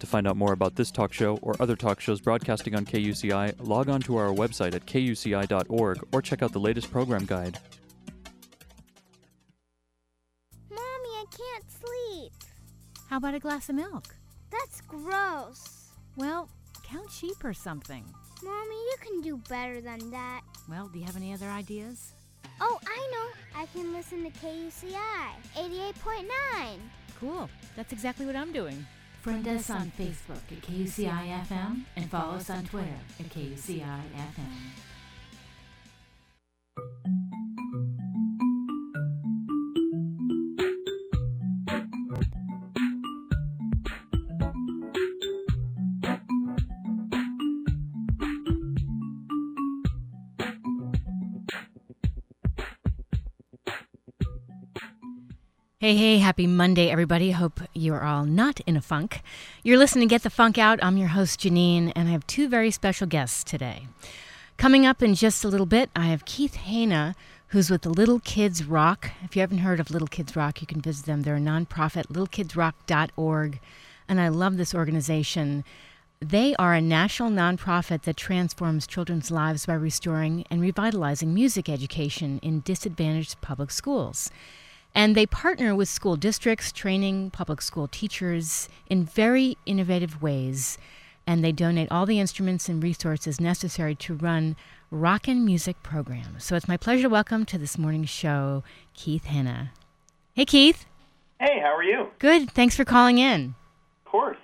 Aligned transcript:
To 0.00 0.06
find 0.06 0.26
out 0.26 0.36
more 0.36 0.52
about 0.52 0.76
this 0.76 0.90
talk 0.90 1.12
show 1.12 1.36
or 1.42 1.54
other 1.60 1.76
talk 1.76 2.00
shows 2.00 2.20
broadcasting 2.20 2.74
on 2.74 2.86
KUCI, 2.86 3.54
log 3.66 3.88
on 3.88 4.00
to 4.02 4.16
our 4.16 4.28
website 4.28 4.74
at 4.74 4.86
kuci.org 4.86 5.98
or 6.12 6.22
check 6.22 6.42
out 6.42 6.52
the 6.52 6.60
latest 6.60 6.90
program 6.90 7.26
guide. 7.26 7.58
Mommy, 10.70 10.80
I 10.80 11.24
can't 11.30 11.64
sleep. 11.70 12.32
How 13.08 13.18
about 13.18 13.34
a 13.34 13.40
glass 13.40 13.68
of 13.68 13.74
milk? 13.74 14.14
That's 14.50 14.80
gross. 14.80 15.90
Well, 16.16 16.48
count 16.82 17.10
sheep 17.10 17.44
or 17.44 17.52
something. 17.52 18.04
Mommy, 18.42 18.74
you 18.74 18.96
can 19.02 19.20
do 19.20 19.36
better 19.48 19.82
than 19.82 20.10
that. 20.12 20.40
Well, 20.68 20.88
do 20.88 20.98
you 20.98 21.04
have 21.04 21.16
any 21.16 21.34
other 21.34 21.48
ideas? 21.48 22.14
Oh, 22.60 22.78
I 22.86 23.10
know. 23.12 23.60
I 23.60 23.66
can 23.66 23.92
listen 23.92 24.24
to 24.24 24.30
KUCI 24.30 24.94
88.9. 25.56 26.78
Cool. 27.20 27.50
That's 27.76 27.92
exactly 27.92 28.24
what 28.24 28.34
I'm 28.34 28.50
doing. 28.52 28.86
Friend 29.20 29.46
us 29.48 29.68
on 29.68 29.92
Facebook 29.98 30.40
at 30.50 30.62
KUCI 30.62 31.46
FM 31.46 31.84
and 31.94 32.10
follow 32.10 32.36
us 32.36 32.48
on 32.48 32.64
Twitter 32.64 32.88
at 33.18 33.26
KUCI 33.28 34.00
Hey, 55.82 55.96
hey, 55.96 56.18
happy 56.18 56.46
Monday, 56.46 56.90
everybody. 56.90 57.30
Hope 57.30 57.58
you're 57.72 58.04
all 58.04 58.26
not 58.26 58.60
in 58.66 58.76
a 58.76 58.82
funk. 58.82 59.22
You're 59.62 59.78
listening 59.78 60.06
to 60.06 60.12
Get 60.12 60.22
the 60.22 60.28
Funk 60.28 60.58
Out. 60.58 60.78
I'm 60.82 60.98
your 60.98 61.08
host, 61.08 61.40
Janine, 61.40 61.90
and 61.96 62.06
I 62.06 62.12
have 62.12 62.26
two 62.26 62.50
very 62.50 62.70
special 62.70 63.06
guests 63.06 63.42
today. 63.42 63.86
Coming 64.58 64.84
up 64.84 65.02
in 65.02 65.14
just 65.14 65.42
a 65.42 65.48
little 65.48 65.64
bit, 65.64 65.88
I 65.96 66.08
have 66.08 66.26
Keith 66.26 66.58
Hayna, 66.66 67.14
who's 67.46 67.70
with 67.70 67.86
Little 67.86 68.20
Kids 68.20 68.62
Rock. 68.62 69.10
If 69.24 69.34
you 69.34 69.40
haven't 69.40 69.60
heard 69.60 69.80
of 69.80 69.90
Little 69.90 70.06
Kids 70.06 70.36
Rock, 70.36 70.60
you 70.60 70.66
can 70.66 70.82
visit 70.82 71.06
them. 71.06 71.22
They're 71.22 71.36
a 71.36 71.40
nonprofit, 71.40 72.08
littlekidsrock.org, 72.08 73.58
and 74.06 74.20
I 74.20 74.28
love 74.28 74.58
this 74.58 74.74
organization. 74.74 75.64
They 76.20 76.54
are 76.56 76.74
a 76.74 76.82
national 76.82 77.30
nonprofit 77.30 78.02
that 78.02 78.18
transforms 78.18 78.86
children's 78.86 79.30
lives 79.30 79.64
by 79.64 79.72
restoring 79.72 80.44
and 80.50 80.60
revitalizing 80.60 81.32
music 81.32 81.70
education 81.70 82.38
in 82.42 82.60
disadvantaged 82.60 83.40
public 83.40 83.70
schools. 83.70 84.30
And 84.94 85.14
they 85.14 85.26
partner 85.26 85.74
with 85.74 85.88
school 85.88 86.16
districts, 86.16 86.72
training 86.72 87.30
public 87.30 87.62
school 87.62 87.88
teachers 87.88 88.68
in 88.88 89.04
very 89.04 89.56
innovative 89.66 90.20
ways. 90.20 90.78
And 91.26 91.44
they 91.44 91.52
donate 91.52 91.90
all 91.90 92.06
the 92.06 92.18
instruments 92.18 92.68
and 92.68 92.82
resources 92.82 93.40
necessary 93.40 93.94
to 93.96 94.14
run 94.14 94.56
rock 94.90 95.28
and 95.28 95.44
music 95.44 95.82
programs. 95.82 96.44
So 96.44 96.56
it's 96.56 96.66
my 96.66 96.76
pleasure 96.76 97.02
to 97.02 97.08
welcome 97.08 97.44
to 97.46 97.58
this 97.58 97.78
morning's 97.78 98.10
show 98.10 98.64
Keith 98.94 99.24
Hanna. 99.24 99.70
Hey, 100.34 100.44
Keith. 100.44 100.86
Hey, 101.38 101.60
how 101.60 101.74
are 101.74 101.82
you? 101.82 102.08
Good. 102.18 102.50
Thanks 102.50 102.74
for 102.76 102.84
calling 102.84 103.18
in. 103.18 103.54
Of 104.04 104.10
course. 104.10 104.38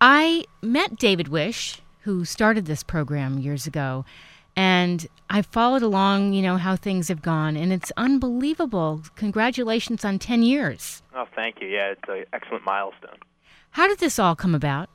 I 0.00 0.46
met 0.62 0.96
David 0.96 1.28
Wish, 1.28 1.80
who 2.00 2.24
started 2.24 2.66
this 2.66 2.82
program 2.82 3.38
years 3.38 3.66
ago, 3.66 4.04
and 4.56 5.06
I've 5.30 5.46
followed 5.46 5.82
along, 5.82 6.34
you 6.34 6.42
know, 6.42 6.56
how 6.56 6.76
things 6.76 7.08
have 7.08 7.22
gone, 7.22 7.56
and 7.56 7.72
it's 7.72 7.90
unbelievable. 7.96 9.02
Congratulations 9.16 10.04
on 10.04 10.18
10 10.18 10.42
years. 10.42 11.02
Oh, 11.14 11.24
thank 11.34 11.60
you. 11.60 11.68
Yeah, 11.68 11.92
it's 11.92 12.02
an 12.08 12.24
excellent 12.32 12.64
milestone. 12.64 13.18
How 13.70 13.88
did 13.88 13.98
this 13.98 14.18
all 14.18 14.36
come 14.36 14.54
about? 14.54 14.90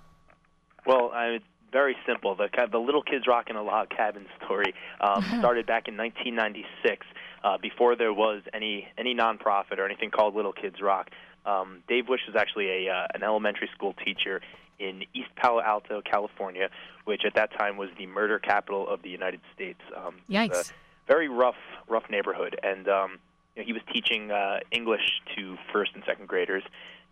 Well, 0.86 1.12
I, 1.14 1.26
it's 1.28 1.46
very 1.72 1.96
simple. 2.06 2.36
The 2.36 2.48
the 2.72 2.78
Little 2.78 3.02
Kids 3.02 3.26
Rock 3.28 3.50
in 3.50 3.56
a 3.56 3.64
Log 3.64 3.90
Cabin 3.90 4.26
story 4.44 4.74
um, 5.02 5.24
started 5.40 5.66
back 5.66 5.88
in 5.88 5.98
1996, 5.98 7.06
uh, 7.44 7.58
before 7.58 7.96
there 7.96 8.14
was 8.14 8.42
any 8.54 8.88
any 8.98 9.16
nonprofit 9.16 9.80
or 9.80 9.86
anything 9.86 10.12
called 10.12 10.36
Little 10.36 10.54
Kids 10.54 10.82
Rock. 10.82 11.10
Um, 11.48 11.82
Dave 11.88 12.10
Wish 12.10 12.22
was 12.28 12.36
actually 12.36 12.88
a 12.88 12.94
uh, 12.94 13.08
an 13.14 13.24
elementary 13.24 13.70
school 13.74 13.94
teacher 14.06 14.42
in 14.80 15.04
East 15.14 15.30
Palo 15.36 15.62
Alto, 15.62 16.02
California, 16.02 16.70
which 17.06 17.24
at 17.26 17.34
that 17.36 17.58
time 17.58 17.78
was 17.78 17.90
the 17.98 18.06
murder 18.06 18.38
capital 18.38 18.88
of 18.88 19.02
the 19.02 19.10
United 19.10 19.40
States. 19.56 19.80
Um, 19.96 20.16
Yikes! 20.30 20.72
very 21.08 21.30
rough, 21.30 21.56
rough 21.88 22.10
neighborhood, 22.10 22.60
and 22.62 22.88
um, 22.88 23.20
you 23.56 23.62
know, 23.62 23.66
he 23.66 23.74
was 23.74 23.82
teaching 23.92 24.30
uh, 24.30 24.60
English 24.72 25.22
to 25.36 25.58
first 25.72 25.92
and 25.96 26.04
second 26.06 26.28
graders, 26.28 26.64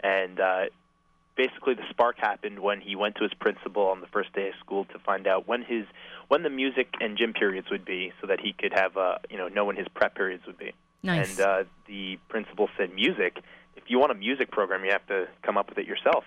and 0.01 0.39
uh, 0.39 0.65
basically 1.35 1.73
the 1.73 1.83
spark 1.89 2.17
happened 2.17 2.59
when 2.59 2.81
he 2.81 2.95
went 2.95 3.15
to 3.15 3.23
his 3.23 3.33
principal 3.33 3.83
on 3.87 4.01
the 4.01 4.07
first 4.07 4.33
day 4.33 4.49
of 4.49 4.55
school 4.59 4.85
to 4.85 4.99
find 4.99 5.27
out 5.27 5.47
when 5.47 5.63
his 5.63 5.85
when 6.27 6.43
the 6.43 6.49
music 6.49 6.93
and 6.99 7.17
gym 7.17 7.33
periods 7.33 7.69
would 7.71 7.85
be, 7.85 8.11
so 8.21 8.27
that 8.27 8.39
he 8.39 8.53
could 8.53 8.73
have 8.73 8.97
uh, 8.97 9.17
you 9.29 9.37
know 9.37 9.47
know 9.47 9.65
when 9.65 9.75
his 9.75 9.87
prep 9.87 10.15
periods 10.15 10.45
would 10.45 10.57
be. 10.57 10.73
Nice. 11.03 11.29
And 11.29 11.39
uh, 11.39 11.63
the 11.87 12.19
principal 12.29 12.69
said, 12.77 12.93
"Music. 12.93 13.41
If 13.75 13.83
you 13.87 13.99
want 13.99 14.11
a 14.11 14.15
music 14.15 14.51
program, 14.51 14.83
you 14.85 14.91
have 14.91 15.05
to 15.07 15.27
come 15.43 15.57
up 15.57 15.69
with 15.69 15.77
it 15.77 15.87
yourself." 15.87 16.23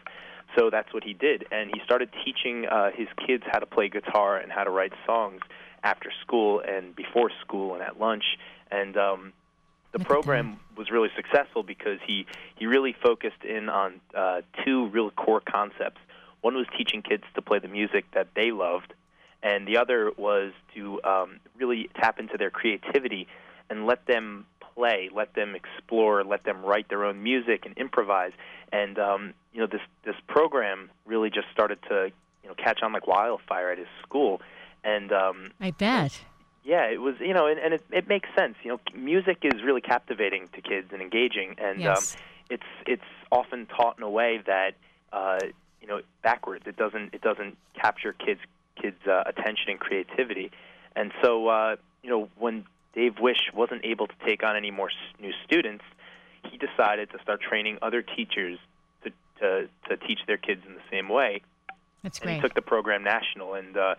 So 0.56 0.70
that's 0.70 0.92
what 0.94 1.04
he 1.04 1.12
did, 1.12 1.44
and 1.50 1.70
he 1.72 1.80
started 1.84 2.10
teaching 2.24 2.66
uh, 2.66 2.90
his 2.94 3.08
kids 3.26 3.44
how 3.46 3.58
to 3.58 3.66
play 3.66 3.88
guitar 3.88 4.38
and 4.38 4.50
how 4.50 4.64
to 4.64 4.70
write 4.70 4.92
songs 5.06 5.40
after 5.82 6.10
school 6.22 6.60
and 6.60 6.96
before 6.96 7.30
school 7.42 7.74
and 7.74 7.82
at 7.82 8.00
lunch. 8.00 8.24
And 8.70 8.96
um, 8.96 9.32
the 9.92 9.98
program 9.98 10.58
was 10.76 10.90
really 10.90 11.10
successful 11.16 11.62
because 11.62 11.98
he 12.06 12.26
he 12.56 12.66
really 12.66 12.94
focused 13.02 13.44
in 13.44 13.68
on 13.68 14.00
uh, 14.14 14.42
two 14.64 14.88
real 14.88 15.10
core 15.10 15.40
concepts. 15.40 16.00
One 16.40 16.54
was 16.54 16.66
teaching 16.76 17.02
kids 17.02 17.24
to 17.34 17.42
play 17.42 17.58
the 17.58 17.68
music 17.68 18.04
that 18.12 18.28
they 18.34 18.50
loved, 18.50 18.92
and 19.42 19.66
the 19.66 19.78
other 19.78 20.12
was 20.16 20.52
to 20.74 21.02
um, 21.04 21.40
really 21.56 21.90
tap 22.00 22.18
into 22.18 22.36
their 22.36 22.50
creativity 22.50 23.28
and 23.70 23.86
let 23.86 24.06
them 24.06 24.46
play, 24.78 25.10
let 25.12 25.34
them 25.34 25.54
explore, 25.56 26.22
let 26.24 26.44
them 26.44 26.64
write 26.64 26.88
their 26.88 27.04
own 27.04 27.22
music 27.22 27.66
and 27.66 27.76
improvise. 27.76 28.32
And 28.72 28.98
um, 28.98 29.34
you 29.52 29.60
know, 29.60 29.66
this 29.66 29.80
this 30.04 30.14
program 30.28 30.90
really 31.04 31.30
just 31.30 31.48
started 31.52 31.78
to 31.88 32.12
you 32.42 32.48
know 32.48 32.54
catch 32.54 32.82
on 32.82 32.92
like 32.92 33.06
wildfire 33.06 33.70
at 33.72 33.78
his 33.78 33.88
school, 34.02 34.40
and 34.84 35.12
um, 35.12 35.50
I 35.60 35.72
bet. 35.72 36.20
yeah, 36.64 36.84
it 36.86 37.00
was 37.00 37.16
you 37.18 37.34
know, 37.34 37.46
and, 37.46 37.58
and 37.58 37.74
it, 37.74 37.84
it 37.90 38.08
makes 38.08 38.28
sense. 38.38 38.54
You 38.62 38.70
know, 38.72 38.80
music 38.94 39.38
is 39.42 39.62
really 39.64 39.80
captivating 39.80 40.48
to 40.54 40.60
kids 40.60 40.88
and 40.92 41.02
engaging, 41.02 41.56
and 41.58 41.80
Yes. 41.80 41.98
um, 41.98 42.20
it's 42.50 42.70
it's 42.86 43.10
often 43.32 43.66
taught 43.66 43.96
in 43.98 44.04
a 44.04 44.10
way 44.10 44.40
that 44.46 44.72
uh, 45.12 45.38
you 45.80 45.88
know 45.88 46.00
backwards. 46.22 46.64
It 46.66 46.76
doesn't 46.76 47.14
it 47.14 47.20
doesn't 47.20 47.56
capture 47.74 48.12
kids 48.12 48.40
kids 48.80 49.00
uh, 49.08 49.24
attention 49.26 49.70
and 49.70 49.80
creativity, 49.80 50.50
and 50.94 51.10
so 51.22 51.48
uh, 51.48 51.76
you 52.02 52.10
know 52.10 52.28
when 52.38 52.64
Dave 52.94 53.18
Wish 53.20 53.50
wasn't 53.54 53.84
able 53.84 54.06
to 54.06 54.14
take 54.24 54.42
on 54.42 54.56
any 54.56 54.70
more 54.70 54.90
new 55.20 55.32
students, 55.44 55.84
he 56.50 56.58
decided 56.58 57.10
to 57.10 57.18
start 57.22 57.40
training 57.40 57.78
other 57.82 58.02
teachers 58.02 58.58
to 59.04 59.10
to, 59.40 59.68
to 59.88 59.96
teach 60.06 60.20
their 60.26 60.36
kids 60.36 60.62
in 60.66 60.74
the 60.74 60.80
same 60.90 61.08
way 61.08 61.42
That's 62.02 62.18
and 62.18 62.26
great. 62.26 62.34
he 62.36 62.40
took 62.40 62.54
the 62.54 62.62
program 62.62 63.04
national 63.04 63.54
and 63.54 63.76
uh, 63.76 63.94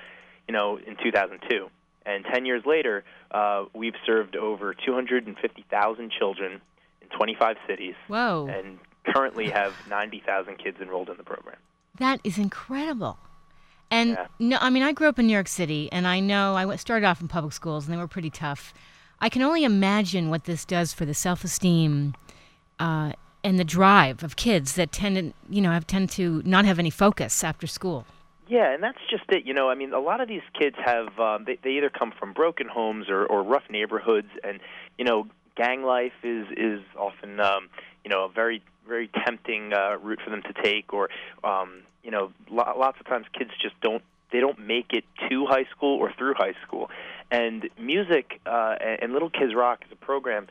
you 0.47 0.53
know 0.53 0.77
in 0.77 0.95
2002 1.01 1.69
and 2.05 2.25
10 2.25 2.45
years 2.45 2.63
later 2.65 3.03
uh, 3.31 3.65
we've 3.73 3.93
served 4.05 4.35
over 4.35 4.73
250,000 4.73 6.11
children 6.11 6.61
in 7.01 7.07
25 7.09 7.57
cities 7.67 7.95
Whoa. 8.07 8.47
and 8.49 8.79
currently 9.13 9.49
have 9.49 9.73
90,000 9.89 10.57
kids 10.57 10.77
enrolled 10.81 11.09
in 11.09 11.17
the 11.17 11.23
program 11.23 11.57
That 11.99 12.19
is 12.23 12.37
incredible. 12.37 13.17
And 13.91 14.11
Yeah. 14.11 14.27
no, 14.39 14.57
I 14.61 14.69
mean, 14.69 14.83
I 14.83 14.91
grew 14.91 15.07
up 15.07 15.19
in 15.19 15.27
New 15.27 15.33
York 15.33 15.47
City, 15.47 15.89
and 15.91 16.07
I 16.07 16.19
know 16.19 16.55
I 16.55 16.65
went, 16.65 16.79
started 16.79 17.05
off 17.05 17.21
in 17.21 17.27
public 17.27 17.53
schools, 17.53 17.85
and 17.85 17.93
they 17.93 17.97
were 17.97 18.07
pretty 18.07 18.29
tough. 18.29 18.73
I 19.19 19.29
can 19.29 19.41
only 19.41 19.63
imagine 19.63 20.29
what 20.29 20.45
this 20.45 20.63
does 20.63 20.93
for 20.93 21.05
the 21.05 21.13
self-esteem 21.13 22.13
uh, 22.79 23.13
and 23.43 23.59
the 23.59 23.63
drive 23.63 24.23
of 24.23 24.35
kids 24.35 24.75
that 24.75 24.91
tend 24.91 25.15
to, 25.15 25.33
you 25.49 25.61
know, 25.61 25.71
have 25.71 25.87
tend 25.87 26.09
to 26.11 26.41
not 26.45 26.65
have 26.65 26.79
any 26.79 26.89
focus 26.89 27.43
after 27.43 27.67
school. 27.67 28.05
Yeah, 28.47 28.73
and 28.73 28.81
that's 28.81 28.97
just 29.09 29.23
it. 29.29 29.45
You 29.45 29.53
know, 29.53 29.69
I 29.69 29.75
mean, 29.75 29.93
a 29.93 29.99
lot 29.99 30.21
of 30.21 30.27
these 30.27 30.41
kids 30.59 30.75
have 30.83 31.19
um, 31.19 31.43
they, 31.45 31.59
they 31.63 31.71
either 31.71 31.89
come 31.89 32.11
from 32.17 32.33
broken 32.33 32.67
homes 32.67 33.07
or, 33.09 33.25
or 33.25 33.43
rough 33.43 33.69
neighborhoods, 33.69 34.29
and 34.43 34.59
you 34.97 35.05
know, 35.05 35.27
gang 35.55 35.83
life 35.83 36.13
is 36.23 36.47
is 36.57 36.81
often 36.97 37.39
um, 37.39 37.69
you 38.03 38.09
know 38.09 38.25
a 38.25 38.29
very 38.29 38.63
very 38.87 39.09
tempting 39.23 39.71
uh, 39.73 39.97
route 40.01 40.19
for 40.23 40.31
them 40.31 40.41
to 40.41 40.63
take, 40.63 40.93
or 40.93 41.09
um, 41.43 41.83
you 42.03 42.11
know, 42.11 42.31
lo- 42.49 42.73
lots 42.77 42.99
of 42.99 43.05
times 43.05 43.25
kids 43.37 43.51
just 43.61 43.79
don't 43.81 44.03
they 44.31 44.39
don't 44.39 44.59
make 44.59 44.93
it 44.93 45.05
to 45.27 45.45
high 45.47 45.65
school 45.75 45.97
or 45.97 46.11
through 46.13 46.35
high 46.35 46.53
school, 46.65 46.89
and 47.31 47.67
music 47.79 48.39
uh, 48.45 48.75
and 48.79 49.13
Little 49.13 49.29
Kids 49.29 49.55
Rock 49.55 49.83
is 49.85 49.91
a 49.91 49.95
program. 49.95 50.47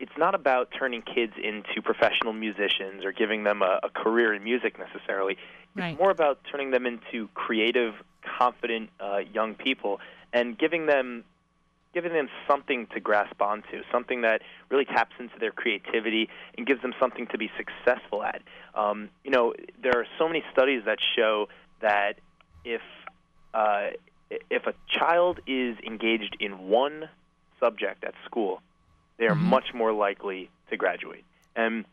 It's 0.00 0.18
not 0.18 0.34
about 0.34 0.70
turning 0.76 1.02
kids 1.02 1.34
into 1.40 1.80
professional 1.80 2.32
musicians 2.32 3.04
or 3.04 3.12
giving 3.12 3.44
them 3.44 3.62
a, 3.62 3.78
a 3.84 3.88
career 3.88 4.34
in 4.34 4.42
music 4.42 4.76
necessarily. 4.78 5.38
It's 5.92 6.00
more 6.00 6.10
about 6.10 6.40
turning 6.50 6.72
them 6.72 6.84
into 6.84 7.28
creative, 7.34 7.94
confident 8.38 8.90
uh, 8.98 9.18
young 9.32 9.54
people 9.54 10.00
and 10.32 10.58
giving 10.58 10.86
them 10.86 11.24
giving 11.94 12.12
them 12.12 12.28
something 12.48 12.86
to 12.88 13.00
grasp 13.00 13.40
onto, 13.40 13.82
something 13.90 14.22
that 14.22 14.42
really 14.68 14.84
taps 14.84 15.14
into 15.18 15.38
their 15.38 15.52
creativity 15.52 16.28
and 16.58 16.66
gives 16.66 16.82
them 16.82 16.92
something 17.00 17.26
to 17.28 17.38
be 17.38 17.50
successful 17.56 18.22
at. 18.22 18.42
Um, 18.74 19.08
you 19.22 19.30
know, 19.30 19.54
there 19.80 19.96
are 19.96 20.06
so 20.18 20.26
many 20.26 20.42
studies 20.52 20.82
that 20.84 20.98
show 21.16 21.48
that 21.80 22.18
if 22.64 22.82
uh, 23.54 23.90
if 24.50 24.66
a 24.66 24.74
child 24.88 25.38
is 25.46 25.78
engaged 25.86 26.36
in 26.40 26.68
one 26.68 27.08
subject 27.60 28.02
at 28.04 28.14
school, 28.24 28.60
they 29.16 29.26
are 29.26 29.36
Mhm. 29.36 29.42
much 29.42 29.72
more 29.72 29.92
likely 29.92 30.50
to 30.70 30.76
graduate. 30.76 31.24
And 31.54 31.84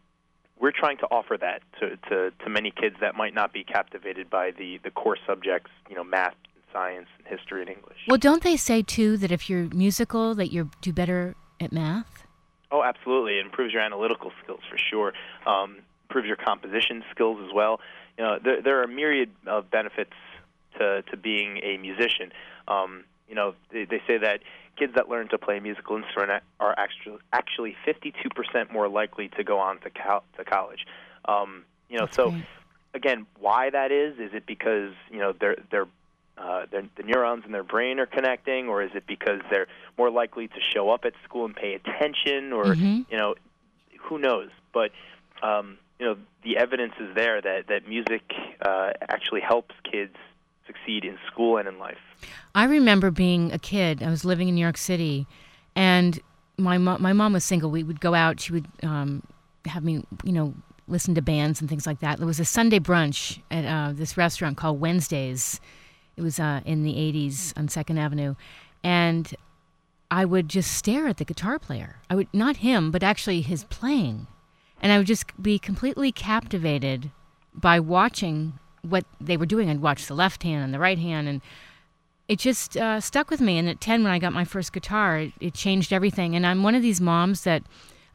we're 0.59 0.71
trying 0.71 0.98
to 0.98 1.07
offer 1.12 1.38
that 1.38 1.62
to, 1.80 1.98
to, 2.09 2.31
to 2.31 2.50
many 2.50 2.71
kids 2.71 2.95
that 3.01 3.15
might 3.15 3.33
not 3.33 3.53
be 3.53 3.63
captivated 3.63 4.30
by 4.30 4.51
the, 4.51 4.80
the 4.80 4.92
core 4.92 5.18
subjects, 5.27 5.71
you 5.89 5.95
know, 5.95 6.03
math, 6.03 6.36
science, 6.71 7.07
and 7.18 7.27
history, 7.27 7.62
and 7.62 7.69
English. 7.69 7.97
Well, 8.07 8.18
don't 8.18 8.44
they 8.44 8.57
say 8.57 8.81
too 8.81 9.18
that 9.18 9.31
if 9.31 9.50
you're 9.50 9.68
musical, 9.73 10.35
that 10.35 10.51
you 10.51 10.69
do 10.81 10.94
better 10.94 11.35
at 11.59 11.71
math? 11.71 12.25
Oh, 12.71 12.83
absolutely. 12.83 13.38
It 13.38 13.45
improves 13.45 13.73
your 13.73 13.81
analytical 13.81 14.31
skills 14.44 14.62
for 14.69 14.77
sure. 14.77 15.13
Um, 15.45 15.79
improves 16.09 16.27
your 16.27 16.38
composition 16.38 17.03
skills 17.12 17.39
as 17.45 17.53
well. 17.53 17.79
You 18.18 18.23
know, 18.23 18.39
there, 18.44 18.62
there 18.62 18.79
are 18.79 18.83
a 18.83 18.88
myriad 18.88 19.29
of 19.47 19.69
benefits 19.69 20.13
to, 20.77 21.01
to 21.03 21.18
being 21.18 21.57
a 21.63 21.77
musician. 21.77 22.31
Um, 22.68 23.03
you 23.27 23.35
know, 23.35 23.56
they, 23.71 23.85
they 23.85 24.01
say 24.07 24.17
that 24.19 24.41
kids 24.77 24.94
that 24.95 25.09
learn 25.09 25.27
to 25.29 25.38
play 25.38 25.57
a 25.57 25.62
musical 25.62 25.97
instrument 25.97 26.44
are 26.59 26.74
actually 26.77 27.17
actually 27.33 27.75
52% 27.85 28.71
more 28.71 28.88
likely 28.88 29.29
to 29.38 29.44
go 29.44 29.59
on 29.59 29.79
to, 29.81 29.89
col- 29.89 30.24
to 30.38 30.44
college. 30.45 30.85
Um, 31.25 31.63
you 31.89 31.97
know, 31.97 32.06
That's 32.06 32.15
so 32.15 32.31
great. 32.31 32.45
again, 32.94 33.25
why 33.39 33.69
that 33.69 33.91
is? 33.91 34.17
Is 34.17 34.31
it 34.33 34.45
because 34.45 34.94
you 35.09 35.19
know 35.19 35.33
they're 35.38 35.57
they're 35.71 35.88
uh, 36.38 36.66
the 36.72 37.04
neurons 37.04 37.44
in 37.45 37.51
their 37.51 37.63
brain 37.63 38.00
are 38.00 38.06
connecting, 38.06 38.68
or 38.68 38.81
is 38.81 38.92
it 38.95 39.06
because 39.07 39.42
they're 39.50 39.68
more 39.98 40.10
likely 40.10 40.48
to 40.48 40.60
show 40.74 40.89
up 40.89 41.06
at 41.06 41.13
school 41.24 41.45
and 41.45 41.56
pay 41.56 41.74
attention, 41.74 42.51
or 42.54 42.75
Mhm. 42.75 43.06
you 43.12 43.18
know, 43.18 43.36
who 44.00 44.18
knows? 44.18 44.50
But 44.74 44.92
um, 45.44 45.78
you 46.00 46.06
know, 46.06 46.18
the 46.44 46.57
evidence 46.57 46.94
is 47.00 47.13
there 47.16 47.42
that 47.42 47.68
that 47.68 47.88
music 47.88 48.24
uh, 48.62 48.92
actually 49.10 49.42
helps 49.42 49.75
kids 49.83 50.16
succeed 50.68 51.04
in 51.06 51.18
school 51.28 51.57
and 51.57 51.68
in 51.68 51.78
life. 51.80 51.98
I 52.56 52.66
remember 52.66 53.12
being 53.12 53.51
a 53.51 53.60
kid. 53.60 54.01
I 54.01 54.10
was 54.10 54.24
living 54.25 54.48
in 54.48 54.56
New 54.56 54.62
York 54.62 54.77
City, 54.77 55.27
and 55.75 56.19
my 56.57 56.77
mo- 56.77 56.98
my 57.00 57.13
mom 57.13 57.34
was 57.34 57.44
single. 57.44 57.69
We 57.72 57.84
would 57.84 58.00
go 58.00 58.13
out. 58.13 58.39
She 58.39 58.54
would 58.54 58.68
um, 58.84 59.24
have 59.66 59.84
me, 59.84 60.04
you 60.24 60.31
know, 60.31 60.54
listen 60.88 61.13
to 61.16 61.22
bands 61.22 61.62
and 61.62 61.69
things 61.69 61.86
like 61.86 62.00
that. 62.00 62.18
There 62.18 62.27
was 62.27 62.39
a 62.39 62.45
Sunday 62.45 62.80
brunch 62.80 63.39
at 63.51 63.66
uh, 63.66 63.94
this 63.94 64.18
restaurant 64.18 64.57
called 64.57 64.80
Wednesdays. 64.80 65.60
It 66.18 66.22
was 66.22 66.40
uh, 66.40 66.62
in 66.66 66.84
the 66.84 66.94
'80s 66.94 67.58
on 67.58 67.68
Second 67.68 67.98
Avenue, 67.98 68.36
and 68.84 69.34
I 70.10 70.25
would 70.25 70.50
just 70.50 70.74
stare 70.74 71.08
at 71.08 71.18
the 71.18 71.25
guitar 71.25 71.60
player. 71.60 71.98
I 72.10 72.16
would 72.16 72.28
not 72.34 72.58
him, 72.58 72.92
but 72.92 73.04
actually 73.04 73.42
his 73.42 73.63
playing, 73.66 74.28
and 74.81 74.92
I 74.92 74.98
would 74.98 75.08
just 75.08 75.42
be 75.42 75.58
completely 75.58 76.12
captivated 76.12 77.12
by 77.54 77.80
watching 77.80 78.60
what 78.81 79.06
they 79.19 79.38
were 79.38 79.46
doing. 79.46 79.69
I'd 79.69 79.81
watch 79.81 80.08
the 80.08 80.13
left 80.13 80.44
hand 80.44 80.63
and 80.63 80.74
the 80.74 80.80
right 80.80 81.00
hand, 81.00 81.28
and 81.28 81.42
it 82.28 82.40
just 82.40 82.78
uh, 82.78 83.00
stuck 83.02 83.30
with 83.30 83.42
me. 83.42 83.58
And 83.58 83.68
at 83.68 83.81
10, 83.81 84.04
when 84.04 84.12
I 84.12 84.18
got 84.18 84.31
my 84.31 84.46
first 84.46 84.72
guitar, 84.72 85.18
it, 85.18 85.34
it 85.42 85.54
changed 85.54 85.92
everything. 85.92 86.34
And 86.34 86.48
I'm 86.48 86.63
one 86.63 86.75
of 86.75 86.81
these 86.81 87.02
moms 87.02 87.44
that 87.44 87.63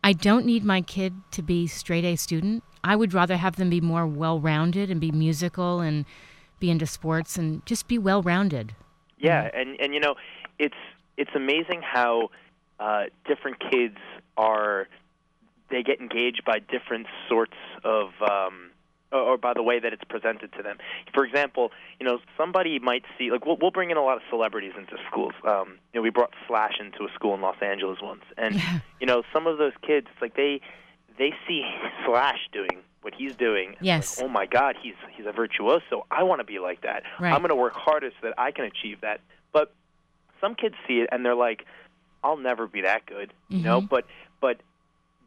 I 0.03 0.15
don't 0.15 0.47
need 0.47 0.65
my 0.65 0.81
kid 0.81 1.15
to 1.33 1.43
be 1.43 1.67
straight 1.67 2.05
A 2.05 2.17
student. 2.17 2.63
I 2.83 2.97
would 2.97 3.13
rather 3.13 3.37
have 3.37 3.57
them 3.57 3.69
be 3.69 3.81
more 3.81 4.07
well 4.07 4.41
rounded 4.41 4.91
and 4.91 5.01
be 5.01 5.11
musical 5.11 5.81
and 5.81 6.07
be 6.59 6.71
into 6.71 6.87
sports 6.87 7.37
and 7.37 7.65
just 7.67 7.89
be 7.89 7.99
well 7.99 8.23
rounded. 8.23 8.75
Yeah, 9.19 9.51
and 9.55 9.81
and 9.81 9.95
you 9.95 10.01
know, 10.01 10.17
it's 10.59 10.77
it's 11.17 11.31
amazing 11.35 11.83
how 11.83 12.31
uh, 12.79 13.05
different 13.27 13.59
kids 13.71 13.97
are 14.37 14.89
they 15.71 15.83
get 15.83 16.01
engaged 16.01 16.43
by 16.45 16.59
different 16.59 17.07
sorts 17.29 17.57
of 17.85 18.11
um, 18.21 18.71
or, 19.13 19.39
by 19.39 19.53
the 19.55 19.63
way 19.63 19.81
that 19.81 19.93
it's 19.93 20.05
presented 20.05 20.53
to 20.53 20.63
them. 20.63 20.79
For 21.15 21.25
example, 21.25 21.71
you 21.99 22.07
know, 22.07 22.19
somebody 22.37 22.79
might 22.79 23.05
see 23.19 23.31
like 23.31 23.47
we'll, 23.47 23.57
we'll 23.61 23.71
bring 23.71 23.91
in 23.91 23.97
a 23.97 24.03
lot 24.03 24.17
of 24.17 24.23
celebrities 24.29 24.73
into 24.77 24.97
schools. 25.11 25.33
Um, 25.47 25.79
you 25.93 26.01
know, 26.01 26.03
we 26.03 26.11
brought 26.11 26.33
Slash 26.47 26.75
into 26.81 27.05
a 27.05 27.13
school 27.15 27.35
in 27.35 27.41
Los 27.41 27.57
Angeles 27.61 27.99
once, 28.03 28.25
and 28.37 28.61
you 29.01 29.07
know, 29.07 29.23
some 29.33 29.47
of 29.47 29.59
those 29.59 29.73
kids 29.87 30.07
it's 30.13 30.23
like 30.23 30.37
they 30.37 30.61
they 31.19 31.33
see 31.49 31.65
Slash 32.05 32.49
doing 32.53 32.83
what 33.07 33.15
he's 33.15 33.37
doing. 33.37 33.77
Yes. 33.81 34.19
Like, 34.19 34.27
oh 34.27 34.29
my 34.29 34.47
God, 34.47 34.75
he's 34.83 34.95
he's 35.17 35.27
a 35.27 35.33
virtuoso. 35.33 36.05
I 36.11 36.25
want 36.25 36.41
to 36.41 36.45
be 36.45 36.59
like 36.59 36.81
that. 36.83 37.05
Right. 37.21 37.33
I'm 37.33 37.39
going 37.39 37.51
to 37.51 37.55
work 37.55 37.75
harder 37.75 38.11
so 38.11 38.17
that 38.29 38.35
I 38.37 38.51
can 38.51 38.65
achieve 38.65 39.01
that. 39.03 39.21
But 39.53 39.73
some 40.41 40.57
kids 40.57 40.75
see 40.89 40.95
it 40.95 41.09
and 41.13 41.25
they're 41.25 41.37
like, 41.37 41.65
I'll 42.25 42.37
never 42.37 42.67
be 42.67 42.83
that 42.83 43.07
good, 43.07 43.33
you 43.49 43.63
know. 43.63 43.81
Mhm. 43.83 43.89
But 43.89 44.07
but 44.41 44.61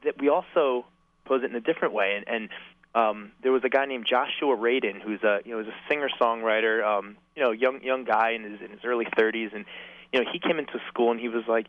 that 0.04 0.20
we 0.20 0.28
also 0.28 0.86
pose 1.24 1.42
it 1.44 1.50
in 1.50 1.56
a 1.56 1.62
different 1.62 1.94
way. 1.94 2.18
And, 2.18 2.28
and 2.28 2.50
um, 2.96 3.32
there 3.44 3.54
was 3.54 3.64
a 3.64 3.70
guy 3.70 3.86
named 3.86 4.06
Joshua 4.10 4.58
Radin 4.58 5.02
who's 5.02 5.24
a 5.24 5.40
you 5.46 5.52
know 5.52 5.58
was 5.60 5.68
a 5.68 5.80
singer 5.90 6.10
songwriter, 6.20 6.84
um, 6.86 7.16
you 7.38 7.42
know, 7.44 7.52
young 7.52 7.82
young 7.82 8.04
guy 8.04 8.32
in 8.32 8.44
his 8.44 8.60
in 8.62 8.72
his 8.72 8.82
early 8.84 9.06
30s, 9.06 9.56
and 9.56 9.64
you 10.12 10.22
know 10.22 10.30
he 10.30 10.38
came 10.40 10.60
into 10.60 10.80
school 10.90 11.12
and 11.12 11.20
he 11.22 11.30
was 11.30 11.46
like, 11.48 11.68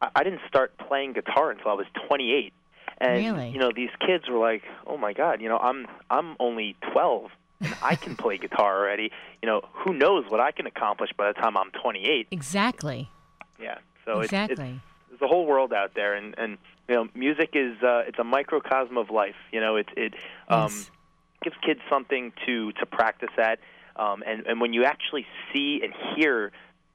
I, 0.00 0.08
I 0.16 0.22
didn't 0.24 0.40
start 0.48 0.78
playing 0.78 1.12
guitar 1.12 1.50
until 1.50 1.70
I 1.72 1.74
was 1.74 1.86
28. 2.08 2.54
And 2.98 3.16
Really? 3.16 3.50
you 3.50 3.58
know 3.58 3.70
these 3.74 3.90
kids 4.06 4.24
were 4.28 4.38
like, 4.38 4.62
"Oh 4.86 4.96
my 4.96 5.12
God! 5.12 5.40
You 5.42 5.48
know, 5.48 5.58
I'm 5.58 5.86
I'm 6.10 6.36
only 6.40 6.76
12, 6.92 7.30
and 7.60 7.74
I 7.82 7.94
can 7.94 8.16
play 8.22 8.38
guitar 8.38 8.78
already. 8.78 9.10
You 9.42 9.48
know, 9.48 9.60
who 9.72 9.92
knows 9.92 10.24
what 10.28 10.40
I 10.40 10.50
can 10.50 10.66
accomplish 10.66 11.10
by 11.16 11.28
the 11.28 11.34
time 11.34 11.56
I'm 11.58 11.70
28? 11.72 12.28
Exactly. 12.30 13.10
Yeah. 13.60 13.78
So 14.06 14.20
exactly. 14.20 14.80
there's 15.08 15.20
a 15.20 15.26
whole 15.26 15.44
world 15.46 15.72
out 15.74 15.92
there, 15.94 16.14
and 16.14 16.34
and 16.38 16.56
you 16.88 16.94
know, 16.94 17.08
music 17.14 17.50
is 17.54 17.76
uh, 17.82 18.04
it's 18.08 18.18
a 18.18 18.24
microcosm 18.24 18.96
of 18.96 19.10
life. 19.10 19.36
You 19.52 19.60
know, 19.60 19.76
it 19.76 19.88
it 19.96 20.14
um, 20.48 20.62
Yes. 20.62 20.90
gives 21.44 21.56
kids 21.64 21.80
something 21.90 22.32
to 22.46 22.72
to 22.72 22.86
practice 22.86 23.30
at, 23.36 23.58
um, 23.96 24.22
and 24.26 24.46
and 24.46 24.58
when 24.60 24.72
you 24.72 24.84
actually 24.84 25.26
see 25.52 25.80
and 25.84 25.92
hear 26.16 26.50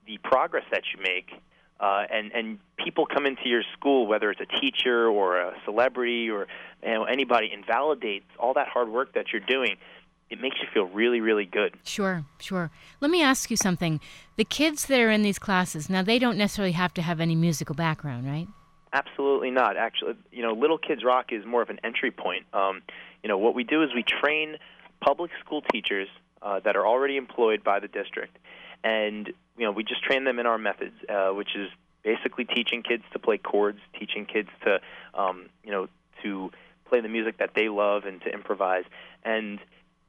the 0.08 0.18
progress 0.24 0.64
that 0.72 0.82
you 0.96 1.04
make. 1.04 1.32
Uh, 1.82 2.04
and 2.14 2.32
and 2.32 2.60
people 2.78 3.08
come 3.08 3.26
into 3.26 3.50
your 3.50 3.64
school, 3.74 4.06
whether 4.06 4.30
it's 4.30 4.40
a 4.40 4.60
teacher 4.60 5.08
or 5.08 5.38
a 5.42 5.54
celebrity 5.66 6.30
or 6.30 6.48
you 6.84 6.94
know, 6.94 7.06
anybody, 7.06 7.52
invalidates 7.52 8.26
all 8.40 8.54
that 8.54 8.68
hard 8.68 8.90
work 8.90 9.14
that 9.16 9.34
you're 9.34 9.42
doing. 9.42 9.78
It 10.30 10.40
makes 10.40 10.58
you 10.62 10.68
feel 10.74 10.86
really, 10.86 11.20
really 11.20 11.46
good. 11.46 11.76
Sure, 11.84 12.24
sure. 12.40 12.72
Let 13.02 13.12
me 13.12 13.22
ask 13.22 13.52
you 13.52 13.58
something. 13.58 14.00
The 14.38 14.46
kids 14.46 14.86
that 14.86 15.00
are 15.00 15.10
in 15.10 15.24
these 15.24 15.40
classes, 15.40 15.90
now 15.90 16.04
they 16.04 16.20
don't 16.20 16.38
necessarily 16.38 16.72
have 16.72 16.94
to 16.94 17.02
have 17.02 17.20
any 17.20 17.36
musical 17.36 17.76
background, 17.76 18.28
right? 18.28 18.48
Absolutely 18.94 19.52
not. 19.52 19.76
Actually, 19.76 20.16
you 20.32 20.42
know, 20.42 20.54
Little 20.54 20.78
Kids 20.78 21.04
Rock 21.04 21.34
is 21.34 21.46
more 21.46 21.62
of 21.62 21.70
an 21.70 21.80
entry 21.84 22.12
point. 22.12 22.46
Um, 22.54 22.82
you 23.24 23.28
know, 23.28 23.38
what 23.38 23.56
we 23.56 23.64
do 23.64 23.84
is 23.84 23.90
we 23.94 24.04
train 24.04 24.58
public 25.02 25.32
school 25.44 25.62
teachers 25.74 26.08
uh, 26.42 26.60
that 26.62 26.76
are 26.76 26.86
already 26.86 27.18
employed 27.18 27.64
by 27.64 27.80
the 27.80 27.88
district, 27.88 28.38
and 28.84 29.34
you 29.62 29.68
know, 29.68 29.72
we 29.72 29.84
just 29.84 30.04
train 30.04 30.24
them 30.24 30.40
in 30.40 30.48
our 30.48 30.58
methods, 30.58 30.96
uh, 31.08 31.30
which 31.30 31.56
is 31.56 31.70
basically 32.04 32.46
teaching 32.46 32.82
kids 32.82 33.04
to 33.14 33.20
play 33.20 33.38
chords, 33.38 33.78
teaching 34.00 34.26
kids 34.26 34.50
to, 34.66 34.80
um, 35.14 35.50
you 35.64 35.70
know, 35.70 35.88
to 36.24 36.50
play 36.90 37.00
the 37.00 37.08
music 37.08 37.38
that 37.38 37.52
they 37.56 37.70
love 37.70 38.06
and 38.06 38.20
to 38.22 38.30
improvise, 38.34 38.86
and 39.24 39.60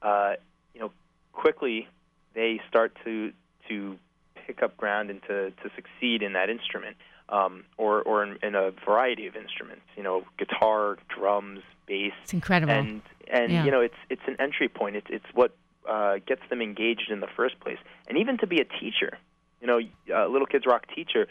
uh, 0.00 0.32
you 0.75 0.80
know, 0.80 0.90
quickly 1.35 1.87
they 2.32 2.61
start 2.66 2.97
to 3.04 3.30
to 3.68 3.99
pick 4.47 4.62
up 4.62 4.75
ground 4.78 5.11
and 5.11 5.21
to, 5.25 5.50
to 5.50 5.71
succeed 5.76 6.23
in 6.23 6.32
that 6.32 6.49
instrument 6.49 6.97
um, 7.28 7.64
or 7.76 8.00
or 8.02 8.25
in, 8.25 8.38
in 8.42 8.54
a 8.54 8.71
variety 8.87 9.26
of 9.26 9.37
instruments. 9.37 9.85
You 9.99 10.02
know, 10.02 10.25
guitar, 10.38 10.97
drums, 11.14 11.61
bass, 11.87 12.14
It's 12.23 12.32
incredible. 12.32 12.73
and 12.73 13.02
and 13.30 13.52
Yeah. 13.52 13.64
you 13.66 13.71
know, 13.71 13.82
it's 13.82 14.00
it's 14.09 14.23
an 14.26 14.37
entry 14.40 14.68
point. 14.71 14.97
It's 14.97 15.09
it's 15.11 15.26
what 15.35 15.54
uh, 15.87 16.21
gets 16.26 16.40
them 16.49 16.62
engaged 16.62 17.11
in 17.11 17.21
the 17.21 17.28
first 17.37 17.61
place. 17.61 17.78
And 18.09 18.16
even 18.16 18.38
to 18.38 18.47
be 18.47 18.61
a 18.61 18.64
teacher, 18.64 19.18
you 19.62 19.66
know, 19.66 19.81
a 20.14 20.28
little 20.28 20.47
kids 20.47 20.66
rock 20.66 20.85
teacher, 20.95 21.28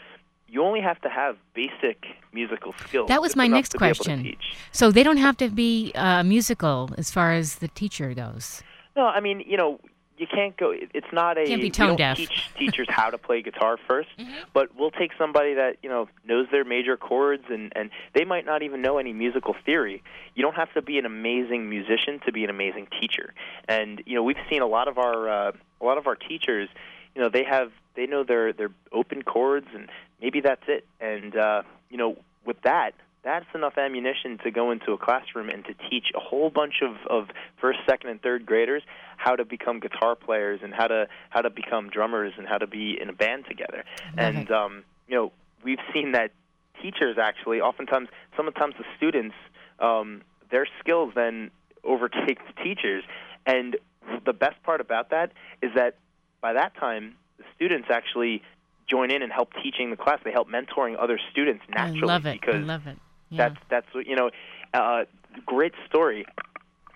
you 0.48 0.62
only 0.64 0.80
have 0.80 1.00
to 1.02 1.08
have 1.08 1.36
basic 1.54 2.06
musical 2.32 2.72
skills. 2.86 3.08
That 3.08 3.22
was 3.22 3.36
my 3.36 3.46
next 3.46 3.70
to 3.70 3.78
be 3.78 3.84
able 3.84 3.94
to 3.96 4.04
question. 4.04 4.36
so 4.72 4.90
they 4.90 5.02
don't 5.02 5.18
have 5.18 5.36
to 5.36 5.48
be 5.48 5.92
uh, 5.94 6.24
musical 6.24 6.90
as 6.98 7.10
far 7.10 7.32
as 7.32 7.56
the 7.56 7.68
teacher 7.68 8.12
goes. 8.14 8.62
No, 8.96 9.06
I 9.06 9.20
mean, 9.20 9.40
you 9.46 9.56
know, 9.56 9.80
you 10.18 10.26
can't 10.26 10.56
go. 10.56 10.72
It's 10.72 11.12
not 11.12 11.38
a. 11.38 11.44
Can't 11.44 11.60
be 11.60 11.70
tone 11.70 11.96
deaf. 11.96 12.16
teach 12.16 12.50
teachers 12.58 12.86
how 12.88 13.10
to 13.10 13.18
play 13.18 13.42
guitar 13.42 13.76
1st 13.88 14.06
but 14.54 14.68
we'll 14.76 14.90
take 14.90 15.10
somebody 15.18 15.54
that 15.54 15.78
you 15.82 15.88
know 15.88 16.08
knows 16.24 16.46
their 16.52 16.64
major 16.64 16.96
chords, 16.96 17.44
and 17.48 17.72
and 17.74 17.90
they 18.14 18.24
might 18.24 18.44
not 18.46 18.62
even 18.62 18.82
know 18.82 18.98
any 18.98 19.12
musical 19.12 19.56
theory. 19.66 20.02
You 20.34 20.42
don't 20.42 20.54
have 20.54 20.72
to 20.74 20.82
be 20.82 20.98
an 20.98 21.06
amazing 21.06 21.68
musician 21.68 22.20
to 22.26 22.32
be 22.32 22.44
an 22.44 22.50
amazing 22.50 22.88
teacher. 23.00 23.34
And 23.66 24.02
you 24.06 24.14
know, 24.14 24.22
we've 24.22 24.36
seen 24.48 24.62
a 24.62 24.66
lot 24.66 24.86
of 24.86 24.98
our 24.98 25.28
uh, 25.28 25.52
a 25.80 25.84
lot 25.84 25.98
of 25.98 26.06
our 26.06 26.14
teachers. 26.14 26.68
You 27.14 27.22
know, 27.22 27.28
they 27.28 27.44
have 27.44 27.72
they 27.94 28.06
know 28.06 28.24
their 28.24 28.52
their 28.52 28.70
open 28.92 29.22
chords, 29.22 29.66
and 29.74 29.88
maybe 30.20 30.40
that's 30.40 30.62
it. 30.68 30.86
And 31.00 31.36
uh, 31.36 31.62
you 31.90 31.96
know, 31.96 32.16
with 32.44 32.60
that, 32.62 32.92
that's 33.22 33.46
enough 33.54 33.78
ammunition 33.78 34.38
to 34.44 34.50
go 34.50 34.70
into 34.70 34.92
a 34.92 34.98
classroom 34.98 35.48
and 35.48 35.64
to 35.64 35.74
teach 35.88 36.06
a 36.14 36.20
whole 36.20 36.50
bunch 36.50 36.82
of, 36.82 36.96
of 37.08 37.28
first, 37.60 37.78
second, 37.86 38.10
and 38.10 38.20
third 38.20 38.44
graders 38.46 38.82
how 39.16 39.36
to 39.36 39.44
become 39.44 39.78
guitar 39.78 40.16
players 40.16 40.60
and 40.62 40.74
how 40.74 40.88
to 40.88 41.06
how 41.30 41.40
to 41.40 41.50
become 41.50 41.88
drummers 41.88 42.32
and 42.36 42.48
how 42.48 42.58
to 42.58 42.66
be 42.66 42.98
in 43.00 43.08
a 43.08 43.12
band 43.12 43.44
together. 43.48 43.84
And 44.16 44.50
um, 44.50 44.84
you 45.06 45.14
know, 45.14 45.32
we've 45.62 45.78
seen 45.92 46.12
that 46.12 46.32
teachers 46.80 47.16
actually, 47.18 47.60
oftentimes, 47.60 48.08
sometimes 48.36 48.74
the 48.76 48.84
students, 48.96 49.36
um, 49.78 50.22
their 50.50 50.66
skills 50.80 51.12
then 51.14 51.50
overtake 51.84 52.38
the 52.38 52.62
teachers. 52.62 53.04
And 53.46 53.76
the 54.24 54.32
best 54.32 54.62
part 54.62 54.80
about 54.80 55.10
that 55.10 55.32
is 55.62 55.70
that 55.74 55.96
by 56.42 56.52
that 56.52 56.76
time, 56.76 57.14
the 57.38 57.44
students 57.56 57.88
actually 57.90 58.42
join 58.86 59.10
in 59.10 59.22
and 59.22 59.32
help 59.32 59.50
teaching 59.62 59.90
the 59.90 59.96
class. 59.96 60.18
They 60.24 60.32
help 60.32 60.48
mentoring 60.48 60.96
other 61.00 61.18
students 61.30 61.64
naturally 61.70 62.02
I 62.02 62.06
love 62.06 62.26
it. 62.26 62.40
because 62.40 62.56
I 62.56 62.58
love 62.58 62.86
it. 62.86 62.98
Yeah. 63.30 63.48
that's 63.48 63.60
that's 63.70 63.94
what 63.94 64.06
you 64.06 64.16
know. 64.16 64.30
Uh, 64.74 65.04
great 65.46 65.72
story. 65.88 66.26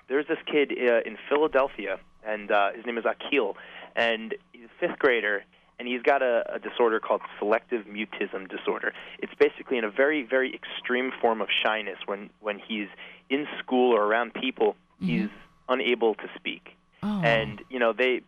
There's 0.09 0.27
this 0.27 0.39
kid 0.51 0.73
uh, 0.73 1.01
in 1.07 1.17
Philadelphia, 1.29 1.99
and 2.25 2.51
uh, 2.51 2.73
his 2.73 2.85
name 2.85 2.99
is 2.99 3.05
Akil, 3.05 3.57
and 3.95 4.35
he's 4.53 4.65
a 4.65 4.87
fifth 4.87 4.99
grader, 4.99 5.45
and 5.79 5.89
he's 5.89 6.03
got 6.03 6.23
a, 6.23 6.55
a 6.55 6.59
disorder 6.59 7.01
called 7.01 7.23
selective 7.39 7.87
mutism 7.87 8.49
disorder. 8.49 8.93
It's 9.19 9.35
basically 9.39 9.79
in 9.79 9.85
a 9.85 9.91
very 9.91 10.23
very 10.23 10.55
extreme 10.55 11.13
form 11.21 11.41
of 11.41 11.49
shyness. 11.51 11.99
When 12.05 12.31
when 12.41 12.59
he's 12.59 12.89
in 13.31 13.47
school 13.59 13.95
or 13.95 14.05
around 14.05 14.35
people, 14.35 14.77
he's 15.01 15.29
unable 15.69 16.15
to 16.17 16.29
speak, 16.37 16.77
oh. 17.03 17.23
and 17.23 17.63
you 17.71 17.79
know 17.79 17.93
they. 17.93 18.23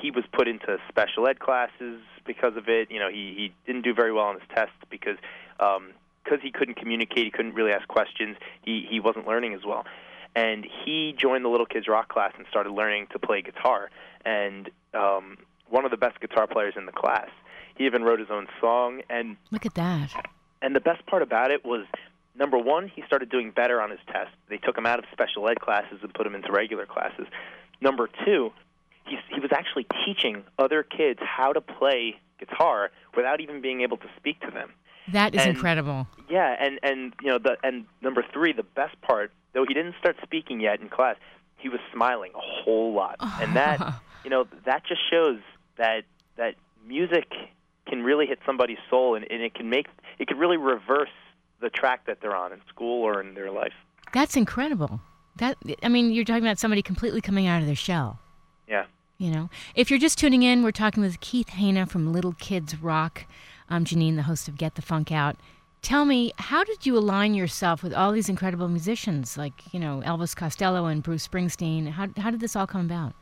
He 0.00 0.10
was 0.10 0.24
put 0.32 0.48
into 0.48 0.78
special 0.88 1.26
ed 1.28 1.38
classes 1.38 2.00
because 2.26 2.56
of 2.56 2.68
it. 2.68 2.90
You 2.90 2.98
know, 2.98 3.08
he 3.10 3.34
he 3.36 3.52
didn't 3.66 3.82
do 3.82 3.94
very 3.94 4.12
well 4.12 4.24
on 4.26 4.34
his 4.34 4.48
tests 4.54 4.74
because 4.90 5.16
um, 5.60 5.92
because 6.24 6.40
he 6.42 6.50
couldn't 6.50 6.74
communicate, 6.76 7.24
he 7.24 7.30
couldn't 7.30 7.54
really 7.54 7.72
ask 7.72 7.86
questions. 7.88 8.36
He 8.62 8.86
he 8.88 9.00
wasn't 9.00 9.26
learning 9.26 9.54
as 9.54 9.60
well, 9.66 9.84
and 10.34 10.66
he 10.84 11.14
joined 11.18 11.44
the 11.44 11.48
little 11.48 11.66
kids 11.66 11.88
rock 11.88 12.08
class 12.08 12.32
and 12.36 12.46
started 12.50 12.70
learning 12.72 13.06
to 13.12 13.18
play 13.18 13.42
guitar. 13.42 13.90
And 14.24 14.70
um, 14.94 15.38
one 15.68 15.84
of 15.84 15.90
the 15.90 15.96
best 15.96 16.20
guitar 16.20 16.46
players 16.46 16.74
in 16.76 16.86
the 16.86 16.92
class. 16.92 17.28
He 17.76 17.86
even 17.86 18.02
wrote 18.02 18.18
his 18.18 18.28
own 18.30 18.48
song, 18.60 19.02
and 19.08 19.36
Look 19.52 19.64
at 19.64 19.74
that. 19.74 20.10
and 20.60 20.74
the 20.74 20.80
best 20.80 21.06
part 21.06 21.22
about 21.22 21.52
it 21.52 21.64
was 21.64 21.86
number 22.36 22.58
one, 22.58 22.88
he 22.88 23.02
started 23.06 23.30
doing 23.30 23.52
better 23.52 23.80
on 23.80 23.90
his 23.90 24.00
tests. 24.12 24.34
They 24.48 24.56
took 24.56 24.76
him 24.76 24.84
out 24.84 24.98
of 24.98 25.04
special 25.12 25.48
ed 25.48 25.60
classes 25.60 26.00
and 26.02 26.12
put 26.12 26.26
him 26.26 26.34
into 26.34 26.50
regular 26.50 26.86
classes. 26.86 27.26
Number 27.80 28.08
two, 28.24 28.50
he 29.08 29.16
he 29.34 29.40
was 29.40 29.50
actually 29.52 29.86
teaching 30.04 30.44
other 30.58 30.82
kids 30.82 31.20
how 31.22 31.52
to 31.52 31.60
play 31.60 32.16
guitar 32.38 32.90
without 33.16 33.40
even 33.40 33.60
being 33.60 33.80
able 33.80 33.96
to 33.96 34.06
speak 34.16 34.40
to 34.40 34.50
them. 34.50 34.72
That 35.12 35.34
is 35.34 35.40
And- 35.42 35.50
incredible. 35.56 36.06
Yeah, 36.28 36.54
and 36.60 36.78
and 36.82 37.14
you 37.22 37.30
know 37.30 37.38
the 37.38 37.56
and 37.62 37.86
number 38.02 38.24
three, 38.32 38.52
the 38.52 38.62
best 38.62 39.00
part, 39.00 39.32
though 39.54 39.64
he 39.66 39.72
didn't 39.74 39.94
start 39.98 40.16
speaking 40.22 40.60
yet 40.60 40.80
in 40.80 40.88
class, 40.88 41.16
he 41.56 41.68
was 41.68 41.80
smiling 41.92 42.32
a 42.34 42.40
whole 42.40 42.92
lot, 42.92 43.16
and 43.40 43.56
that 43.56 43.80
you 44.24 44.30
know 44.30 44.46
that 44.66 44.84
just 44.86 45.00
shows 45.10 45.38
that 45.78 46.04
that 46.36 46.54
music 46.86 47.32
can 47.88 48.02
really 48.02 48.26
hit 48.26 48.38
somebody's 48.44 48.78
soul, 48.90 49.14
and, 49.14 49.26
and 49.30 49.42
it 49.42 49.54
can 49.54 49.70
make 49.70 49.86
it 50.18 50.28
can 50.28 50.36
really 50.38 50.58
reverse 50.58 51.08
the 51.60 51.70
track 51.70 52.04
that 52.06 52.20
they're 52.20 52.36
on 52.36 52.52
in 52.52 52.60
school 52.68 53.02
or 53.02 53.20
in 53.22 53.34
their 53.34 53.50
life. 53.50 53.72
That's 54.12 54.36
incredible. 54.36 55.00
That 55.36 55.56
I 55.82 55.88
mean, 55.88 56.12
you're 56.12 56.24
talking 56.24 56.44
about 56.44 56.58
somebody 56.58 56.82
completely 56.82 57.20
coming 57.22 57.46
out 57.46 57.60
of 57.62 57.66
their 57.66 57.74
shell. 57.76 58.18
Yeah. 58.68 58.84
You 59.20 59.32
know, 59.32 59.50
if 59.74 59.90
you're 59.90 59.98
just 59.98 60.16
tuning 60.16 60.44
in, 60.44 60.62
we're 60.62 60.70
talking 60.70 61.02
with 61.02 61.18
Keith 61.18 61.48
Hana 61.48 61.86
from 61.86 62.12
Little 62.12 62.34
Kids 62.34 62.80
Rock. 62.80 63.26
I'm 63.68 63.84
Janine, 63.84 64.14
the 64.14 64.22
host 64.22 64.46
of 64.46 64.56
Get 64.56 64.76
the 64.76 64.82
Funk 64.82 65.10
Out. 65.10 65.34
Tell 65.82 66.04
me, 66.04 66.30
how 66.36 66.62
did 66.62 66.86
you 66.86 66.96
align 66.96 67.34
yourself 67.34 67.82
with 67.82 67.92
all 67.92 68.12
these 68.12 68.28
incredible 68.28 68.68
musicians 68.68 69.36
like, 69.36 69.74
you 69.74 69.80
know, 69.80 70.04
Elvis 70.06 70.36
Costello 70.36 70.86
and 70.86 71.02
Bruce 71.02 71.26
Springsteen? 71.26 71.88
How, 71.88 72.06
how 72.16 72.30
did 72.30 72.38
this 72.38 72.54
all 72.54 72.68
come 72.68 72.82
about? 72.82 73.12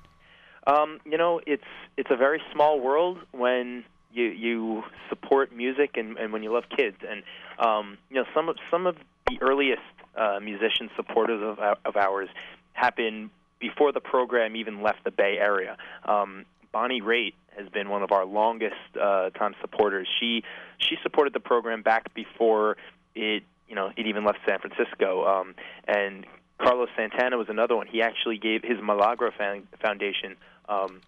Um, 0.66 1.00
you 1.06 1.16
know, 1.16 1.40
it's 1.46 1.64
it's 1.96 2.10
a 2.10 2.16
very 2.16 2.42
small 2.52 2.78
world 2.78 3.16
when 3.32 3.82
you 4.12 4.24
you 4.24 4.82
support 5.08 5.50
music 5.50 5.92
and, 5.96 6.18
and 6.18 6.30
when 6.30 6.42
you 6.42 6.52
love 6.52 6.64
kids. 6.76 6.98
And 7.08 7.22
um, 7.58 7.96
you 8.10 8.16
know, 8.16 8.26
some 8.34 8.50
of 8.50 8.56
some 8.70 8.86
of 8.86 8.98
the 9.28 9.38
earliest 9.40 9.80
uh, 10.14 10.40
musician 10.42 10.90
supporters 10.94 11.42
of 11.42 11.58
of 11.86 11.96
ours 11.96 12.28
happened 12.74 13.30
before 13.58 13.92
the 13.92 14.00
program 14.00 14.56
even 14.56 14.82
left 14.82 15.04
the 15.04 15.10
Bay 15.10 15.38
Area. 15.40 15.76
Um, 16.04 16.44
Bonnie 16.72 17.00
Raitt 17.00 17.34
has 17.56 17.68
been 17.70 17.88
one 17.88 18.02
of 18.02 18.12
our 18.12 18.24
longest 18.26 18.74
uh, 19.00 19.30
time 19.30 19.54
supporters. 19.60 20.06
She 20.20 20.42
she 20.78 20.96
supported 21.02 21.32
the 21.32 21.40
program 21.40 21.82
back 21.82 22.12
before 22.14 22.76
it 23.14 23.42
you 23.68 23.74
know 23.74 23.90
it 23.96 24.06
even 24.06 24.24
left 24.24 24.38
San 24.46 24.58
Francisco. 24.58 25.24
Um, 25.26 25.54
and 25.88 26.26
Carlos 26.58 26.88
Santana 26.96 27.36
was 27.36 27.48
another 27.48 27.76
one. 27.76 27.86
He 27.86 28.02
actually 28.02 28.38
gave 28.38 28.62
his 28.62 28.78
Milagro 28.82 29.30
Found- 29.38 29.66
Foundation 29.80 30.36
um, 30.68 31.00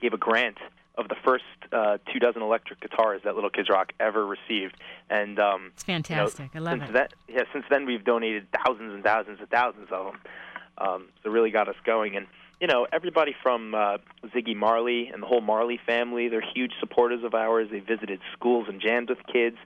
gave 0.00 0.12
a 0.12 0.18
grant 0.18 0.58
of 0.96 1.08
the 1.08 1.16
first 1.24 1.44
uh, 1.72 1.96
two 2.12 2.18
dozen 2.18 2.42
electric 2.42 2.80
guitars 2.80 3.22
that 3.24 3.34
Little 3.34 3.48
Kids 3.50 3.68
Rock 3.70 3.92
ever 3.98 4.26
received. 4.26 4.74
And 5.08 5.38
um, 5.38 5.70
It's 5.74 5.84
fantastic. 5.84 6.50
I 6.54 6.58
love 6.58 6.78
since 6.78 6.90
it. 6.90 6.92
that 6.92 7.14
yeah, 7.28 7.42
since 7.52 7.64
then 7.70 7.86
we've 7.86 8.04
donated 8.04 8.46
thousands 8.64 8.92
and 8.94 9.02
thousands 9.02 9.40
and 9.40 9.48
thousands 9.48 9.88
of 9.90 10.06
them. 10.12 10.20
Um, 10.78 11.08
so 11.22 11.30
really 11.30 11.50
got 11.50 11.68
us 11.68 11.76
going. 11.84 12.16
And 12.16 12.26
you 12.60 12.68
know, 12.68 12.86
everybody 12.92 13.34
from 13.42 13.74
uh, 13.74 13.98
Ziggy 14.26 14.54
Marley 14.54 15.08
and 15.08 15.20
the 15.20 15.26
whole 15.26 15.40
Marley 15.40 15.80
family, 15.84 16.28
they're 16.28 16.40
huge 16.54 16.72
supporters 16.78 17.24
of 17.24 17.34
ours. 17.34 17.68
They 17.72 17.80
visited 17.80 18.20
schools 18.34 18.66
and 18.68 18.80
jammed 18.80 19.08
with 19.08 19.18
kids. 19.32 19.56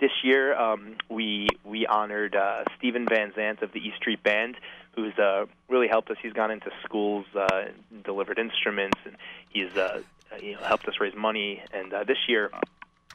This 0.00 0.10
year, 0.22 0.54
um, 0.54 0.96
we 1.08 1.48
we 1.64 1.86
honored 1.86 2.36
uh, 2.36 2.64
Steven 2.76 3.06
Van 3.08 3.32
Zandt 3.34 3.62
of 3.62 3.72
the 3.72 3.78
E 3.78 3.94
Street 3.96 4.22
Band, 4.22 4.56
who's 4.94 5.16
uh, 5.18 5.46
really 5.68 5.88
helped 5.88 6.10
us. 6.10 6.18
He's 6.22 6.34
gone 6.34 6.50
into 6.50 6.70
schools, 6.84 7.24
uh, 7.34 7.46
and 7.90 8.02
delivered 8.04 8.38
instruments, 8.38 8.98
and 9.06 9.16
he's 9.48 9.74
uh, 9.74 10.02
you 10.42 10.54
know 10.54 10.60
helped 10.60 10.86
us 10.88 10.94
raise 11.00 11.14
money. 11.14 11.62
And 11.72 11.94
uh, 11.94 12.04
this 12.04 12.18
year, 12.28 12.50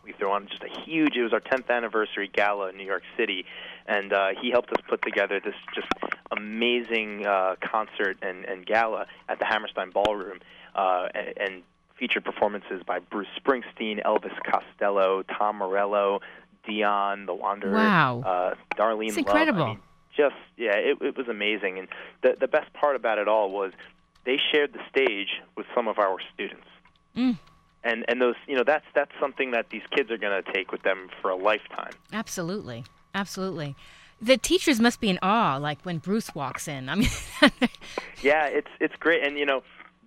we 0.03 0.13
threw 0.13 0.31
on 0.31 0.47
just 0.47 0.63
a 0.63 0.81
huge. 0.81 1.15
It 1.15 1.21
was 1.21 1.33
our 1.33 1.41
10th 1.41 1.69
anniversary 1.69 2.29
gala 2.33 2.69
in 2.69 2.77
New 2.77 2.85
York 2.85 3.03
City, 3.17 3.45
and 3.87 4.11
uh, 4.13 4.27
he 4.41 4.51
helped 4.51 4.69
us 4.71 4.83
put 4.89 5.01
together 5.01 5.39
this 5.43 5.55
just 5.73 5.87
amazing 6.31 7.25
uh, 7.25 7.55
concert 7.61 8.17
and, 8.21 8.45
and 8.45 8.65
gala 8.65 9.05
at 9.29 9.39
the 9.39 9.45
Hammerstein 9.45 9.91
Ballroom, 9.91 10.39
uh, 10.75 11.07
and, 11.15 11.33
and 11.37 11.63
featured 11.97 12.23
performances 12.25 12.81
by 12.85 12.99
Bruce 12.99 13.27
Springsteen, 13.39 14.03
Elvis 14.05 14.35
Costello, 14.49 15.23
Tom 15.23 15.57
Morello, 15.57 16.19
Dion, 16.67 17.25
The 17.25 17.33
Wanderer, 17.33 17.73
Wow. 17.73 18.23
uh, 18.25 18.55
Darlene 18.77 19.07
It's 19.07 19.17
Love. 19.17 19.25
incredible. 19.25 19.63
I 19.63 19.67
mean, 19.69 19.79
just 20.15 20.35
yeah, 20.57 20.75
it, 20.75 20.97
it 21.01 21.17
was 21.17 21.27
amazing. 21.27 21.79
And 21.79 21.87
the 22.23 22.35
the 22.39 22.47
best 22.47 22.71
part 22.73 22.95
about 22.95 23.17
it 23.19 23.27
all 23.27 23.51
was 23.51 23.71
they 24.25 24.37
shared 24.51 24.73
the 24.73 24.79
stage 24.89 25.29
with 25.55 25.65
some 25.75 25.87
of 25.87 25.97
our 25.99 26.17
students 26.33 26.65
Mm, 27.15 27.35
and 27.83 28.05
and 28.07 28.21
those 28.21 28.35
you 28.47 28.55
know 28.55 28.63
that's 28.63 28.85
that's 28.93 29.11
something 29.19 29.49
that 29.51 29.69
these 29.71 29.81
kids 29.95 30.11
are 30.11 30.17
going 30.19 30.43
to 30.43 30.51
take 30.53 30.71
with 30.71 30.83
them 30.83 31.09
for 31.21 31.31
a 31.31 31.35
lifetime. 31.35 31.91
absolutely. 32.13 32.83
Absolutely. 33.17 33.75
The 34.21 34.37
teachers 34.37 34.79
must 34.79 34.99
be 34.99 35.09
in 35.09 35.17
awe, 35.21 35.57
like 35.57 35.81
when 35.83 35.97
Bruce 35.97 36.33
walks 36.35 36.67
in. 36.67 36.87
I 36.89 36.95
mean, 36.95 37.09
Yeah, 38.21 38.45
it's 38.45 38.69
it's 38.79 38.95
great, 38.95 39.25
and 39.25 39.37
you 39.37 39.45
know, 39.45 39.63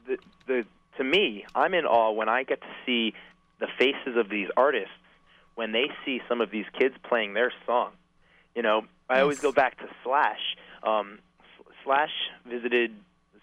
the 0.07 0.19
the 0.47 0.65
to 0.97 1.05
me, 1.05 1.45
I'm 1.55 1.75
in 1.75 1.87
awe 1.87 2.13
when 2.13 2.29
I 2.29 2.43
get 2.45 2.61
to 2.61 2.67
see 2.87 3.15
the 3.59 3.67
faces 3.79 4.17
of 4.17 4.29
these 4.29 4.49
artists 4.57 4.95
when 5.55 5.73
they 5.73 5.87
see 6.05 6.21
some 6.29 6.41
of 6.41 6.51
these 6.51 6.67
kids 6.79 6.95
playing 7.03 7.35
their 7.35 7.53
song. 7.67 7.91
You 8.55 8.63
know, 8.63 8.83
I 9.09 9.21
always 9.21 9.41
go 9.41 9.53
back 9.53 9.79
to 9.79 9.87
Slash. 10.05 10.57
Um, 10.83 11.19
Slash 11.85 12.11
visited 12.49 12.95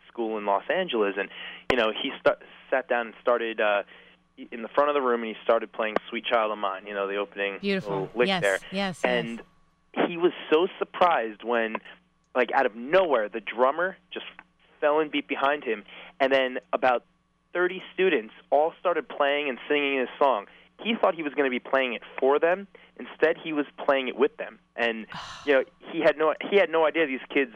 school 0.07 0.38
in 0.38 0.45
Los 0.45 0.63
Angeles, 0.69 1.15
and 1.17 1.29
you 1.71 1.77
know, 1.77 1.91
he 1.91 2.12
sta- 2.19 2.39
sat 2.69 2.88
down 2.88 3.07
and 3.07 3.15
started. 3.21 3.59
Uh, 3.59 3.83
in 4.51 4.62
the 4.62 4.67
front 4.67 4.88
of 4.88 4.93
the 4.93 5.01
room, 5.01 5.24
and 5.24 5.36
he 5.36 5.43
started 5.43 5.71
playing 5.71 5.95
"Sweet 6.09 6.24
Child 6.25 6.51
O' 6.51 6.55
Mine." 6.55 6.86
You 6.86 6.93
know, 6.93 7.07
the 7.07 7.15
opening 7.15 7.57
beautiful. 7.59 8.09
lick 8.13 8.27
yes, 8.27 8.41
there. 8.43 8.59
yes, 8.71 9.03
and 9.03 9.41
he 10.08 10.18
was 10.18 10.32
so 10.51 10.68
surprised 10.77 11.44
when 11.44 11.75
like 12.36 12.51
out 12.54 12.66
of 12.66 12.75
nowhere 12.75 13.30
the 13.30 13.39
drummer 13.39 13.98
just 14.12 14.25
fell 14.80 15.00
in 15.00 15.10
beat 15.10 15.27
behind 15.27 15.63
him 15.63 15.84
and 16.20 16.32
then 16.32 16.58
about 16.74 17.04
30 17.54 17.82
students 17.94 18.34
all 18.51 18.74
started 18.80 19.08
playing 19.10 19.50
and 19.50 19.58
singing 19.68 20.00
his 20.00 20.10
song 20.20 20.46
he 20.84 20.94
thought 21.00 21.16
he 21.16 21.24
was 21.24 21.34
going 21.34 21.50
to 21.50 21.51
be 21.51 21.60
playing 21.60 21.94
it 21.94 22.04
for 22.20 22.39
them 22.39 22.68
instead 22.98 23.36
he 23.44 23.54
was 23.54 23.66
playing 23.84 24.08
it 24.08 24.18
with 24.18 24.36
them 24.38 24.60
and 24.75 25.08
you 25.46 25.54
know 25.54 25.63
he 25.92 26.01
had 26.01 26.18
no 26.18 26.34
he 26.50 26.58
had 26.58 26.70
no 26.70 26.86
idea 26.86 27.08
these 27.08 27.20
kids 27.34 27.51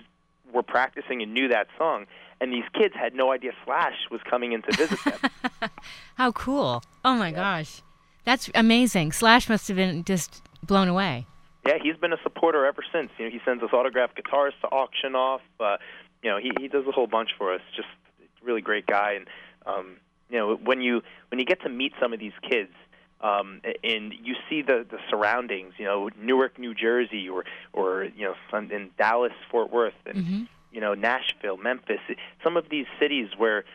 were 0.53 0.63
practicing 0.63 1.21
and 1.21 1.33
knew 1.33 1.47
that 1.47 1.67
song 1.77 2.05
and 2.41 2.51
these 2.51 2.65
kids 2.73 2.93
had 2.95 3.13
no 3.13 3.31
idea 3.31 3.51
slash 3.63 3.93
was 4.09 4.19
coming 4.27 4.51
in 4.51 4.63
to 4.63 4.75
visit 4.75 4.99
them. 5.05 5.69
How 6.15 6.31
cool. 6.31 6.83
Oh 7.05 7.13
my 7.13 7.31
gosh. 7.31 7.83
That's 8.25 8.49
amazing. 8.55 9.11
Slash 9.11 9.47
must 9.47 9.67
have 9.67 9.77
been 9.77 10.03
just 10.03 10.41
blown 10.63 10.87
away. 10.87 11.27
Yeah, 11.65 11.77
he's 11.81 11.95
been 11.95 12.13
a 12.13 12.21
supporter 12.23 12.65
ever 12.65 12.83
since. 12.91 13.11
You 13.17 13.25
know, 13.25 13.31
he 13.31 13.39
sends 13.45 13.63
us 13.63 13.69
autographed 13.71 14.15
guitars 14.15 14.53
to 14.61 14.67
auction 14.67 15.15
off. 15.15 15.41
Uh, 15.59 15.77
you 16.23 16.29
know, 16.29 16.37
he 16.37 16.51
he 16.59 16.67
does 16.67 16.85
a 16.87 16.91
whole 16.91 17.07
bunch 17.07 17.29
for 17.37 17.53
us. 17.53 17.61
Just 17.75 17.87
really 18.43 18.61
great 18.61 18.87
guy, 18.87 19.13
and 19.13 19.27
um, 19.65 19.97
you 20.29 20.37
know, 20.37 20.55
when 20.55 20.81
you 20.81 21.01
when 21.29 21.39
you 21.39 21.45
get 21.45 21.61
to 21.61 21.69
meet 21.69 21.93
some 21.99 22.13
of 22.13 22.19
these 22.19 22.33
kids, 22.41 22.71
um, 23.21 23.61
and 23.83 24.13
you 24.23 24.35
see 24.49 24.61
the 24.63 24.85
the 24.89 24.97
surroundings, 25.09 25.73
you 25.77 25.85
know, 25.85 26.09
Newark, 26.19 26.57
New 26.57 26.73
Jersey, 26.73 27.29
or 27.29 27.45
or 27.73 28.05
you 28.05 28.25
know, 28.25 28.33
some 28.49 28.71
in 28.71 28.89
Dallas, 28.97 29.33
Fort 29.51 29.71
Worth, 29.71 29.93
and 30.05 30.25
hmm 30.25 30.43
you 30.71 30.79
know, 30.79 30.93
Nashville, 30.93 31.57
Memphis, 31.57 31.99
some 32.43 32.55
of 32.55 32.69
these 32.69 32.85
cities 32.97 33.27
where 33.37 33.65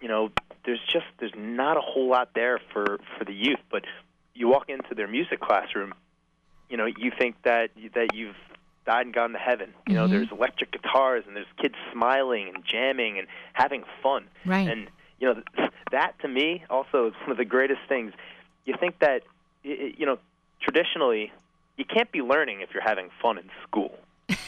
you 0.00 0.08
know 0.08 0.30
there's 0.64 0.80
just 0.86 1.06
there's 1.18 1.32
not 1.36 1.76
a 1.76 1.80
whole 1.80 2.08
lot 2.08 2.30
there 2.34 2.60
for 2.72 3.00
for 3.18 3.24
the 3.24 3.32
youth, 3.32 3.60
but 3.70 3.84
you 4.34 4.48
walk 4.48 4.68
into 4.68 4.94
their 4.94 5.08
music 5.08 5.40
classroom 5.40 5.94
you 6.72 6.78
know 6.78 6.86
you 6.86 7.12
think 7.16 7.36
that 7.42 7.68
that 7.94 8.14
you've 8.14 8.34
died 8.86 9.04
and 9.06 9.14
gone 9.14 9.32
to 9.32 9.38
heaven. 9.38 9.72
You 9.86 9.94
know, 9.94 10.06
Mhm. 10.06 10.10
there's 10.10 10.32
electric 10.32 10.72
guitars 10.72 11.22
and 11.26 11.36
there's 11.36 11.52
kids 11.60 11.76
smiling 11.92 12.48
and 12.52 12.64
jamming 12.64 13.18
and 13.18 13.28
having 13.52 13.84
fun. 14.02 14.26
Right. 14.44 14.66
And 14.68 14.88
you 15.20 15.28
know 15.28 15.42
that 15.92 16.18
to 16.22 16.28
me 16.28 16.64
also 16.70 17.06
is 17.08 17.14
one 17.22 17.30
of 17.30 17.36
the 17.36 17.44
greatest 17.44 17.82
things. 17.88 18.12
You 18.64 18.74
think 18.80 18.98
that 19.00 19.22
you 19.62 20.06
know 20.06 20.18
traditionally 20.60 21.30
you 21.76 21.84
can't 21.84 22.10
be 22.10 22.22
learning 22.22 22.62
if 22.62 22.72
you're 22.72 22.82
having 22.82 23.10
fun 23.20 23.36
in 23.38 23.48
school, 23.66 23.96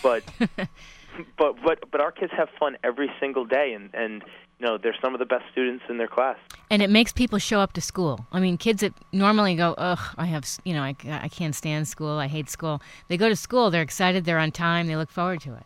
but 0.03 0.23
but 1.37 1.63
but 1.63 1.91
but 1.91 2.01
our 2.01 2.11
kids 2.11 2.33
have 2.33 2.49
fun 2.59 2.77
every 2.83 3.11
single 3.21 3.45
day, 3.45 3.75
and 3.75 3.91
and 3.95 4.25
know 4.65 4.79
they're 4.79 4.97
some 5.01 5.15
of 5.15 5.21
the 5.21 5.27
best 5.27 5.45
students 5.53 5.85
in 5.89 5.99
their 5.99 6.09
class. 6.09 6.39
And 6.71 6.83
it 6.83 6.91
makes 6.91 7.13
people 7.13 7.39
show 7.39 7.61
up 7.61 7.73
to 7.75 7.81
school. 7.81 8.27
I 8.33 8.41
mean, 8.41 8.57
kids 8.57 8.81
that 8.81 8.95
normally 9.13 9.55
go, 9.55 9.75
ugh, 9.79 10.01
I 10.17 10.27
have, 10.27 10.45
you 10.65 10.75
know, 10.75 10.83
I, 10.83 10.97
I 11.09 11.29
can't 11.29 11.55
stand 11.55 11.87
school. 11.87 12.19
I 12.19 12.27
hate 12.27 12.51
school. 12.51 12.83
They 13.09 13.17
go 13.17 13.29
to 13.29 13.37
school. 13.37 13.71
They're 13.71 13.83
excited. 13.83 14.25
They're 14.25 14.39
on 14.39 14.51
time. 14.51 14.87
They 14.87 14.97
look 14.97 15.11
forward 15.11 15.41
to 15.43 15.55
it. 15.55 15.63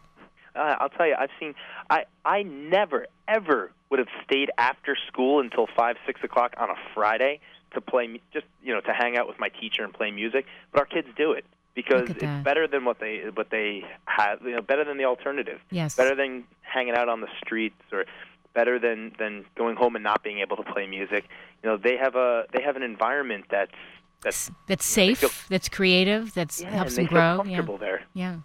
Uh, 0.55 0.77
I'll 0.81 0.89
tell 0.89 1.07
you, 1.07 1.15
I've 1.19 1.31
seen. 1.39 1.55
I 1.89 2.05
I 2.25 2.43
never 2.43 3.07
ever 3.29 3.71
would 3.91 4.01
have 4.01 4.09
stayed 4.25 4.51
after 4.59 4.97
school 5.07 5.41
until 5.41 5.69
five 5.77 5.97
six 6.05 6.23
o'clock 6.25 6.55
on 6.59 6.69
a 6.69 6.75
Friday 6.95 7.41
to 7.75 7.81
play 7.81 8.21
just 8.33 8.47
you 8.63 8.75
know 8.75 8.81
to 8.81 8.93
hang 8.93 9.17
out 9.17 9.29
with 9.29 9.39
my 9.39 9.49
teacher 9.49 9.85
and 9.85 9.95
play 9.95 10.11
music. 10.11 10.47
But 10.73 10.81
our 10.81 10.87
kids 10.87 11.09
do 11.17 11.33
it 11.33 11.45
because 11.75 12.11
it's 12.11 12.45
better 12.45 12.67
than 12.67 12.85
what 12.85 12.99
they 12.99 13.23
what 13.33 13.51
they 13.51 13.85
have. 14.07 14.43
You 14.43 14.57
know, 14.57 14.63
better 14.63 14.85
than 14.85 14.99
the 14.99 15.05
alternative. 15.05 15.61
Yes. 15.71 15.95
Better 15.95 16.17
than 16.17 16.45
hanging 16.63 16.95
out 16.95 17.09
on 17.09 17.21
the 17.21 17.29
streets 17.41 17.81
or 17.93 18.05
better 18.59 18.77
than 18.87 18.99
than 19.21 19.33
going 19.61 19.77
home 19.83 19.95
and 19.99 20.05
not 20.11 20.19
being 20.29 20.39
able 20.45 20.57
to 20.63 20.67
play 20.75 20.87
music. 20.99 21.23
You 21.63 21.67
know, 21.69 21.77
they 21.87 21.97
have 22.05 22.15
a 22.27 22.29
they 22.55 22.63
have 22.69 22.77
an 22.81 22.85
environment 22.95 23.45
that's 23.57 23.79
that's 24.25 24.51
That's 24.71 24.87
safe. 25.01 25.19
feel- 25.23 25.37
that's 25.53 25.69
creative. 25.79 26.23
That's 26.39 26.57
yeah, 26.61 26.71
helps 26.81 26.97
them 26.97 27.07
grow. 27.07 27.31
Yeah. 27.31 27.37
comfortable 27.37 27.79
there. 27.87 28.01
Yeah. 28.25 28.37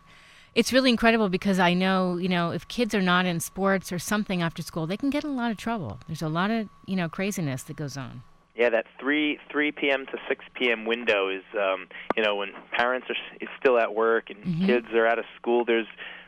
It's 0.59 0.71
really 0.75 0.91
incredible 0.97 1.29
because 1.29 1.57
I 1.69 1.73
know, 1.83 2.17
you 2.23 2.29
know, 2.35 2.45
if 2.57 2.63
kids 2.67 2.91
are 2.97 3.01
not 3.13 3.23
in 3.31 3.37
sports 3.39 3.87
or 3.91 3.97
something 3.97 4.39
after 4.47 4.61
school, 4.61 4.85
they 4.91 4.97
can 5.03 5.09
get 5.15 5.23
in 5.25 5.31
a 5.31 5.37
lot 5.43 5.49
of 5.49 5.57
trouble. 5.57 5.91
There's 6.07 6.21
a 6.21 6.33
lot 6.39 6.49
of, 6.51 6.69
you 6.85 6.95
know, 6.99 7.09
craziness 7.17 7.63
that 7.67 7.75
goes 7.83 7.95
on. 8.05 8.21
Yeah, 8.61 8.69
that 8.69 8.85
three 8.99 9.39
three 9.51 9.71
p.m. 9.71 10.01
to 10.11 10.15
six 10.29 10.39
p.m. 10.57 10.85
window 10.93 11.21
is, 11.37 11.45
um, 11.67 11.79
you 12.15 12.21
know, 12.25 12.35
when 12.35 12.49
parents 12.81 13.07
are 13.09 13.17
still 13.59 13.77
at 13.85 13.91
work 14.05 14.25
and 14.31 14.39
Mhm. 14.45 14.65
kids 14.67 14.87
are 14.93 15.07
out 15.11 15.17
of 15.17 15.25
school. 15.39 15.59
There's 15.65 15.87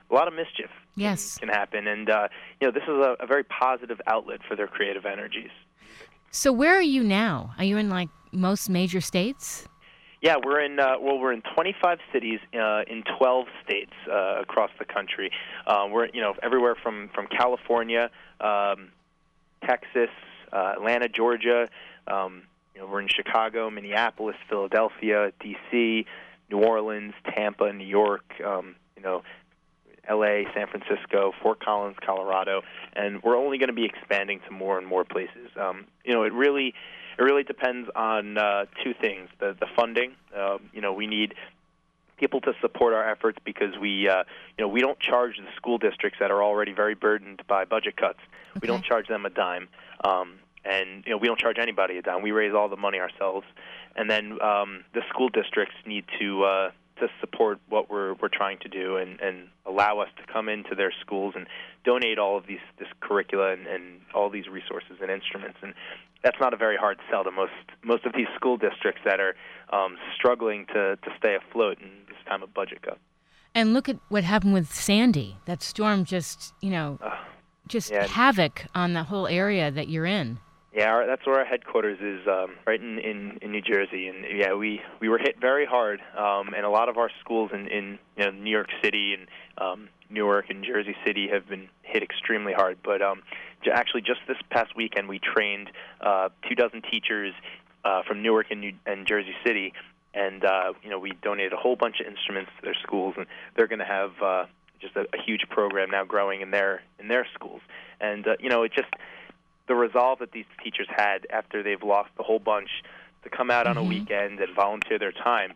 a 0.09 0.13
lot 0.17 0.27
of 0.27 0.33
mischief 0.33 0.71
Yes. 0.95 1.37
can, 1.37 1.49
happen, 1.49 1.87
and 1.87 2.09
uh, 2.09 2.27
you 2.59 2.67
know, 2.67 2.71
this 2.71 2.83
is 2.83 2.89
a, 2.89 3.15
a 3.19 3.27
very 3.27 3.43
positive 3.43 3.99
outlet 4.07 4.39
for 4.47 4.55
their 4.55 4.67
creative 4.67 5.05
energies. 5.05 5.51
So 6.31 6.51
where 6.51 6.75
are 6.75 6.81
you 6.81 7.03
now? 7.03 7.53
Are 7.57 7.63
you 7.63 7.77
in 7.77 7.89
like 7.89 8.09
most 8.31 8.69
major 8.69 9.01
states? 9.01 9.67
Yeah, 10.21 10.37
we're 10.43 10.61
in 10.61 10.79
uh, 10.79 10.95
well, 10.99 11.19
we're 11.19 11.33
in 11.33 11.43
25 11.53 11.99
cities 12.11 12.39
uh, 12.53 12.81
in 12.87 13.03
12 13.17 13.45
states 13.63 13.91
uh, 14.11 14.41
across 14.41 14.71
the 14.79 14.85
country. 14.85 15.29
Uh, 15.67 15.87
we're 15.89 16.07
you 16.13 16.21
know 16.21 16.33
everywhere 16.41 16.75
from 16.75 17.09
from 17.13 17.27
California, 17.27 18.09
um, 18.41 18.89
Texas, 19.65 20.09
uh, 20.51 20.73
Atlanta, 20.77 21.07
Georgia. 21.09 21.67
Um, 22.07 22.43
you 22.73 22.81
know, 22.81 22.87
we're 22.87 23.01
in 23.01 23.07
Chicago, 23.07 23.69
Minneapolis, 23.69 24.35
Philadelphia, 24.49 25.31
D.C., 25.39 26.05
New 26.51 26.57
Orleans, 26.57 27.13
Tampa, 27.33 27.71
New 27.71 27.87
York. 27.87 28.25
Um, 28.43 28.75
you 28.97 29.03
know, 29.03 29.23
L.A., 30.07 30.45
San 30.53 30.67
Francisco, 30.67 31.33
Fort 31.41 31.63
Collins, 31.63 31.97
Colorado, 32.05 32.61
and 32.93 33.21
we're 33.23 33.37
only 33.37 33.57
going 33.57 33.69
to 33.69 33.73
be 33.73 33.85
expanding 33.85 34.39
to 34.47 34.51
more 34.51 34.77
and 34.77 34.87
more 34.87 35.03
places. 35.03 35.49
Um, 35.59 35.85
you 36.03 36.13
know, 36.13 36.23
it 36.23 36.33
really 36.33 36.73
it 37.17 37.21
really 37.21 37.43
depends 37.43 37.89
on 37.95 38.37
uh, 38.37 38.65
two 38.83 38.93
things: 38.93 39.29
the 39.39 39.55
the 39.59 39.67
funding. 39.75 40.13
Um, 40.35 40.69
you 40.73 40.81
know, 40.81 40.93
we 40.93 41.07
need 41.07 41.35
people 42.17 42.39
to 42.41 42.53
support 42.61 42.93
our 42.93 43.09
efforts 43.09 43.37
because 43.43 43.77
we 43.79 44.07
uh, 44.07 44.23
you 44.57 44.63
know 44.63 44.67
we 44.67 44.81
don't 44.81 44.99
charge 44.99 45.37
the 45.37 45.51
school 45.55 45.77
districts 45.77 46.19
that 46.19 46.31
are 46.31 46.43
already 46.43 46.73
very 46.73 46.95
burdened 46.95 47.41
by 47.47 47.65
budget 47.65 47.97
cuts. 47.97 48.19
We 48.61 48.67
don't 48.67 48.83
charge 48.83 49.07
them 49.07 49.25
a 49.25 49.29
dime. 49.29 49.67
Um, 50.03 50.39
and 50.65 51.03
you 51.05 51.11
know 51.11 51.17
we 51.17 51.27
don't 51.27 51.39
charge 51.39 51.57
anybody 51.59 51.97
a 51.97 52.01
dime. 52.01 52.21
We 52.21 52.31
raise 52.31 52.53
all 52.53 52.69
the 52.69 52.77
money 52.77 52.99
ourselves, 52.99 53.45
and 53.95 54.09
then 54.09 54.41
um, 54.41 54.83
the 54.93 55.01
school 55.09 55.29
districts 55.29 55.75
need 55.85 56.05
to 56.19 56.43
uh, 56.43 56.71
to 56.99 57.07
support 57.19 57.59
what 57.69 57.89
we're 57.89 58.13
we're 58.21 58.29
trying 58.29 58.57
to 58.59 58.69
do 58.69 58.97
and, 58.97 59.19
and 59.19 59.47
allow 59.65 59.99
us 59.99 60.09
to 60.17 60.31
come 60.31 60.47
into 60.49 60.75
their 60.75 60.93
schools 61.01 61.33
and 61.35 61.47
donate 61.83 62.17
all 62.17 62.37
of 62.37 62.47
these 62.47 62.59
this 62.79 62.87
curricula 63.01 63.51
and, 63.53 63.67
and 63.67 64.01
all 64.13 64.29
these 64.29 64.47
resources 64.47 64.97
and 65.01 65.11
instruments. 65.11 65.57
And 65.61 65.73
that's 66.23 66.37
not 66.39 66.53
a 66.53 66.57
very 66.57 66.77
hard 66.77 66.97
sell 67.09 67.23
to 67.23 67.31
most 67.31 67.51
most 67.83 68.05
of 68.05 68.13
these 68.13 68.27
school 68.35 68.57
districts 68.57 69.01
that 69.05 69.19
are 69.19 69.35
um, 69.71 69.97
struggling 70.15 70.65
to 70.67 70.95
to 70.95 71.09
stay 71.17 71.35
afloat 71.35 71.79
in 71.81 71.89
this 72.07 72.17
time 72.27 72.41
of 72.43 72.53
budget 72.53 72.81
cut. 72.81 72.97
And 73.53 73.73
look 73.73 73.87
at 73.87 73.97
what 74.09 74.23
happened 74.23 74.53
with 74.53 74.73
Sandy. 74.73 75.37
That 75.45 75.61
storm 75.63 76.03
just, 76.05 76.53
you 76.61 76.69
know, 76.71 76.99
Uh, 77.01 77.15
just 77.67 77.91
yeah. 77.91 78.05
havoc 78.05 78.65
on 78.75 78.93
the 78.93 79.03
whole 79.03 79.27
area 79.27 79.71
that 79.71 79.87
you're 79.87 80.05
in. 80.05 80.39
Yeah, 80.75 80.89
our, 80.89 81.07
that's 81.07 81.25
where 81.25 81.39
our 81.39 81.45
headquarters 81.45 81.99
is, 82.01 82.27
um, 82.27 82.55
right 82.67 82.81
in, 82.81 82.99
in 82.99 83.39
in 83.41 83.53
New 83.53 83.61
Jersey, 83.61 84.09
and 84.09 84.25
yeah, 84.29 84.55
we 84.55 84.81
we 84.99 85.07
were 85.07 85.17
hit 85.17 85.39
very 85.39 85.65
hard, 85.65 86.01
um, 86.17 86.53
and 86.53 86.65
a 86.65 86.69
lot 86.69 86.89
of 86.89 86.97
our 86.97 87.09
schools 87.21 87.51
in 87.53 87.69
in 87.69 87.97
you 88.17 88.25
know, 88.25 88.31
New 88.31 88.51
York 88.51 88.67
City 88.83 89.13
and 89.13 89.27
um, 89.57 89.87
Newark 90.09 90.49
and 90.49 90.65
Jersey 90.65 90.93
City 91.05 91.29
have 91.31 91.47
been 91.47 91.69
hit 91.81 92.03
extremely 92.03 92.51
hard. 92.51 92.79
But 92.83 93.01
um, 93.01 93.21
actually, 93.71 94.01
just 94.01 94.19
this 94.27 94.35
past 94.49 94.75
weekend, 94.75 95.07
we 95.07 95.17
trained 95.17 95.71
uh, 96.01 96.27
two 96.49 96.55
dozen 96.55 96.81
teachers 96.81 97.33
uh, 97.85 98.03
from 98.05 98.21
Newark 98.21 98.47
and, 98.51 98.59
New, 98.59 98.73
and 98.85 99.07
Jersey 99.07 99.35
City, 99.45 99.71
and 100.13 100.43
uh, 100.43 100.73
you 100.83 100.89
know 100.89 100.99
we 100.99 101.13
donated 101.21 101.53
a 101.53 101.57
whole 101.57 101.77
bunch 101.77 102.01
of 102.01 102.07
instruments 102.07 102.51
to 102.57 102.65
their 102.65 102.75
schools, 102.83 103.13
and 103.15 103.27
they're 103.55 103.67
going 103.67 103.79
to 103.79 103.85
have 103.85 104.11
uh, 104.21 104.45
just 104.81 104.97
a, 104.97 105.03
a 105.13 105.21
huge 105.25 105.45
program 105.49 105.89
now 105.89 106.03
growing 106.03 106.41
in 106.41 106.51
their 106.51 106.81
in 106.99 107.07
their 107.07 107.25
schools, 107.33 107.61
and 108.01 108.27
uh, 108.27 108.35
you 108.41 108.49
know 108.49 108.63
it 108.63 108.73
just 108.73 108.89
the 109.67 109.75
resolve 109.75 110.19
that 110.19 110.31
these 110.31 110.45
teachers 110.63 110.87
had 110.95 111.25
after 111.29 111.63
they've 111.63 111.83
lost 111.83 112.09
a 112.19 112.23
whole 112.23 112.39
bunch 112.39 112.69
to 113.23 113.29
come 113.29 113.49
out 113.49 113.65
on 113.67 113.77
a 113.77 113.81
Mhm. 113.81 113.89
weekend 113.89 114.39
and 114.39 114.53
volunteer 114.55 114.99
their 114.99 115.11
time 115.11 115.53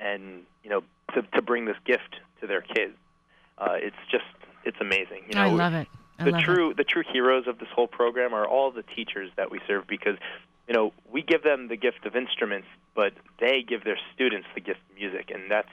and 0.00 0.42
you 0.62 0.70
know 0.70 0.82
to 1.14 1.22
to 1.34 1.42
bring 1.42 1.64
this 1.64 1.76
gift 1.84 2.20
to 2.40 2.46
their 2.46 2.60
kids 2.62 2.94
uh, 3.58 3.74
it's 3.74 3.96
just 4.10 4.24
it's 4.64 4.76
amazing 4.80 5.22
you 5.28 5.34
know 5.34 5.42
I 5.42 5.46
love 5.48 5.74
it. 5.74 5.88
I 6.18 6.24
the 6.24 6.30
love 6.32 6.40
it. 6.40 6.44
true 6.44 6.74
the 6.74 6.84
true 6.84 7.02
heroes 7.10 7.46
of 7.46 7.58
this 7.58 7.68
whole 7.74 7.86
program 7.88 8.32
are 8.34 8.46
all 8.46 8.70
the 8.70 8.82
teachers 8.82 9.30
that 9.36 9.50
we 9.50 9.60
serve 9.66 9.86
because 9.86 10.16
you 10.68 10.74
know 10.74 10.92
we 11.10 11.22
give 11.22 11.42
them 11.42 11.68
the 11.68 11.76
gift 11.76 12.04
of 12.06 12.14
instruments 12.16 12.68
but 12.94 13.14
they 13.40 13.62
give 13.62 13.84
their 13.84 13.98
students 14.14 14.46
the 14.54 14.60
gift 14.60 14.80
of 14.90 14.96
music 14.96 15.30
and 15.30 15.50
that's 15.50 15.68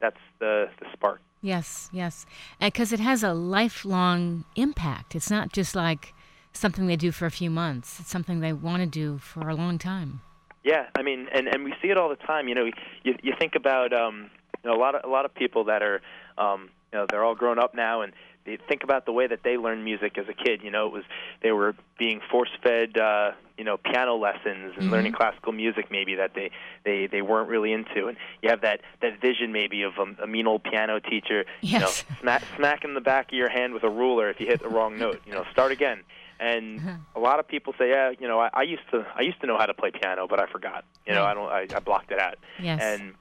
that's 0.00 0.20
the 0.38 0.68
the 0.80 0.86
spark 0.92 1.20
Yes, 1.44 1.90
yes. 1.92 2.24
Because 2.60 2.92
it 2.92 3.00
has 3.00 3.24
a 3.24 3.34
lifelong 3.34 4.44
impact. 4.54 5.16
It's 5.16 5.28
not 5.28 5.52
just 5.52 5.74
like 5.74 6.14
something 6.58 6.86
they 6.86 6.96
do 6.96 7.12
for 7.12 7.26
a 7.26 7.30
few 7.30 7.50
months, 7.50 8.00
it's 8.00 8.10
something 8.10 8.40
they 8.40 8.52
want 8.52 8.80
to 8.82 8.86
do 8.86 9.18
for 9.18 9.48
a 9.48 9.54
long 9.54 9.78
time. 9.78 10.20
Yeah, 10.64 10.86
I 10.96 11.02
mean, 11.02 11.28
and 11.32 11.48
and 11.48 11.64
we 11.64 11.74
see 11.82 11.88
it 11.88 11.98
all 11.98 12.08
the 12.08 12.16
time. 12.16 12.48
You 12.48 12.54
know, 12.54 12.64
you 13.02 13.14
you 13.22 13.32
think 13.38 13.54
about 13.56 13.92
um, 13.92 14.30
you 14.62 14.70
know 14.70 14.76
a 14.76 14.80
lot 14.80 14.94
of 14.94 15.02
a 15.04 15.08
lot 15.08 15.24
of 15.24 15.34
people 15.34 15.64
that 15.64 15.82
are 15.82 16.00
um, 16.38 16.70
you 16.92 16.98
know 16.98 17.06
they're 17.10 17.24
all 17.24 17.34
grown 17.34 17.58
up 17.58 17.74
now, 17.74 18.02
and 18.02 18.12
they 18.46 18.58
think 18.68 18.84
about 18.84 19.04
the 19.06 19.12
way 19.12 19.26
that 19.26 19.40
they 19.44 19.56
learned 19.56 19.84
music 19.84 20.16
as 20.18 20.26
a 20.28 20.32
kid. 20.34 20.60
You 20.62 20.70
know, 20.70 20.86
it 20.86 20.92
was 20.92 21.02
they 21.42 21.50
were 21.50 21.74
being 21.98 22.20
force 22.30 22.50
fed 22.62 22.96
uh, 22.96 23.32
you 23.58 23.64
know 23.64 23.76
piano 23.76 24.14
lessons 24.14 24.74
and 24.76 24.86
Mhm. 24.86 24.92
learning 24.92 25.12
classical 25.14 25.50
music 25.52 25.90
maybe 25.90 26.14
that 26.14 26.34
they 26.34 26.52
they 26.84 27.08
they 27.08 27.22
weren't 27.22 27.48
really 27.48 27.72
into, 27.72 28.06
and 28.06 28.16
you 28.40 28.48
have 28.50 28.60
that 28.60 28.82
that 29.00 29.20
vision 29.20 29.50
maybe 29.50 29.82
of 29.82 29.94
a, 29.98 30.22
a 30.22 30.26
mean 30.28 30.46
old 30.46 30.62
piano 30.62 31.00
teacher, 31.00 31.44
you 31.60 31.80
know, 31.80 31.86
Yes. 31.88 32.04
smack 32.20 32.44
smacking 32.56 32.94
the 32.94 33.00
back 33.00 33.32
of 33.32 33.36
your 33.36 33.48
hand 33.50 33.74
with 33.74 33.82
a 33.82 33.90
ruler 33.90 34.30
if 34.30 34.38
you 34.38 34.46
hit 34.46 34.62
the 34.62 34.68
wrong 34.68 34.96
note. 34.96 35.22
You 35.26 35.32
know, 35.32 35.42
start 35.50 35.72
again. 35.72 36.02
And 36.42 36.78
Uh-huh. 36.80 36.96
a 37.14 37.20
lot 37.20 37.38
of 37.38 37.46
people 37.46 37.72
say, 37.78 37.90
yeah, 37.90 38.10
you 38.18 38.26
know, 38.26 38.40
I, 38.40 38.50
I 38.52 38.62
used 38.62 38.82
to 38.90 39.06
I 39.14 39.22
used 39.22 39.40
to 39.42 39.46
know 39.46 39.56
how 39.58 39.66
to 39.66 39.74
play 39.74 39.90
piano, 39.92 40.26
but 40.28 40.40
I 40.40 40.46
forgot. 40.50 40.84
You 41.06 41.14
know, 41.14 41.24
I 41.24 41.34
don't 41.34 41.50
I, 41.50 41.66
I 41.74 41.80
blocked 41.80 42.10
it 42.10 42.18
out. 42.18 42.36
Yes. 42.60 42.80
And 42.82 43.14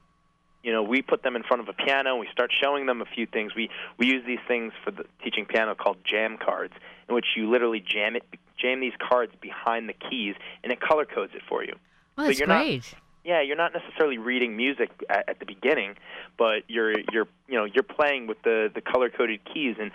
you 0.64 0.72
know, 0.72 0.84
we 0.84 1.02
put 1.02 1.24
them 1.24 1.36
in 1.36 1.44
front 1.44 1.62
of 1.62 1.70
a 1.70 1.74
piano 1.74 2.12
and 2.12 2.20
we 2.20 2.28
start 2.32 2.52
showing 2.62 2.86
them 2.86 3.02
a 3.02 3.06
few 3.06 3.26
things. 3.28 3.54
We 3.56 3.70
we 4.00 4.08
use 4.08 4.24
these 4.26 4.44
things 4.48 4.74
for 4.84 4.92
the 4.92 5.06
teaching 5.24 5.46
piano 5.46 5.76
called 5.76 5.98
jam 6.04 6.38
cards, 6.38 6.74
in 7.08 7.14
which 7.16 7.28
you 7.36 7.50
literally 7.50 7.80
jam 7.80 8.16
it 8.16 8.24
jam 8.58 8.80
these 8.80 8.98
cards 9.00 9.34
behind 9.42 9.88
the 9.88 9.94
keys 9.94 10.36
and 10.64 10.72
it 10.74 10.80
color 10.82 11.06
codes 11.06 11.34
it 11.36 11.42
for 11.50 11.64
you. 11.64 11.74
so 12.18 12.24
that's 12.26 12.40
you're 12.40 12.48
not- 12.48 12.64
great. 12.64 12.94
Yeah, 13.24 13.42
you're 13.42 13.56
not 13.66 13.72
necessarily 13.72 14.18
reading 14.18 14.58
music 14.58 14.90
at, 15.08 15.30
at 15.30 15.38
the 15.40 15.46
beginning, 15.46 15.92
but 16.40 16.64
you're 16.68 16.94
you're 17.14 17.28
you 17.48 17.56
know 17.60 17.66
you're 17.66 17.84
playing 18.00 18.26
with 18.26 18.42
the 18.42 18.72
the 18.74 18.82
color 18.82 19.12
coded 19.12 19.42
keys 19.54 19.76
and 19.80 19.92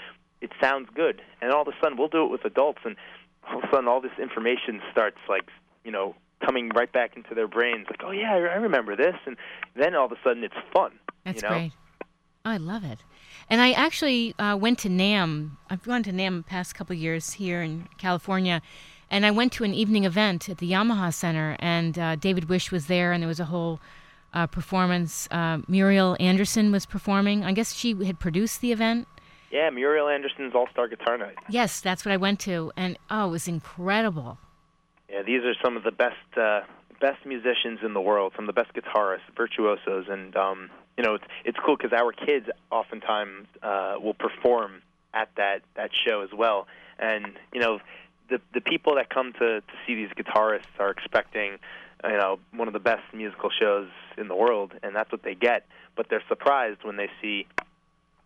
it 0.47 0.53
sounds 0.61 0.89
good. 0.95 1.21
And 1.41 1.53
all 1.53 1.63
of 1.63 1.69
a 1.69 1.73
sudden, 1.83 1.99
we'll 1.99 2.09
do 2.09 2.25
it 2.25 2.31
with 2.31 2.45
adults, 2.45 2.81
and 2.85 2.97
all 3.49 3.59
of 3.59 3.65
a 3.65 3.67
sudden, 3.71 3.89
all 3.89 4.01
this 4.01 4.19
information 4.21 4.81
starts 4.93 5.19
like 5.29 5.49
you 5.85 5.91
know 5.91 6.15
coming 6.45 6.71
right 6.71 6.93
back 6.93 7.17
into 7.17 7.35
their 7.35 7.49
brains. 7.49 7.87
Like, 7.91 8.03
oh 8.05 8.13
yeah, 8.13 8.33
I 8.33 8.57
remember 8.57 8.97
this, 8.97 9.17
and 9.27 9.37
then 9.75 9.95
all 9.95 10.07
of 10.07 10.13
a 10.13 10.19
sudden, 10.23 10.45
it's 10.45 10.55
fun. 10.73 10.93
That's 11.25 11.43
you 11.43 11.49
know? 11.49 11.55
great. 11.55 11.73
Oh, 12.45 12.51
I 12.51 12.57
love 12.59 12.85
it. 12.85 13.01
And 13.51 13.61
I 13.61 13.73
actually 13.73 14.35
uh, 14.39 14.57
went 14.57 14.79
to 14.81 14.89
NAMM. 14.89 15.57
I've 15.69 15.83
gone 15.83 16.03
to 16.05 16.13
NAMM 16.13 16.39
the 16.39 16.45
past 16.45 16.75
couple 16.75 16.95
of 16.95 17.01
years 17.01 17.33
here 17.33 17.61
in 17.63 17.89
California. 17.99 18.63
And 19.11 19.25
I 19.25 19.31
went 19.31 19.53
to 19.55 19.65
an 19.65 19.73
evening 19.73 20.05
event 20.05 20.49
at 20.49 20.59
the 20.59 20.71
Yamaha 20.71 21.15
Center, 21.15 21.57
and 21.61 21.97
uh, 21.99 22.17
David 22.17 22.49
Wish 22.49 22.73
was 22.73 22.87
there, 22.87 23.13
and 23.13 23.23
there 23.23 23.29
was 23.29 23.41
a 23.41 23.45
whole 23.45 23.81
uh, 24.35 24.47
performance. 24.47 25.29
Uh, 25.31 25.59
Muriel 25.69 26.17
Anderson 26.19 26.73
was 26.73 26.87
performing. 26.87 27.45
I 27.45 27.53
guess 27.53 27.73
she 27.73 27.95
had 28.05 28.19
produced 28.19 28.61
the 28.61 28.73
event. 28.73 29.07
Yeah, 29.51 29.71
Muriel 29.71 30.09
Anderson's 30.09 30.55
All 30.55 30.69
Star 30.73 30.89
Guitar 30.89 31.19
Night. 31.19 31.37
Yes, 31.49 31.81
that's 31.81 32.05
what 32.05 32.13
I 32.13 32.17
went 32.17 32.41
to, 32.41 32.73
and 32.77 32.99
oh, 33.11 33.29
it 33.29 33.31
was 33.31 33.49
incredible. 33.49 34.39
Yeah, 35.09 35.23
these 35.23 35.43
are 35.45 35.55
some 35.63 35.77
of 35.77 35.85
the 35.85 35.93
best 35.93 36.17
uh, 36.37 36.63
best 37.01 37.25
musicians 37.25 37.81
in 37.85 37.95
the 37.95 38.01
world, 38.01 38.33
some 38.35 38.49
of 38.49 38.55
the 38.55 38.61
best 38.61 38.75
guitarists, 38.75 39.21
virtuosos, 39.37 40.07
and 40.09 40.37
um, 40.37 40.71
you 40.97 41.05
know 41.05 41.15
it's 41.15 41.25
it's 41.45 41.59
cool 41.65 41.77
because 41.77 41.93
our 41.93 42.13
kids 42.13 42.47
oftentimes 42.71 43.47
uh, 43.63 43.95
will 44.03 44.15
perform 44.15 44.83
at 45.15 45.29
that 45.37 45.63
that 45.77 45.91
show 46.07 46.23
as 46.23 46.31
well, 46.37 46.67
and 46.99 47.27
you 47.53 47.61
know 47.61 47.79
the 48.29 48.41
the 48.53 48.61
people 48.61 48.97
that 48.97 49.11
come 49.11 49.33
to 49.35 49.61
to 49.61 49.75
see 49.87 49.95
these 49.95 50.11
guitarists 50.11 50.65
are 50.79 50.91
expecting 50.91 51.59
you 52.05 52.17
know 52.17 52.39
one 52.53 52.69
of 52.69 52.75
the 52.75 52.81
best 52.81 53.03
musical 53.15 53.51
shows 53.51 53.89
in 54.19 54.29
the 54.29 54.37
world, 54.37 54.73
and 54.83 54.95
that's 54.95 55.13
what 55.13 55.23
they 55.23 55.35
get. 55.35 55.67
But 55.95 56.09
they're 56.11 56.25
surprised 56.29 56.83
when 56.83 56.97
they 56.97 57.09
see 57.23 57.47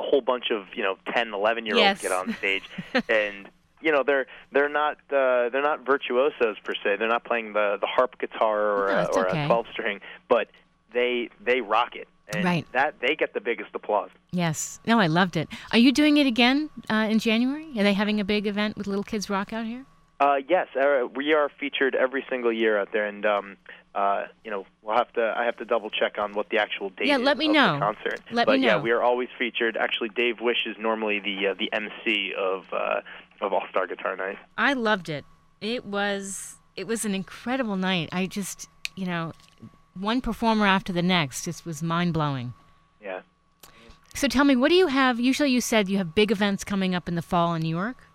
a 0.01 0.03
whole 0.11 0.21
bunch 0.21 0.51
of 0.51 0.67
you 0.75 0.83
know 0.83 0.97
10, 1.13 1.33
11 1.35 1.67
year 1.67 1.75
olds 1.77 1.83
Yes. 1.85 2.03
get 2.03 2.13
on 2.13 2.33
stage, 2.35 2.65
and 3.09 3.49
you 3.81 3.93
know 3.93 4.03
they're 4.03 4.27
they're 4.53 4.69
not 4.69 4.97
uh, 5.13 5.49
they're 5.51 5.63
not 5.63 5.85
virtuosos 5.87 6.57
per 6.65 6.75
se. 6.75 6.97
They're 6.99 7.09
not 7.09 7.25
playing 7.25 7.53
the 7.53 7.77
the 7.81 7.87
harp 7.87 8.19
guitar 8.19 8.61
or 8.61 8.89
No, 8.89 8.95
a, 8.99 9.05
or 9.19 9.29
okay. 9.29 9.45
a 9.45 9.47
twelve 9.47 9.67
string, 9.73 10.01
but 10.29 10.49
they 10.93 11.29
they 11.45 11.61
rock 11.61 11.95
it, 11.97 12.09
and 12.33 12.45
Right. 12.45 12.67
that 12.73 12.95
they 13.01 13.15
get 13.15 13.35
the 13.35 13.41
biggest 13.41 13.71
applause. 13.75 14.11
Yes. 14.33 14.81
No, 14.87 14.99
I 15.01 15.07
loved 15.07 15.37
it. 15.37 15.49
Are 15.73 15.79
you 15.79 15.93
doing 15.93 16.17
it 16.17 16.27
again 16.27 16.71
uh, 16.91 17.07
in 17.11 17.19
January? 17.19 17.67
Are 17.79 17.83
they 17.83 17.93
having 17.95 18.21
a 18.21 18.25
big 18.25 18.47
event 18.47 18.77
with 18.77 18.87
Little 18.87 19.05
Kids 19.05 19.29
Rock 19.31 19.53
out 19.53 19.67
here? 19.67 19.85
Uh, 20.21 20.37
yes, 20.49 20.69
uh, 20.77 21.07
we 21.15 21.33
are 21.33 21.49
featured 21.59 21.95
every 21.95 22.25
single 22.29 22.53
year 22.53 22.79
out 22.79 22.93
there, 22.93 23.07
and 23.07 23.25
um, 23.25 23.57
uh, 23.95 24.25
you 24.45 24.51
know 24.51 24.67
we'll 24.83 24.97
have 24.97 25.13
to. 25.15 25.35
I 25.37 25.45
have 25.45 25.57
to 25.59 25.65
double 25.65 25.91
check 25.91 26.19
on 26.19 26.33
what 26.35 26.49
the 26.51 26.59
actual 26.59 26.91
date 26.91 27.07
Yeah, 27.09 27.17
is 27.17 27.23
let 27.23 27.39
me 27.39 27.49
of 27.49 27.55
know. 27.55 27.73
the 27.75 27.79
concert. 27.81 28.21
Let 28.31 28.47
but 28.47 28.59
me 28.61 28.67
yeah, 28.67 28.81
we 28.81 28.91
are 28.91 29.03
always 29.03 29.29
featured. 29.39 29.77
Actually, 29.77 30.11
Dave 30.11 30.41
Wish 30.41 30.67
is 30.67 30.77
normally 30.79 31.19
the 31.21 31.49
uh, 31.49 31.55
the 31.59 31.73
MC 31.73 32.33
of 32.39 32.65
uh, 32.73 33.01
of 33.41 33.53
All 33.53 33.65
Star 33.71 33.87
Guitar 33.87 34.17
Night. 34.17 34.39
I 34.57 34.73
loved 34.75 35.09
it. 35.09 35.25
It 35.61 35.85
was 35.85 36.57
it 36.77 36.87
was 36.87 37.05
an 37.05 37.15
incredible 37.15 37.77
night. 37.77 38.09
I 38.13 38.27
just 38.27 38.69
you 38.97 39.07
know, 39.07 39.33
one 39.99 40.21
performer 40.21 40.67
after 40.67 40.93
the 40.93 41.03
next 41.03 41.45
just 41.45 41.65
was 41.65 41.83
mind 41.83 42.13
blowing. 42.13 42.53
Yeah. 43.03 43.21
So 44.15 44.27
tell 44.29 44.45
me, 44.45 44.57
what 44.57 44.69
do 44.69 44.75
you 44.75 44.89
have? 44.89 45.19
Usually, 45.21 45.51
you 45.51 45.61
said 45.61 45.89
you 45.89 45.99
have 45.99 46.15
big 46.15 46.31
events 46.31 46.65
coming 46.65 46.95
up 46.95 47.09
in 47.09 47.15
the 47.15 47.23
fall 47.23 47.55
in 47.55 47.63
New 47.63 47.69
York. 47.77 48.07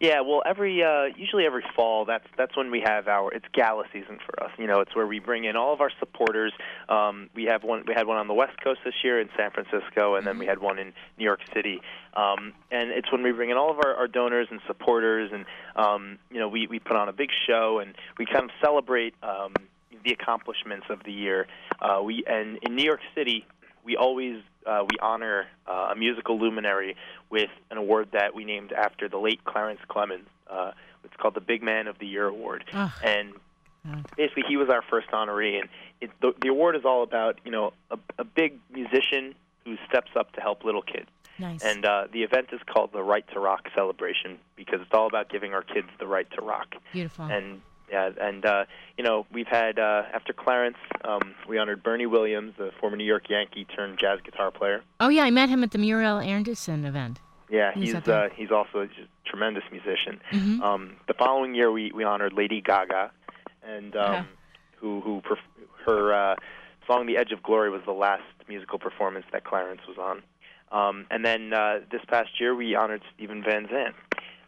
Yeah, 0.00 0.22
well, 0.22 0.42
every 0.46 0.82
uh, 0.82 1.14
usually 1.14 1.44
every 1.44 1.62
fall, 1.76 2.06
that's 2.06 2.24
that's 2.38 2.56
when 2.56 2.70
we 2.70 2.80
have 2.80 3.06
our 3.06 3.30
it's 3.34 3.44
gala 3.52 3.84
season 3.92 4.18
for 4.24 4.42
us. 4.42 4.50
You 4.58 4.66
know, 4.66 4.80
it's 4.80 4.96
where 4.96 5.06
we 5.06 5.18
bring 5.18 5.44
in 5.44 5.56
all 5.56 5.74
of 5.74 5.82
our 5.82 5.90
supporters. 6.00 6.54
Um, 6.88 7.28
we 7.34 7.44
have 7.44 7.64
one 7.64 7.84
we 7.86 7.92
had 7.92 8.06
one 8.06 8.16
on 8.16 8.26
the 8.26 8.32
West 8.32 8.58
Coast 8.64 8.80
this 8.82 8.94
year 9.04 9.20
in 9.20 9.28
San 9.36 9.50
Francisco, 9.50 10.14
and 10.14 10.26
then 10.26 10.38
we 10.38 10.46
had 10.46 10.58
one 10.58 10.78
in 10.78 10.94
New 11.18 11.24
York 11.24 11.40
City. 11.52 11.82
Um, 12.14 12.54
and 12.70 12.88
it's 12.90 13.12
when 13.12 13.22
we 13.22 13.30
bring 13.32 13.50
in 13.50 13.58
all 13.58 13.70
of 13.70 13.76
our, 13.84 13.94
our 13.94 14.08
donors 14.08 14.48
and 14.50 14.60
supporters, 14.66 15.32
and 15.34 15.44
um, 15.76 16.18
you 16.30 16.38
know, 16.38 16.48
we 16.48 16.66
we 16.66 16.78
put 16.78 16.96
on 16.96 17.10
a 17.10 17.12
big 17.12 17.28
show, 17.46 17.78
and 17.78 17.94
we 18.18 18.24
kind 18.24 18.44
of 18.44 18.50
celebrate 18.64 19.12
um, 19.22 19.52
the 20.02 20.12
accomplishments 20.12 20.86
of 20.88 21.04
the 21.04 21.12
year. 21.12 21.46
Uh, 21.78 22.00
we 22.02 22.24
and 22.26 22.58
in 22.62 22.74
New 22.74 22.84
York 22.84 23.00
City, 23.14 23.44
we 23.84 23.98
always 23.98 24.36
uh, 24.66 24.84
we 24.90 24.98
honor 25.00 25.46
uh, 25.66 25.90
a 25.92 25.96
musical 25.96 26.38
luminary 26.38 26.96
with 27.30 27.50
an 27.70 27.78
award 27.78 28.08
that 28.12 28.34
we 28.34 28.44
named 28.44 28.72
after 28.72 29.08
the 29.08 29.18
late 29.18 29.44
Clarence 29.44 29.80
Clemons. 29.88 30.26
Uh, 30.48 30.72
it's 31.04 31.14
called 31.16 31.34
the 31.34 31.40
Big 31.40 31.62
Man 31.62 31.86
of 31.86 31.98
the 31.98 32.06
Year 32.06 32.26
Award, 32.26 32.64
Ugh. 32.72 32.90
and 33.02 33.32
basically 34.16 34.44
he 34.48 34.56
was 34.56 34.68
our 34.68 34.82
first 34.82 35.08
honoree. 35.10 35.58
And 35.60 35.68
it, 36.00 36.10
the, 36.20 36.34
the 36.40 36.48
award 36.48 36.76
is 36.76 36.84
all 36.84 37.02
about 37.02 37.38
you 37.44 37.50
know 37.50 37.72
a, 37.90 37.98
a 38.18 38.24
big 38.24 38.58
musician 38.72 39.34
who 39.64 39.76
steps 39.88 40.10
up 40.16 40.32
to 40.32 40.40
help 40.40 40.64
little 40.64 40.82
kids. 40.82 41.08
Nice. 41.38 41.62
And 41.62 41.86
uh, 41.86 42.06
the 42.12 42.22
event 42.22 42.48
is 42.52 42.60
called 42.66 42.92
the 42.92 43.02
Right 43.02 43.24
to 43.32 43.40
Rock 43.40 43.68
Celebration 43.74 44.38
because 44.56 44.80
it's 44.82 44.92
all 44.92 45.06
about 45.06 45.30
giving 45.30 45.54
our 45.54 45.62
kids 45.62 45.88
the 45.98 46.06
right 46.06 46.30
to 46.32 46.42
rock. 46.42 46.74
Beautiful. 46.92 47.24
And 47.24 47.62
yeah, 47.90 48.10
and 48.20 48.44
uh, 48.44 48.64
you 48.96 49.04
know 49.04 49.26
we've 49.32 49.46
had 49.48 49.78
uh, 49.78 50.02
after 50.12 50.32
Clarence, 50.32 50.76
um, 51.04 51.34
we 51.48 51.58
honored 51.58 51.82
Bernie 51.82 52.06
Williams, 52.06 52.54
the 52.58 52.70
former 52.80 52.96
New 52.96 53.04
York 53.04 53.28
Yankee 53.28 53.64
turned 53.64 53.98
jazz 53.98 54.20
guitar 54.24 54.50
player. 54.50 54.82
oh 55.00 55.08
yeah, 55.08 55.24
I 55.24 55.30
met 55.30 55.48
him 55.48 55.62
at 55.64 55.70
the 55.72 55.78
Muriel 55.78 56.18
Anderson 56.18 56.84
event. 56.84 57.18
Yeah, 57.50 57.72
He's 57.74 57.92
he's 57.94 58.08
uh, 58.08 58.28
he's 58.34 58.50
also 58.52 58.82
a 58.82 58.88
tremendous 59.28 59.64
musician. 59.72 60.20
Mhm. 60.30 60.60
Um, 60.62 60.96
the 61.08 61.14
following 61.14 61.54
year, 61.54 61.72
we, 61.72 61.90
we 61.92 62.04
honored 62.04 62.32
Lady 62.32 62.60
Gaga, 62.60 63.10
and 63.64 63.96
um, 63.96 64.12
Yeah. 64.12 64.24
who 64.76 65.00
who 65.00 65.20
perf- 65.22 65.84
her 65.86 66.14
uh, 66.14 66.36
song 66.86 67.06
"The 67.06 67.16
Edge 67.16 67.32
of 67.32 67.42
Glory" 67.42 67.70
was 67.70 67.82
the 67.84 67.92
last 67.92 68.22
musical 68.48 68.78
performance 68.78 69.26
that 69.32 69.42
Clarence 69.44 69.80
was 69.88 69.98
on. 69.98 70.22
Um, 70.72 71.06
and 71.10 71.24
then 71.24 71.52
uh, 71.52 71.80
this 71.90 72.02
past 72.06 72.38
year, 72.40 72.54
we 72.54 72.76
honored 72.76 73.02
Steven 73.14 73.42
Van 73.42 73.66
Zandt, 73.68 73.96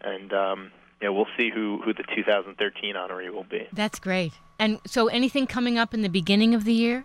and 0.02 0.32
um, 0.32 0.70
yeah, 1.02 1.08
we'll 1.08 1.26
see 1.36 1.50
who 1.50 1.82
who 1.84 1.92
the 1.92 2.04
2013 2.14 2.94
honoree 2.94 3.30
will 3.30 3.44
be. 3.44 3.66
That's 3.72 3.98
great. 3.98 4.32
And 4.58 4.78
so, 4.86 5.08
anything 5.08 5.46
coming 5.46 5.76
up 5.76 5.92
in 5.92 6.02
the 6.02 6.08
beginning 6.08 6.54
of 6.54 6.64
the 6.64 6.72
year? 6.72 7.02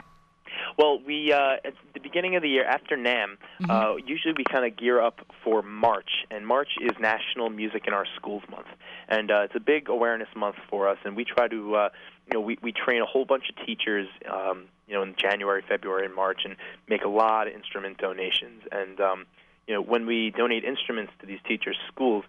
Well, 0.78 1.00
we 1.04 1.34
uh, 1.34 1.56
at 1.66 1.74
the 1.94 2.00
beginning 2.00 2.36
of 2.36 2.44
the 2.44 2.50
year 2.50 2.66
after 2.66 2.96
NAMM, 2.96 3.38
uh, 3.68 3.96
usually 4.06 4.36
we 4.38 4.44
kind 4.44 4.66
of 4.66 4.78
gear 4.78 5.02
up 5.02 5.22
for 5.44 5.64
March, 5.64 6.10
and 6.30 6.46
March 6.46 6.70
is 6.80 6.92
National 7.00 7.50
Music 7.50 7.84
in 7.88 7.94
Our 7.94 8.06
Schools 8.16 8.44
Month, 8.50 8.68
and 9.08 9.32
uh, 9.32 9.42
it's 9.42 9.56
a 9.56 9.60
big 9.60 9.90
awareness 9.90 10.30
month 10.36 10.58
for 10.70 10.88
us. 10.88 10.98
And 11.04 11.16
we 11.16 11.26
try 11.26 11.48
to, 11.48 11.76
uh, 11.76 11.90
you 12.28 12.34
know, 12.36 12.42
we 12.42 12.60
we 12.62 12.72
train 12.72 13.02
a 13.02 13.06
whole 13.06 13.26
bunch 13.26 13.46
of 13.50 13.66
teachers, 13.66 14.08
um, 14.32 14.66
you 14.88 14.94
know, 14.94 15.02
in 15.02 15.16
January, 15.18 15.64
February, 15.68 16.06
and 16.06 16.14
March, 16.14 16.42
and 16.46 16.56
make 16.88 17.04
a 17.04 17.10
lot 17.10 17.48
of 17.48 17.54
instrument 17.54 17.98
donations. 17.98 18.62
And 18.72 19.00
um, 19.02 19.26
you 19.68 19.74
know, 19.74 19.82
when 19.82 20.06
we 20.06 20.32
donate 20.32 20.64
instruments 20.64 21.12
to 21.20 21.26
these 21.26 21.40
teachers' 21.48 21.78
schools, 21.88 22.24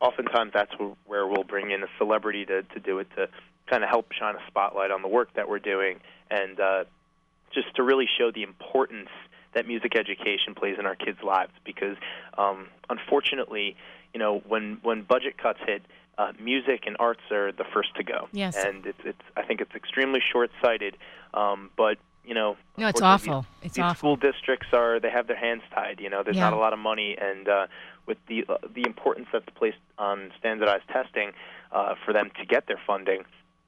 oftentimes 0.00 0.52
that's 0.54 0.72
where, 1.06 1.26
we'll 1.26 1.44
bring 1.44 1.70
in 1.70 1.82
a 1.82 1.88
celebrity 1.98 2.44
to 2.46 2.62
to 2.62 2.80
do 2.80 2.98
it 2.98 3.08
to 3.16 3.28
kind 3.68 3.82
of 3.82 3.90
help 3.90 4.12
shine 4.12 4.34
a 4.34 4.46
spotlight 4.46 4.90
on 4.90 5.02
the 5.02 5.08
work 5.08 5.28
that 5.34 5.48
we're 5.48 5.58
doing 5.58 6.00
and 6.30 6.58
uh, 6.58 6.84
just 7.52 7.74
to 7.76 7.82
really 7.82 8.06
show 8.18 8.30
the 8.30 8.42
importance 8.42 9.08
that 9.54 9.66
music 9.66 9.96
education 9.96 10.54
plays 10.54 10.76
in 10.78 10.86
our 10.86 10.94
kids' 10.94 11.18
lives. 11.22 11.52
Because 11.64 11.96
um, 12.36 12.68
unfortunately, 12.90 13.76
you 14.14 14.20
know, 14.20 14.42
when 14.46 14.78
when 14.82 15.02
budget 15.02 15.36
cuts 15.38 15.58
hit, 15.66 15.82
uh, 16.18 16.32
music 16.40 16.84
and 16.86 16.96
arts 16.98 17.20
are 17.30 17.52
the 17.52 17.64
first 17.72 17.94
to 17.96 18.04
go. 18.04 18.28
Yes. 18.32 18.56
and 18.56 18.86
it's 18.86 18.98
it's 19.04 19.20
I 19.36 19.42
think 19.42 19.60
it's 19.60 19.74
extremely 19.74 20.20
short-sighted. 20.32 20.96
Um, 21.34 21.70
but 21.76 21.98
you 22.24 22.34
know, 22.34 22.56
No, 22.76 22.88
it's 22.88 23.00
awful. 23.00 23.46
It's 23.62 23.74
these 23.76 23.82
awful. 23.82 24.16
school 24.16 24.16
districts 24.16 24.68
are 24.74 25.00
they 25.00 25.10
have 25.10 25.26
their 25.28 25.36
hands 25.36 25.62
tied. 25.74 25.98
You 26.00 26.10
know, 26.10 26.22
there's 26.22 26.36
Yeah. 26.36 26.44
not 26.50 26.52
a 26.52 26.56
lot 26.56 26.72
of 26.74 26.78
money, 26.78 27.16
and 27.18 27.48
uh, 27.48 27.66
with 28.08 28.18
the 28.26 28.44
uh, 28.48 28.56
the 28.74 28.84
importance 28.84 29.28
that's 29.32 29.48
placed 29.54 29.76
on 29.98 30.32
standardized 30.38 30.88
testing 30.88 31.30
uh, 31.70 31.94
for 32.04 32.12
them 32.12 32.30
to 32.40 32.46
get 32.46 32.66
their 32.66 32.80
funding, 32.84 33.20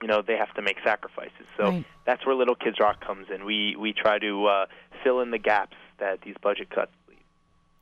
you 0.03 0.09
know, 0.09 0.23
they 0.27 0.37
have 0.37 0.53
to 0.55 0.63
make 0.63 0.79
sacrifices. 0.83 1.47
So 1.57 1.65
Right. 1.65 1.85
that's 2.07 2.25
where 2.27 2.35
Little 2.35 2.55
Kids 2.57 2.79
Rock 2.81 3.05
comes 3.07 3.27
in. 3.33 3.45
We 3.45 3.77
we 3.77 3.93
try 3.93 4.19
to 4.19 4.47
uh, 4.47 4.67
fill 5.05 5.21
in 5.21 5.31
the 5.31 5.39
gaps 5.39 5.77
that 5.99 6.23
these 6.23 6.35
budget 6.43 6.71
cuts 6.71 6.91
leave. 7.09 7.19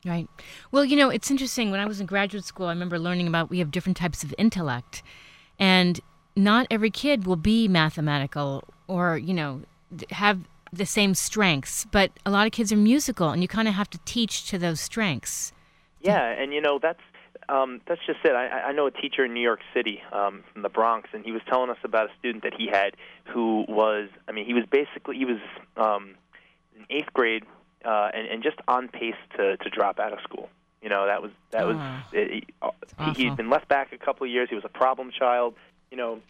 Right. 0.05 0.29
Well, 0.73 0.85
you 0.85 0.97
know, 0.97 1.09
it's 1.09 1.31
interesting. 1.31 1.71
When 1.71 1.81
I 1.81 1.87
was 1.87 2.01
in 2.01 2.07
graduate 2.07 2.45
school, 2.45 2.67
I 2.67 2.71
remember 2.71 2.99
learning 2.99 3.29
about 3.29 3.49
we 3.49 3.61
have 3.61 3.71
different 3.71 3.97
types 3.97 4.25
of 4.25 4.35
intellect, 4.37 5.03
and 5.59 6.01
not 6.37 6.67
every 6.71 6.91
kid 6.91 7.27
will 7.27 7.37
be 7.37 7.69
mathematical 7.69 8.65
or 8.89 9.17
you 9.17 9.33
know 9.33 9.63
have 10.11 10.41
the 10.73 10.85
same 10.87 11.15
strengths. 11.15 11.87
But 11.91 12.11
a 12.27 12.31
lot 12.31 12.47
of 12.47 12.53
kids 12.53 12.73
are 12.73 12.77
musical, 12.77 13.31
and 13.31 13.43
you 13.43 13.49
kind 13.49 13.69
of 13.69 13.75
have 13.75 13.89
to 13.91 13.99
teach 14.05 14.49
to 14.51 14.59
those 14.59 14.81
strengths. 14.81 15.53
Yeah, 16.01 16.23
and 16.23 16.53
you 16.53 16.61
know 16.61 16.79
that's 16.81 17.01
um, 17.49 17.81
that's 17.87 18.01
just 18.07 18.21
it. 18.25 18.33
I, 18.33 18.69
I 18.69 18.73
know 18.73 18.87
a 18.87 18.91
teacher 18.91 19.25
in 19.25 19.35
New 19.35 19.41
York 19.41 19.61
City 19.75 20.03
um, 20.13 20.45
from 20.53 20.63
the 20.63 20.69
Bronx, 20.69 21.09
and 21.13 21.25
he 21.25 21.33
was 21.33 21.43
telling 21.49 21.71
us 21.71 21.79
about 21.83 22.11
a 22.11 22.13
student 22.19 22.45
that 22.45 22.55
he 22.55 22.67
had 22.67 22.97
who 23.25 23.65
was, 23.69 24.09
I 24.29 24.33
mean, 24.33 24.47
he 24.47 24.55
was 24.55 24.65
basically 24.71 25.17
he 25.17 25.25
was 25.25 25.39
um, 25.77 26.15
in 26.77 26.85
eighth 26.91 27.13
grade 27.13 27.45
uh, 27.85 28.11
and, 28.15 28.27
and 28.29 28.43
just 28.43 28.57
on 28.69 28.89
pace 28.89 29.15
to 29.37 29.57
to 29.57 29.71
drop 29.71 29.99
out 29.99 30.13
of 30.13 30.21
school. 30.21 30.49
You 30.83 30.89
know, 30.89 31.07
that 31.07 31.23
was 31.23 31.33
that 31.51 31.67
was 31.67 31.77
Ah, 31.79 32.07
it, 32.13 32.31
he, 32.31 32.45
uh, 32.63 33.15
he'd 33.15 33.37
been 33.37 33.51
left 33.51 33.69
back 33.69 33.93
a 33.93 33.99
couple 33.99 34.25
of 34.27 34.31
years. 34.31 34.49
He 34.49 34.55
was 34.55 34.65
a 34.65 34.69
problem 34.71 35.11
child. 35.11 35.55
You 35.91 35.97
know, 35.97 36.21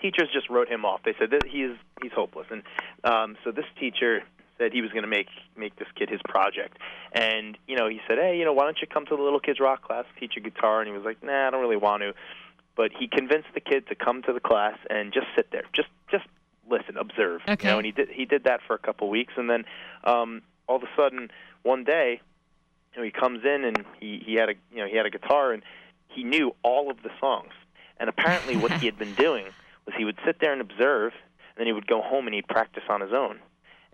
teachers 0.00 0.28
just 0.32 0.48
wrote 0.48 0.68
him 0.68 0.84
off. 0.84 1.00
They 1.04 1.14
said 1.18 1.30
that 1.30 1.44
he's 1.46 1.76
he's 2.02 2.12
hopeless, 2.12 2.46
and 2.50 2.62
um, 3.02 3.36
so 3.42 3.50
this 3.50 3.64
teacher 3.78 4.22
said 4.60 4.72
he 4.72 4.82
was 4.82 4.90
going 4.90 5.02
to 5.02 5.08
make 5.08 5.28
make 5.56 5.74
this 5.76 5.88
kid 5.96 6.10
his 6.10 6.20
project. 6.28 6.78
And 7.12 7.56
you 7.66 7.76
know, 7.76 7.88
he 7.88 8.00
said, 8.06 8.18
"Hey, 8.18 8.38
you 8.38 8.44
know, 8.44 8.52
why 8.52 8.64
don't 8.64 8.78
you 8.80 8.86
come 8.86 9.06
to 9.06 9.16
the 9.16 9.22
little 9.22 9.40
kids 9.40 9.58
rock 9.58 9.82
class, 9.82 10.04
teach 10.18 10.34
you 10.36 10.42
guitar?" 10.42 10.80
And 10.80 10.88
he 10.88 10.92
was 10.94 11.04
like, 11.04 11.22
"Nah, 11.24 11.48
I 11.48 11.50
don't 11.50 11.60
really 11.60 11.76
want 11.76 12.02
to." 12.02 12.12
But 12.76 12.92
he 12.98 13.08
convinced 13.08 13.48
the 13.54 13.60
kid 13.60 13.88
to 13.88 13.94
come 13.94 14.22
to 14.22 14.32
the 14.32 14.40
class 14.40 14.76
and 14.88 15.12
just 15.12 15.26
sit 15.34 15.50
there, 15.50 15.64
just 15.72 15.88
just 16.10 16.24
listen, 16.68 16.96
observe. 16.96 17.40
Okay. 17.48 17.66
You 17.66 17.72
know, 17.72 17.78
and 17.78 17.86
he 17.86 17.92
did 17.92 18.08
he 18.10 18.24
did 18.26 18.44
that 18.44 18.60
for 18.66 18.74
a 18.74 18.78
couple 18.78 19.08
of 19.08 19.10
weeks, 19.10 19.32
and 19.36 19.48
then 19.48 19.64
um, 20.04 20.42
all 20.68 20.76
of 20.76 20.82
a 20.82 20.88
sudden, 20.96 21.30
one 21.62 21.84
day, 21.84 22.20
you 22.94 23.00
know, 23.00 23.04
he 23.04 23.10
comes 23.10 23.44
in 23.44 23.64
and 23.64 23.84
he 23.98 24.22
he 24.24 24.34
had 24.34 24.50
a 24.50 24.54
you 24.72 24.78
know 24.78 24.86
he 24.86 24.96
had 24.96 25.06
a 25.06 25.10
guitar 25.10 25.52
and 25.52 25.62
he 26.08 26.24
knew 26.24 26.54
all 26.62 26.90
of 26.90 27.02
the 27.02 27.10
songs. 27.20 27.52
And 27.98 28.08
apparently, 28.08 28.56
what 28.56 28.72
he 28.72 28.86
had 28.86 28.98
been 28.98 29.14
doing 29.26 29.44
was 29.84 29.94
he 29.96 30.04
would 30.04 30.18
sit 30.24 30.38
there 30.40 30.52
and 30.52 30.60
observe, 30.60 31.12
and 31.12 31.58
then 31.58 31.66
he 31.66 31.72
would 31.72 31.86
go 31.86 32.00
home 32.00 32.26
and 32.26 32.34
he'd 32.34 32.48
practice 32.48 32.84
on 32.88 33.00
his 33.00 33.12
own. 33.12 33.40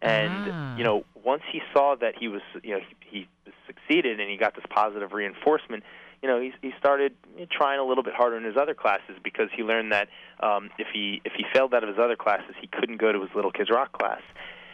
And 0.00 0.50
Ah. 0.52 0.76
you 0.76 0.84
know, 0.84 1.04
once 1.24 1.42
he 1.50 1.62
saw 1.72 1.94
that 1.96 2.14
he 2.18 2.28
was, 2.28 2.42
you 2.62 2.74
know, 2.74 2.80
he, 3.10 3.26
he 3.44 3.52
succeeded 3.66 4.20
and 4.20 4.30
he 4.30 4.36
got 4.36 4.54
this 4.54 4.64
positive 4.68 5.12
reinforcement, 5.12 5.84
you 6.22 6.28
know, 6.28 6.40
he 6.40 6.52
he 6.62 6.72
started 6.78 7.14
trying 7.50 7.78
a 7.78 7.84
little 7.84 8.04
bit 8.04 8.14
harder 8.14 8.36
in 8.36 8.44
his 8.44 8.56
other 8.56 8.74
classes 8.74 9.16
because 9.22 9.48
he 9.54 9.62
learned 9.62 9.92
that 9.92 10.08
um, 10.40 10.70
if 10.78 10.88
he 10.92 11.20
if 11.24 11.32
he 11.36 11.44
failed 11.52 11.74
out 11.74 11.82
of 11.82 11.88
his 11.88 11.98
other 11.98 12.16
classes, 12.16 12.54
he 12.60 12.66
couldn't 12.66 12.98
go 12.98 13.12
to 13.12 13.20
his 13.20 13.30
little 13.34 13.50
kids 13.52 13.70
rock 13.70 13.92
class. 13.92 14.20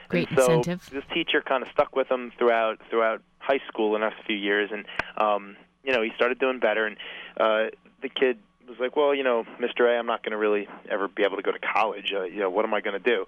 Great 0.08 0.28
and 0.30 0.38
so 0.38 0.52
incentive. 0.58 0.90
this 0.92 1.04
teacher 1.14 1.40
kind 1.40 1.62
of 1.62 1.68
stuck 1.72 1.94
with 1.96 2.10
him 2.10 2.32
throughout 2.38 2.78
throughout 2.90 3.22
high 3.38 3.60
school 3.68 3.92
the 3.92 3.98
next 3.98 4.24
few 4.26 4.36
years, 4.36 4.70
and 4.72 4.84
um, 5.16 5.56
you 5.84 5.92
know 5.92 6.02
he 6.02 6.10
started 6.16 6.38
doing 6.38 6.58
better. 6.58 6.86
And 6.86 6.96
uh, 7.38 7.70
the 8.02 8.08
kid 8.08 8.38
was 8.68 8.78
like, 8.78 8.94
"Well, 8.96 9.14
you 9.14 9.22
know, 9.24 9.44
Mr. 9.60 9.92
A, 9.92 9.98
I'm 9.98 10.06
not 10.06 10.22
going 10.22 10.32
to 10.32 10.38
really 10.38 10.68
ever 10.90 11.08
be 11.08 11.22
able 11.24 11.36
to 11.36 11.42
go 11.42 11.50
to 11.52 11.58
college. 11.58 12.12
Uh, 12.14 12.24
you 12.24 12.40
know, 12.40 12.50
what 12.50 12.64
am 12.64 12.74
I 12.74 12.80
going 12.80 13.00
to 13.00 13.10
do?" 13.10 13.26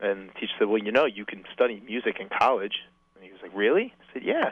And 0.00 0.30
the 0.30 0.34
teacher 0.34 0.52
said, 0.58 0.68
"Well, 0.68 0.78
you 0.82 0.92
know, 0.92 1.06
you 1.06 1.24
can 1.24 1.44
study 1.52 1.82
music 1.86 2.16
in 2.20 2.28
college." 2.28 2.76
And 3.14 3.24
he 3.24 3.30
was 3.30 3.40
like, 3.42 3.52
"Really?" 3.54 3.92
I 4.00 4.12
said, 4.12 4.22
"Yeah." 4.24 4.50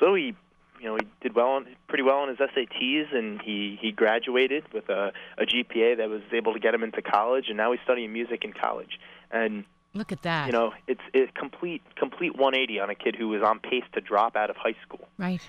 So 0.00 0.14
he, 0.14 0.34
you 0.80 0.84
know, 0.86 0.96
he 0.96 1.06
did 1.20 1.34
well, 1.34 1.48
on, 1.48 1.66
pretty 1.88 2.02
well 2.02 2.18
on 2.18 2.28
his 2.28 2.38
SATs, 2.38 3.14
and 3.14 3.40
he 3.42 3.78
he 3.80 3.92
graduated 3.92 4.64
with 4.72 4.88
a, 4.88 5.12
a 5.38 5.44
GPA 5.44 5.98
that 5.98 6.08
was 6.08 6.22
able 6.32 6.52
to 6.52 6.58
get 6.58 6.74
him 6.74 6.82
into 6.82 7.02
college, 7.02 7.46
and 7.48 7.56
now 7.56 7.72
he's 7.72 7.80
studying 7.84 8.12
music 8.12 8.44
in 8.44 8.52
college. 8.52 8.98
And 9.30 9.64
Look 9.94 10.12
at 10.12 10.22
that. 10.22 10.46
you 10.46 10.52
know, 10.52 10.72
it's 10.86 11.00
it's 11.14 11.32
complete 11.34 11.82
complete 11.96 12.36
180 12.36 12.80
on 12.80 12.90
a 12.90 12.94
kid 12.94 13.16
who 13.16 13.28
was 13.28 13.42
on 13.42 13.58
pace 13.60 13.84
to 13.94 14.00
drop 14.00 14.36
out 14.36 14.50
of 14.50 14.56
high 14.56 14.76
school. 14.82 15.08
right. 15.18 15.40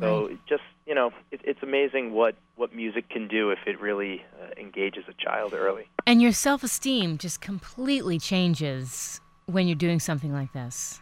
So 0.00 0.26
right. 0.28 0.38
just 0.48 0.62
you 0.86 0.94
know, 0.94 1.10
it, 1.30 1.40
it's 1.44 1.62
amazing 1.62 2.12
what 2.12 2.34
what 2.56 2.74
music 2.74 3.08
can 3.08 3.28
do 3.28 3.50
if 3.50 3.58
it 3.66 3.80
really 3.80 4.22
uh, 4.40 4.60
engages 4.60 5.04
a 5.08 5.14
child 5.14 5.52
early. 5.54 5.86
And 6.06 6.20
your 6.20 6.32
self 6.32 6.62
esteem 6.64 7.18
just 7.18 7.40
completely 7.40 8.18
changes 8.18 9.20
when 9.46 9.66
you're 9.66 9.76
doing 9.76 10.00
something 10.00 10.32
like 10.32 10.52
this. 10.52 11.00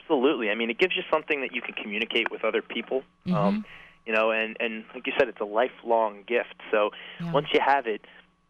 Absolutely. 0.00 0.50
I 0.50 0.54
mean, 0.54 0.70
it 0.70 0.78
gives 0.78 0.96
you 0.96 1.02
something 1.12 1.40
that 1.42 1.54
you 1.54 1.62
can 1.62 1.74
communicate 1.74 2.30
with 2.30 2.44
other 2.44 2.62
people. 2.62 3.02
Um, 3.32 3.64
you 4.06 4.12
know, 4.12 4.32
and 4.32 4.56
and 4.58 4.84
like 4.94 5.06
you 5.06 5.12
said, 5.18 5.28
it's 5.28 5.40
a 5.40 5.44
lifelong 5.44 6.24
gift. 6.26 6.54
So 6.70 6.90
Yeah. 7.20 7.32
once 7.32 7.46
you 7.52 7.60
have 7.64 7.86
it, 7.86 8.00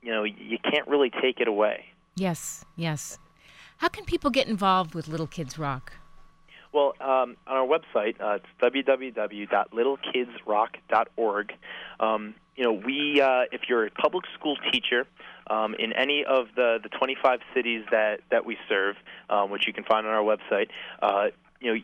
you 0.03 0.11
know, 0.11 0.25
you 0.25 0.59
can't 0.59 0.89
really 0.89 1.11
take 1.11 1.41
it 1.41 1.49
away. 1.49 1.85
Yes, 2.17 2.65
yes. 2.77 3.19
How 3.79 3.89
can 3.89 4.05
people 4.05 4.31
get 4.31 4.47
involved 4.47 4.95
with 4.95 5.09
Little 5.09 5.27
Kids 5.27 5.59
Rock? 5.59 5.93
Well, 6.73 6.95
um, 7.01 7.37
on 7.47 7.57
our 7.57 7.67
website, 7.67 8.21
uh, 8.21 8.39
it's 8.39 8.47
www.littlekidsrock.org. 8.63 11.53
Um, 11.99 12.35
you 12.57 12.65
know, 12.65 12.73
we 12.73 13.21
uh, 13.21 13.43
if 13.51 13.63
you're 13.69 13.87
a 13.87 13.91
public 13.91 14.25
school 14.39 14.57
teacher 14.73 15.05
um, 15.49 15.75
in 15.75 15.93
any 15.93 16.25
of 16.25 16.47
the, 16.55 16.79
the 16.83 16.89
25 16.91 17.41
cities 17.55 17.85
that, 17.91 18.21
that 18.31 18.47
we 18.47 18.57
serve, 18.69 18.95
um, 19.29 19.51
which 19.51 19.67
you 19.67 19.73
can 19.73 19.83
find 19.85 20.07
on 20.07 20.13
our 20.13 20.23
website, 20.23 20.69
uh, 21.03 21.31
you 21.61 21.75
know, 21.75 21.81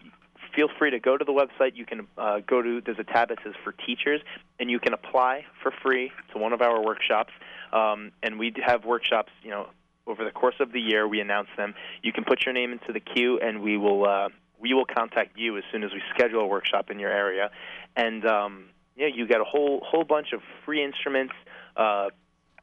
feel 0.55 0.69
free 0.79 0.91
to 0.91 1.01
go 1.01 1.17
to 1.17 1.25
the 1.25 1.33
website. 1.33 1.75
You 1.75 1.85
can 1.85 2.07
uh, 2.17 2.39
go 2.47 2.63
to 2.63 2.81
there's 2.81 2.99
a 2.99 3.05
tab 3.05 3.31
that 3.31 3.39
says 3.43 3.55
for 3.65 3.73
teachers, 3.73 4.21
and 4.61 4.71
you 4.71 4.79
can 4.79 4.93
apply 4.93 5.47
for 5.63 5.73
free 5.83 6.13
to 6.33 6.39
one 6.39 6.53
of 6.53 6.63
our 6.63 6.81
workshops. 6.83 7.33
Um, 7.73 8.13
and 8.23 8.39
we 8.39 8.55
have 8.65 8.85
workshops, 8.85 9.33
you 9.43 9.51
know, 9.51 9.67
over 10.07 10.25
the 10.25 10.31
course 10.31 10.55
of 10.61 10.71
the 10.73 10.81
year. 10.81 11.09
We 11.09 11.21
announce 11.21 11.49
them. 11.57 11.75
You 12.03 12.13
can 12.13 12.25
put 12.25 12.47
your 12.47 12.53
name 12.53 12.73
into 12.73 12.93
the 12.93 13.01
queue, 13.01 13.41
and 13.41 13.63
we 13.63 13.77
will 13.77 14.07
uh, 14.07 14.29
we 14.59 14.75
will 14.75 14.87
contact 14.87 15.39
you 15.39 15.57
as 15.57 15.65
soon 15.71 15.83
as 15.85 15.93
we 15.93 16.03
schedule 16.15 16.41
a 16.41 16.47
workshop 16.47 16.91
in 16.91 16.99
your 16.99 17.11
area. 17.11 17.51
And 17.95 18.27
um, 18.27 18.67
yeah, 18.97 19.09
you 19.15 19.27
get 19.27 19.41
a 19.41 19.45
whole 19.45 19.83
whole 19.85 20.05
bunch 20.05 20.33
of 20.33 20.41
free 20.65 20.85
instruments. 20.85 21.35
Uh, 21.77 22.09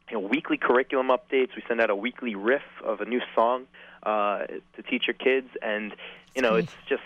you 0.10 0.20
know, 0.20 0.28
weekly 0.28 0.58
curriculum 0.58 1.08
updates. 1.08 1.56
We 1.56 1.64
send 1.68 1.80
out 1.80 1.90
a 1.90 1.96
weekly 1.96 2.36
riff 2.36 2.62
of 2.84 3.00
a 3.00 3.06
new 3.06 3.22
song 3.36 3.66
uh, 4.04 4.40
to 4.76 4.84
teach 4.90 5.08
your 5.08 5.14
kids, 5.14 5.48
and 5.62 5.94
you 6.36 6.42
know, 6.42 6.56
it's 6.56 6.74
just 6.90 7.04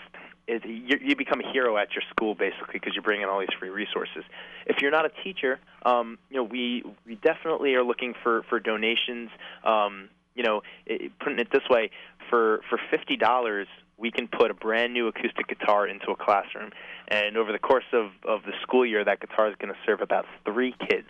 it, 0.48 0.64
you, 0.64 0.98
you 1.00 1.14
become 1.14 1.40
a 1.40 1.52
hero 1.52 1.76
at 1.76 1.92
your 1.94 2.02
school 2.10 2.34
basically 2.34 2.72
because 2.72 2.94
you 2.96 3.02
bring 3.02 3.20
in 3.20 3.28
all 3.28 3.38
these 3.38 3.48
free 3.58 3.68
resources. 3.68 4.24
If 4.66 4.80
you're 4.80 4.90
not 4.90 5.04
a 5.04 5.10
teacher, 5.22 5.60
um, 5.84 6.18
you 6.30 6.38
know, 6.38 6.44
we 6.44 6.82
we 7.06 7.16
definitely 7.16 7.74
are 7.74 7.84
looking 7.84 8.14
for 8.22 8.42
for 8.48 8.58
donations. 8.58 9.30
Um, 9.62 10.08
you 10.34 10.42
know, 10.42 10.62
it, 10.86 11.12
putting 11.18 11.38
it 11.38 11.48
this 11.52 11.68
way, 11.68 11.90
for 12.30 12.62
for 12.70 12.80
fifty 12.90 13.16
dollars, 13.16 13.68
we 13.98 14.10
can 14.10 14.28
put 14.28 14.50
a 14.50 14.54
brand 14.54 14.94
new 14.94 15.08
acoustic 15.08 15.48
guitar 15.48 15.86
into 15.86 16.10
a 16.10 16.16
classroom, 16.16 16.70
and 17.08 17.36
over 17.36 17.52
the 17.52 17.58
course 17.58 17.84
of 17.92 18.10
of 18.24 18.44
the 18.44 18.52
school 18.62 18.86
year, 18.86 19.04
that 19.04 19.20
guitar 19.20 19.48
is 19.48 19.56
going 19.58 19.72
to 19.72 19.78
serve 19.84 20.00
about 20.00 20.24
three 20.44 20.74
kids. 20.88 21.08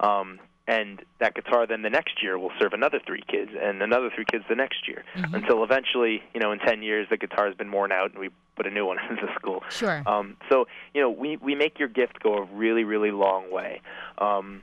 Um, 0.00 0.40
and 0.66 1.02
that 1.18 1.34
guitar 1.34 1.66
then 1.66 1.82
the 1.82 1.90
next 1.90 2.22
year 2.22 2.38
will 2.38 2.52
serve 2.60 2.72
another 2.72 3.00
three 3.04 3.22
kids 3.26 3.50
and 3.60 3.82
another 3.82 4.08
three 4.14 4.24
kids 4.24 4.44
the 4.48 4.54
next 4.54 4.86
year. 4.86 5.04
Until 5.34 5.64
eventually 5.64 6.22
you 6.32 6.40
know 6.40 6.52
in 6.52 6.58
10 6.60 6.82
years 6.82 7.08
the 7.10 7.16
guitar 7.16 7.46
has 7.46 7.56
been 7.56 7.72
worn 7.72 7.90
out 7.90 8.12
and 8.12 8.20
we 8.20 8.30
put 8.56 8.66
a 8.66 8.70
new 8.70 8.86
one 8.86 8.98
into 9.10 9.26
school. 9.34 9.62
Sure. 9.68 10.02
um, 10.06 10.36
so 10.48 10.66
you 10.94 11.00
know 11.00 11.10
we 11.10 11.36
we 11.38 11.54
make 11.54 11.78
your 11.78 11.88
gift 11.88 12.22
go 12.22 12.34
a 12.34 12.44
really 12.44 12.84
really 12.84 13.10
long 13.10 13.50
way. 13.50 13.80
Um, 14.18 14.62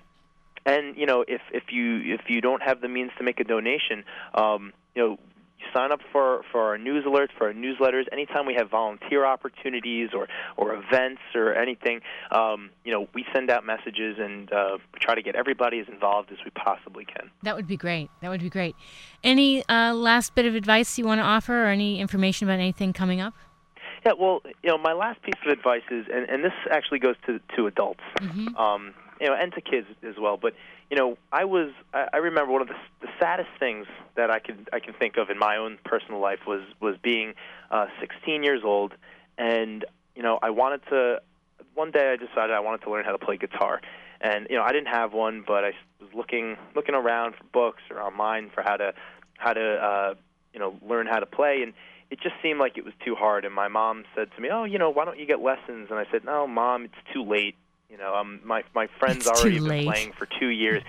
and 0.66 0.96
you 0.96 1.06
know 1.06 1.26
if 1.28 1.42
if 1.52 1.72
you 1.72 2.00
if 2.14 2.22
you 2.30 2.42
don't 2.42 2.64
have 2.64 2.80
the 2.82 2.88
means 2.88 3.12
to 3.18 3.24
make 3.24 3.40
a 3.40 3.44
donation 3.44 4.06
um, 4.34 4.72
you 4.96 5.02
know 5.02 5.20
sign 5.74 5.92
up 5.92 6.02
for 6.12 6.44
for 6.52 6.62
our 6.62 6.78
news 6.78 7.06
alerts 7.06 7.30
for 7.38 7.48
our 7.48 7.54
newsletters 7.54 8.06
anytime 8.12 8.46
we 8.46 8.54
have 8.54 8.70
volunteer 8.70 9.26
opportunities 9.26 10.10
or 10.14 10.28
or 10.56 10.74
events 10.74 11.22
or 11.36 11.54
anything 11.54 12.02
um, 12.32 12.70
you 12.84 12.92
know 12.92 13.08
we 13.14 13.26
send 13.34 13.50
out 13.50 13.66
messages 13.66 14.18
and 14.20 14.52
uh, 14.52 14.78
we 14.94 15.00
try 15.00 15.16
to 15.16 15.22
get 15.22 15.36
everybody 15.36 15.80
as 15.80 15.88
involved 15.88 16.32
as 16.32 16.38
we 16.44 16.52
possibly 16.52 17.06
can 17.06 17.30
That 17.44 17.56
would 17.56 17.68
be 17.68 17.78
great. 17.78 18.10
That 18.22 18.30
would 18.30 18.42
be 18.42 18.50
great. 18.50 18.76
Any 19.24 19.64
uh, 19.68 19.94
last 19.94 20.36
bit 20.36 20.46
of 20.46 20.56
advice 20.56 20.98
you 20.98 21.06
want 21.06 21.20
to 21.20 21.24
offer 21.24 21.66
or 21.66 21.68
any 21.68 22.00
information 22.00 22.48
about 22.48 22.60
anything 22.60 22.94
coming 22.94 23.22
up? 23.22 23.34
Yeah, 24.06 24.14
well, 24.18 24.42
you 24.64 24.70
know, 24.70 24.78
my 24.78 24.94
last 24.94 25.22
piece 25.24 25.36
of 25.46 25.52
advice 25.52 25.82
is, 25.92 26.06
and, 26.14 26.30
and 26.30 26.44
this 26.44 26.54
actually 26.72 27.00
goes 27.00 27.16
to 27.26 27.40
to 27.56 27.68
adults, 27.68 28.04
um, 28.58 28.94
you 29.20 29.28
know, 29.28 29.34
and 29.34 29.54
to 29.54 29.62
kids 29.62 29.88
as 30.08 30.16
well. 30.20 30.38
But 30.38 30.54
you 30.90 30.98
know, 30.98 31.18
I 31.32 31.46
was, 31.46 31.72
I, 31.94 32.08
I 32.14 32.18
remember 32.18 32.52
one 32.52 32.62
of 32.62 32.68
the, 32.68 32.76
the 33.02 33.08
saddest 33.20 33.50
things 33.60 33.88
that 34.16 34.30
I 34.30 34.40
could 34.40 34.70
I 34.74 34.80
can 34.80 34.94
think 34.94 35.18
of 35.18 35.30
in 35.30 35.38
my 35.38 35.58
own 35.58 35.78
personal 35.84 36.20
life 36.20 36.40
was 36.48 36.62
was 36.80 36.96
being 37.02 37.34
uh, 37.72 37.88
16 38.00 38.44
years 38.44 38.62
old, 38.64 38.94
and 39.38 39.86
you 40.16 40.24
know, 40.24 40.40
I 40.42 40.50
wanted 40.50 40.82
to. 40.90 41.22
One 41.74 41.92
day, 41.92 42.12
I 42.12 42.16
decided 42.16 42.56
I 42.56 42.60
wanted 42.60 42.82
to 42.84 42.92
learn 42.92 43.06
how 43.06 43.12
to 43.12 43.20
play 43.20 43.38
guitar, 43.38 43.82
and 44.20 44.48
you 44.50 44.56
know, 44.56 44.64
I 44.64 44.72
didn't 44.72 44.88
have 44.88 45.14
one, 45.14 45.44
but 45.46 45.64
I 45.64 45.74
was 46.00 46.10
looking 46.16 46.58
looking 46.76 46.96
around 46.96 47.36
for 47.36 47.44
books 47.54 47.84
or 47.92 48.02
online 48.02 48.50
for 48.54 48.64
how 48.64 48.78
to 48.78 48.94
how 49.38 49.54
to 49.54 49.62
uh, 49.62 50.14
you 50.54 50.60
know 50.60 50.76
learn 50.88 51.08
how 51.08 51.20
to 51.20 51.26
play 51.26 51.62
and 51.62 51.74
it 52.10 52.20
just 52.22 52.36
seemed 52.42 52.60
like 52.60 52.78
it 52.78 52.86
was 52.86 52.94
too 53.06 53.16
hard 53.16 53.46
and 53.46 53.54
my 53.54 53.68
mom 53.68 54.04
said 54.16 54.28
to 54.36 54.42
me 54.42 54.50
oh 54.52 54.64
you 54.64 54.80
know 54.80 54.90
why 54.90 55.06
don't 55.06 55.20
you 55.20 55.26
get 55.26 55.40
lessons 55.40 55.88
and 55.90 56.00
i 56.00 56.06
said 56.12 56.26
no 56.26 56.48
mom 56.48 56.86
it's 56.86 57.14
too 57.14 57.24
late 57.24 57.56
you 57.90 57.98
know 57.98 58.16
um 58.16 58.40
my 58.44 58.64
my 58.76 58.88
friends 59.00 59.28
It's 59.28 59.28
already 59.28 59.60
late. 59.60 59.84
been 59.86 59.92
playing 59.94 60.12
for 60.14 60.28
two 60.40 60.48
years 60.48 60.84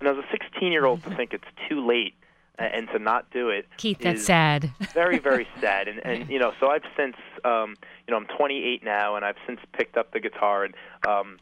and 0.00 0.08
as 0.08 0.16
a 0.16 0.24
sixteen 0.30 0.72
year 0.72 0.84
old 0.86 1.02
to 1.04 1.14
think 1.14 1.32
it's 1.32 1.44
too 1.68 1.84
late 1.86 2.14
and 2.58 2.88
to 2.88 2.98
not 2.98 3.30
do 3.30 3.50
it 3.50 3.66
Keith, 3.76 3.98
that's 4.00 4.24
sad. 4.24 4.72
very 4.94 5.18
very 5.18 5.46
sad 5.60 5.88
and 5.88 5.98
and 6.04 6.30
you 6.30 6.38
know 6.38 6.52
so 6.60 6.70
i've 6.70 6.84
since 6.96 7.16
um 7.44 7.76
you 8.06 8.12
know 8.12 8.16
i'm 8.16 8.26
28 8.36 8.82
now 8.84 9.16
and 9.16 9.24
i've 9.24 9.36
since 9.46 9.60
picked 9.72 9.96
up 9.96 10.12
the 10.12 10.20
guitar 10.20 10.64
and 10.64 10.74
um 11.06 11.38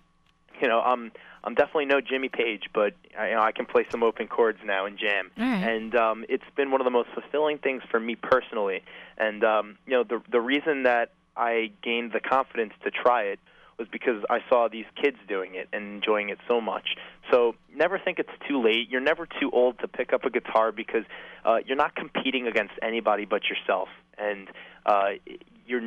you 0.60 0.66
know 0.68 0.80
i'm 0.80 1.12
i'm 1.44 1.54
definitely 1.54 1.84
no 1.84 2.00
jimmy 2.00 2.28
page 2.28 2.64
but 2.72 2.94
I, 3.18 3.28
you 3.28 3.34
know 3.34 3.42
i 3.42 3.52
can 3.52 3.66
play 3.66 3.86
some 3.90 4.02
open 4.02 4.26
chords 4.26 4.58
now 4.64 4.86
and 4.86 4.98
jam 4.98 5.30
right. 5.36 5.46
and 5.62 5.94
um 5.94 6.24
it's 6.28 6.44
been 6.56 6.70
one 6.70 6.80
of 6.80 6.84
the 6.84 6.90
most 6.90 7.10
fulfilling 7.10 7.58
things 7.58 7.82
for 7.90 8.00
me 8.00 8.16
personally 8.16 8.82
and 9.18 9.44
um 9.44 9.76
you 9.86 9.92
know 9.92 10.02
the 10.04 10.20
the 10.30 10.40
reason 10.40 10.82
that 10.84 11.12
i 11.36 11.70
gained 11.82 12.12
the 12.12 12.20
confidence 12.20 12.72
to 12.82 12.90
try 12.90 13.22
it 13.22 13.38
was 13.78 13.88
because 13.90 14.22
I 14.30 14.40
saw 14.48 14.68
these 14.68 14.86
kids 15.00 15.16
doing 15.28 15.54
it 15.54 15.68
and 15.72 15.96
enjoying 15.96 16.28
it 16.28 16.38
so 16.48 16.60
much. 16.60 16.96
So 17.30 17.54
never 17.74 17.98
think 17.98 18.18
it's 18.18 18.30
too 18.48 18.62
late. 18.62 18.88
You're 18.90 19.00
never 19.00 19.26
too 19.26 19.50
old 19.52 19.78
to 19.80 19.88
pick 19.88 20.12
up 20.12 20.24
a 20.24 20.30
guitar 20.30 20.72
because 20.72 21.04
uh, 21.44 21.58
you're 21.66 21.76
not 21.76 21.94
competing 21.94 22.46
against 22.46 22.74
anybody 22.82 23.24
but 23.24 23.42
yourself, 23.44 23.88
and 24.18 24.48
uh, 24.86 25.10
you're 25.66 25.82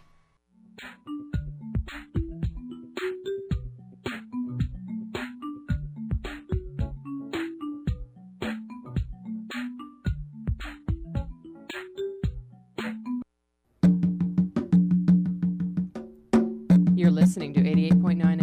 You're 16.96 17.12
listening 17.12 17.54
to 17.56 17.60
88.9 17.60 18.35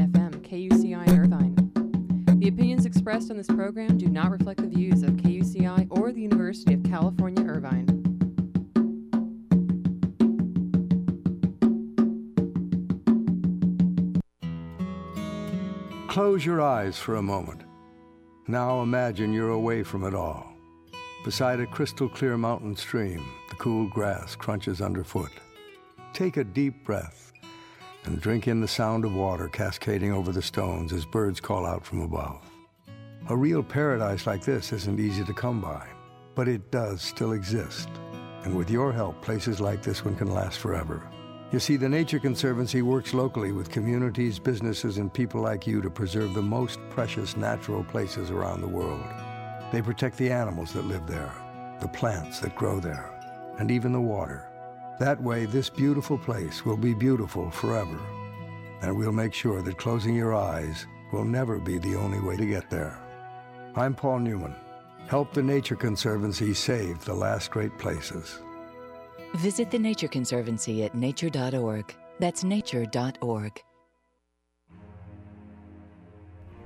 expressed 3.13 3.31
on 3.31 3.37
this 3.37 3.47
program 3.47 3.99
do 3.99 4.09
not 4.09 4.31
reflect 4.31 4.59
the 4.59 4.67
views 4.67 5.03
of 5.03 5.11
KUCI 5.11 5.87
or 5.91 6.13
the 6.13 6.23
University 6.23 6.73
of 6.73 6.83
California, 6.83 7.45
Irvine. 7.45 7.87
Close 16.09 16.47
your 16.47 16.63
eyes 16.63 16.97
for 16.97 17.17
a 17.17 17.23
moment. 17.23 17.61
Now 18.49 18.81
imagine 18.81 19.35
you're 19.35 19.51
away 19.51 19.83
from 19.83 20.05
it 20.05 20.15
all. 20.15 20.51
Beside 21.23 21.61
a 21.61 21.67
crystal 21.67 22.09
clear 22.09 22.39
mountain 22.39 22.75
stream, 22.75 23.23
the 23.51 23.57
cool 23.57 23.91
grass 23.91 24.35
crunches 24.35 24.81
underfoot. 24.81 25.33
Take 26.15 26.39
a 26.39 26.45
deep 26.45 26.83
breath 26.83 27.31
and 28.05 28.23
drink 28.23 28.49
in 28.49 28.63
the 28.63 28.69
sound 28.69 29.05
of 29.05 29.15
water 29.15 29.49
cascading 29.49 30.15
over 30.15 30.33
the 30.33 30.41
stones 30.41 30.95
as 30.95 31.05
birds 31.05 31.41
call 31.41 31.67
out 31.67 31.85
from 31.85 32.01
above. 32.01 32.52
A 33.29 33.37
real 33.37 33.63
paradise 33.63 34.27
like 34.27 34.45
this 34.45 34.73
isn't 34.73 34.99
easy 34.99 35.23
to 35.25 35.33
come 35.33 35.61
by, 35.61 35.87
but 36.35 36.49
it 36.49 36.73
does 36.73 37.01
still 37.01 37.33
exist. 37.33 37.89
And 38.43 38.57
with 38.57 38.69
your 38.69 38.93
help, 38.93 39.23
places 39.23 39.61
like 39.61 39.81
this 39.81 40.05
one 40.05 40.17
can 40.17 40.35
last 40.35 40.59
forever. 40.59 41.09
You 41.53 41.61
see, 41.61 41.77
the 41.77 41.89
Nature 41.89 42.19
Conservancy 42.19 42.83
works 42.83 43.15
locally 43.15 43.53
with 43.53 43.71
communities, 43.71 44.41
businesses, 44.41 44.99
and 44.99 45.15
people 45.15 45.41
like 45.41 45.69
you 45.69 45.81
to 45.83 45.89
preserve 45.89 46.35
the 46.35 46.43
most 46.43 46.81
precious 46.91 47.37
natural 47.37 47.85
places 47.85 48.33
around 48.33 48.61
the 48.61 48.67
world. 48.67 49.05
They 49.71 49.83
protect 49.83 50.19
the 50.19 50.33
animals 50.33 50.73
that 50.73 50.87
live 50.87 51.07
there, 51.07 51.33
the 51.81 51.89
plants 51.89 52.41
that 52.41 52.57
grow 52.57 52.81
there, 52.81 53.55
and 53.61 53.71
even 53.71 53.93
the 53.93 54.01
water. 54.01 54.49
That 54.99 55.23
way, 55.23 55.45
this 55.45 55.71
beautiful 55.71 56.19
place 56.19 56.65
will 56.65 56.77
be 56.77 56.93
beautiful 56.93 57.53
forever. 57.53 58.01
And 58.81 58.97
we'll 58.97 59.13
make 59.13 59.33
sure 59.33 59.63
that 59.63 59.79
closing 59.79 60.17
your 60.17 60.35
eyes 60.35 60.87
will 61.13 61.25
never 61.25 61.61
be 61.61 61.79
the 61.79 61.95
only 61.95 62.19
way 62.19 62.37
to 62.37 62.47
get 62.47 62.69
there. 62.69 62.99
I'm 63.75 63.95
Paul 63.95 64.19
Newman. 64.19 64.55
Help 65.07 65.33
the 65.33 65.43
Nature 65.43 65.77
Conservancy 65.77 66.53
save 66.53 67.03
the 67.07 67.15
last 67.15 67.51
great 67.51 67.77
places. 67.79 68.41
Visit 69.37 69.71
the 69.71 69.79
Nature 69.79 70.09
Conservancy 70.09 70.85
at 70.85 70.95
nature.org. 70.95 71.95
That's 72.19 72.45
nature.org. 72.45 73.63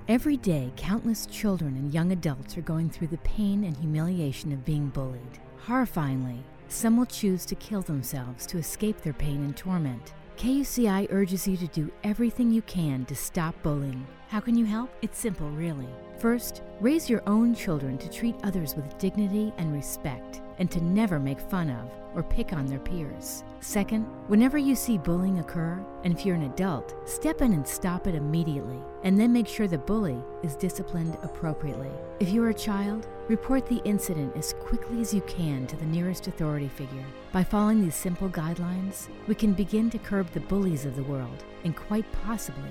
Every 0.09 0.37
day, 0.37 0.73
countless 0.77 1.27
children 1.27 1.77
and 1.77 1.95
young 1.95 2.11
adults 2.11 2.59
are 2.59 2.63
going 2.63 2.91
through 2.91 3.09
the 3.09 3.19
pain 3.19 3.63
and 3.63 3.77
humiliation 3.77 4.51
of 4.53 4.65
being 4.65 4.89
bullied. 4.89 5.39
Horrifyingly, 5.65 6.39
some 6.69 6.97
will 6.97 7.07
choose 7.07 7.47
to 7.47 7.55
kill 7.55 7.83
themselves 7.83 8.47
to 8.47 8.59
escape 8.59 9.01
their 9.03 9.13
pain 9.13 9.45
and 9.45 9.57
torment. 9.57 10.15
KUCI 10.39 11.07
urges 11.11 11.47
you 11.47 11.57
to 11.57 11.69
do 11.69 11.93
everything 12.03 12.51
you 12.51 12.63
can 12.63 13.05
to 13.05 13.15
stop 13.15 13.55
bullying. 13.63 14.07
How 14.29 14.41
can 14.41 14.57
you 14.57 14.65
help? 14.65 14.91
It's 15.03 15.19
simple, 15.19 15.49
really. 15.51 15.87
First, 16.19 16.63
raise 16.81 17.09
your 17.09 17.23
own 17.29 17.55
children 17.55 17.97
to 17.99 18.11
treat 18.11 18.35
others 18.43 18.75
with 18.75 18.99
dignity 18.99 19.53
and 19.57 19.73
respect, 19.73 20.43
and 20.59 20.69
to 20.73 20.83
never 20.83 21.21
make 21.21 21.39
fun 21.39 21.71
of 21.71 21.89
or 22.13 22.25
pick 22.25 22.53
on 22.53 22.67
their 22.67 22.81
peers. 22.81 23.45
Second, 23.61 24.05
whenever 24.27 24.59
you 24.59 24.75
see 24.75 24.99
bullying 24.99 25.39
occur, 25.39 25.79
and 26.03 26.13
if 26.13 26.27
you're 26.27 26.35
an 26.35 26.51
adult, 26.51 26.97
step 27.09 27.41
in 27.41 27.53
and 27.53 27.67
stop 27.67 28.09
it 28.09 28.17
immediately, 28.17 28.81
and 29.05 29.21
then 29.21 29.33
make 29.33 29.47
sure 29.47 29.69
the 29.69 29.79
bully 29.79 30.21
is 30.43 30.57
disciplined 30.57 31.17
appropriately. 31.23 31.91
If 32.19 32.31
you're 32.31 32.51
a 32.51 32.55
child, 32.55 33.07
report 33.29 33.67
the 33.67 33.83
incident 33.85 34.37
as 34.37 34.55
quickly 34.55 35.01
as 35.01 35.15
you 35.15 35.21
can 35.23 35.69
to 35.69 35.77
the 35.77 35.87
nearest 35.87 36.27
authority 36.27 36.69
figure. 36.69 37.05
By 37.31 37.45
following 37.45 37.81
these 37.81 37.95
simple 37.95 38.29
guidelines, 38.29 39.09
we 39.29 39.37
can 39.37 39.53
begin 39.53 39.89
to 39.91 39.99
curb 39.99 40.33
the 40.33 40.41
bullies 40.41 40.85
of 40.85 40.97
the 40.97 41.05
world 41.05 41.45
and 41.63 41.77
quite 41.77 42.11
possibly 42.25 42.71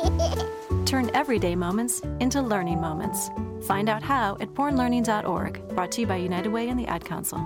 Turn 0.91 1.09
everyday 1.13 1.55
moments 1.55 2.01
into 2.19 2.41
learning 2.41 2.81
moments. 2.81 3.29
Find 3.65 3.87
out 3.87 4.03
how 4.03 4.35
at 4.41 4.49
bornlearning.org, 4.49 5.69
brought 5.69 5.89
to 5.93 6.01
you 6.01 6.07
by 6.07 6.17
United 6.17 6.51
Way 6.51 6.67
and 6.67 6.77
the 6.77 6.85
Ad 6.85 7.05
Council. 7.05 7.39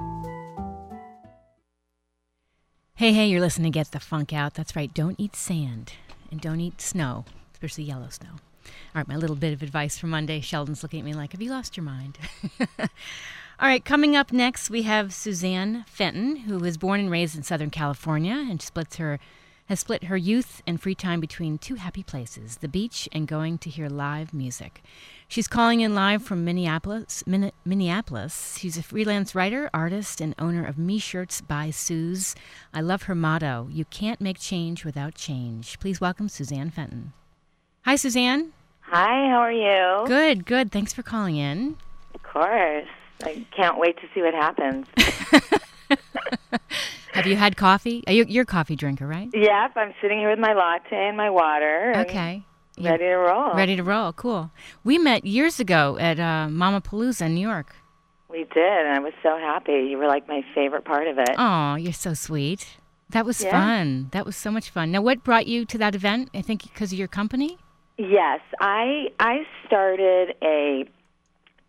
Hey, 2.96 3.14
hey, 3.14 3.28
you're 3.28 3.40
listening 3.40 3.72
to 3.72 3.78
Get 3.78 3.92
the 3.92 4.00
Funk 4.00 4.34
Out. 4.34 4.56
That's 4.56 4.76
right, 4.76 4.92
don't 4.92 5.20
eat 5.20 5.36
sand 5.36 5.94
and 6.32 6.42
don't 6.42 6.60
eat 6.60 6.82
snow, 6.82 7.26
especially 7.54 7.84
yellow 7.84 8.10
snow. 8.10 8.30
All 8.32 8.72
right, 8.96 9.08
my 9.08 9.16
little 9.16 9.36
bit 9.36 9.54
of 9.54 9.62
advice 9.62 9.96
for 9.96 10.08
Monday. 10.08 10.42
Sheldon's 10.42 10.82
looking 10.82 11.02
at 11.02 11.06
me 11.06 11.14
like, 11.14 11.34
Have 11.34 11.42
you 11.44 11.52
lost 11.52 11.78
your 11.78 11.84
mind? 11.84 12.18
All 12.80 12.88
right, 13.62 13.86
coming 13.86 14.16
up 14.16 14.34
next, 14.34 14.72
we 14.72 14.82
have 14.82 15.14
Suzanne 15.14 15.86
Fenton, 15.88 16.36
who 16.38 16.58
was 16.58 16.80
born 16.80 17.00
and 17.00 17.12
raised 17.12 17.36
in 17.36 17.44
Southern 17.44 17.70
California 17.70 18.44
and 18.50 18.60
splits 18.60 18.96
her 18.96 19.20
has 19.68 19.80
split 19.80 20.06
her 20.06 20.18
youth 20.18 20.62
and 20.68 20.82
free 20.82 20.96
time 20.96 21.20
between 21.20 21.58
two 21.58 21.76
happy 21.76 22.04
places, 22.04 22.58
the 22.58 22.68
beach 22.68 23.10
and 23.12 23.28
going 23.28 23.58
to 23.60 23.70
hear 23.70 23.90
live 23.90 24.34
music. 24.34 24.84
She's 25.28 25.48
calling 25.48 25.82
in 25.82 25.96
live 25.96 26.24
from 26.24 26.46
Minneapolis. 26.46 27.24
Min- 27.26 27.52
Minneapolis. 27.66 28.58
She's 28.60 28.78
a 28.78 28.84
freelance 28.84 29.34
writer, 29.34 29.70
artist, 29.74 30.22
and 30.22 30.36
owner 30.38 30.66
of 30.66 30.78
Me 30.78 31.00
Shirts 31.00 31.42
by 31.42 31.72
Suze. 31.72 32.36
I 32.74 32.82
love 32.82 33.04
her 33.04 33.16
motto: 33.16 33.68
"You 33.72 33.86
can't 33.86 34.22
make 34.22 34.40
change 34.40 34.86
without 34.86 35.16
change." 35.16 35.80
Please 35.80 36.00
welcome 36.00 36.30
Suzanne 36.30 36.70
Fenton. 36.70 37.14
Hi, 37.86 37.96
Suzanne. 37.96 38.52
Hi, 38.82 39.30
how 39.30 39.40
are 39.40 39.52
you? 39.52 40.08
Good, 40.08 40.46
good. 40.46 40.72
Thanks 40.72 40.94
for 40.94 41.02
calling 41.02 41.38
in. 41.38 41.76
Of 42.14 42.22
course. 42.22 42.88
I 43.24 43.46
can't 43.56 43.80
wait 43.80 43.98
to 43.98 44.08
see 44.14 44.22
what 44.22 44.34
happens. 44.36 44.86
Have 47.14 47.28
you 47.28 47.36
had 47.36 47.56
coffee? 47.56 48.04
You- 48.08 48.26
You're 48.28 48.44
a 48.44 48.46
coffee 48.46 48.76
drinker, 48.76 49.08
right? 49.08 49.30
yep, 49.34 49.72
I'm 49.76 49.94
sitting 50.02 50.20
here 50.20 50.30
with 50.30 50.40
my 50.40 50.54
latte 50.54 51.08
and 51.08 51.16
my 51.18 51.30
water. 51.30 51.92
and 51.94 52.08
Okay. 52.08 52.44
You- 52.78 52.90
Ready 52.90 53.06
to 53.06 53.16
roll. 53.16 53.54
Ready 53.54 53.76
to 53.78 53.84
roll. 53.84 54.12
Cool. 54.14 54.52
We 54.84 54.98
met 54.98 55.24
years 55.26 55.60
ago 55.62 55.98
at 55.98 56.20
uh, 56.20 56.50
Mama 56.50 56.82
Palooza 56.82 57.26
in 57.28 57.36
New 57.36 57.48
York. 57.48 57.74
We 58.30 58.40
did, 58.44 58.58
and 58.86 58.90
I 58.94 59.00
was 59.00 59.14
so 59.24 59.38
happy. 59.38 59.88
You 59.90 59.98
were 59.98 60.08
like 60.08 60.28
my 60.28 60.42
favorite 60.54 60.84
part 60.84 61.08
of 61.08 61.18
it. 61.18 61.30
Oh, 61.38 61.76
you're 61.76 61.94
so 61.94 62.14
sweet. 62.14 62.68
That 63.12 63.26
was 63.26 63.42
Yeah. 63.42 63.52
fun. 63.52 64.10
That 64.12 64.26
was 64.26 64.36
so 64.36 64.52
much 64.52 64.70
fun. 64.72 64.92
Now, 64.92 65.02
what 65.02 65.24
brought 65.24 65.48
you 65.48 65.64
to 65.66 65.78
that 65.78 65.96
event? 65.96 66.32
I 66.34 66.42
think 66.42 66.64
because 66.64 66.92
of 66.92 67.00
your 67.00 67.08
company. 67.08 67.58
Yes, 67.98 68.42
I 68.60 69.08
I 69.22 69.46
started 69.68 70.36
a 70.44 70.84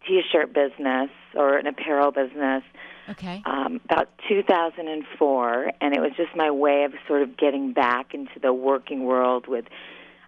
t-shirt 0.08 0.52
business 0.52 1.10
or 1.34 1.56
an 1.56 1.66
apparel 1.68 2.10
business 2.10 2.64
Okay. 3.08 3.42
um, 3.44 3.80
about 3.84 4.08
2004, 4.28 5.72
and 5.80 5.94
it 5.94 6.00
was 6.00 6.12
just 6.16 6.34
my 6.34 6.50
way 6.50 6.84
of 6.84 6.92
sort 7.06 7.22
of 7.22 7.36
getting 7.36 7.72
back 7.72 8.14
into 8.14 8.38
the 8.40 8.52
working 8.52 9.04
world. 9.04 9.46
With 9.46 9.66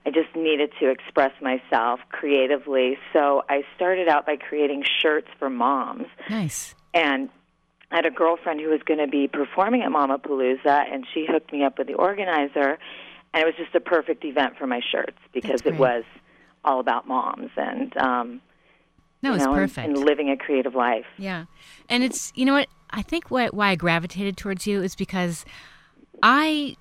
I 0.07 0.11
just 0.11 0.35
needed 0.35 0.71
to 0.81 0.91
express 0.91 1.33
myself 1.43 2.01
creatively, 2.11 2.99
so 3.13 3.43
I 3.49 3.63
started 3.77 4.09
out 4.09 4.27
by 4.27 4.37
creating 4.37 4.85
shirts 5.03 5.29
for 5.39 5.51
moms. 5.51 6.07
Nice. 6.31 6.75
and 6.95 7.29
I 7.91 7.97
had 7.97 8.07
a 8.07 8.11
girlfriend 8.11 8.61
who 8.61 8.69
was 8.69 8.83
going 8.85 9.01
to 9.01 9.09
be 9.09 9.29
performing 9.29 9.83
at 9.83 9.91
Mama 9.91 10.19
Palooza, 10.19 10.93
and 10.93 11.07
she 11.15 11.27
hooked 11.27 11.53
me 11.53 11.65
up 11.65 11.79
with 11.79 11.87
the 11.87 11.95
organizer, 11.95 12.79
and 13.33 13.43
it 13.43 13.47
was 13.47 13.55
just 13.57 13.75
a 13.75 13.81
perfect 13.81 14.25
event 14.25 14.57
for 14.59 14.67
my 14.67 14.81
shirts 14.93 15.19
because 15.33 15.63
it 15.65 15.77
was 15.77 16.05
all 16.65 16.81
about 16.81 17.07
moms 17.07 17.51
and 17.57 17.97
um, 17.97 18.41
No, 19.23 19.35
it's 19.35 19.45
know, 19.45 19.53
and- 19.53 19.61
perfect. 19.61 19.89
and 19.89 19.99
living 19.99 20.31
a 20.31 20.37
creative 20.37 20.75
life. 20.75 21.07
Yeah. 21.17 21.45
And 21.89 22.05
it's, 22.05 22.33
you 22.35 22.45
know 22.45 22.55
what? 22.55 22.69
I 22.91 23.03
think 23.03 23.31
what, 23.31 23.53
why 23.53 23.71
I 23.71 23.75
gravitated 23.75 24.37
towards 24.37 24.67
you 24.67 24.83
is 24.83 24.95
because 24.95 25.45
I 26.23 26.77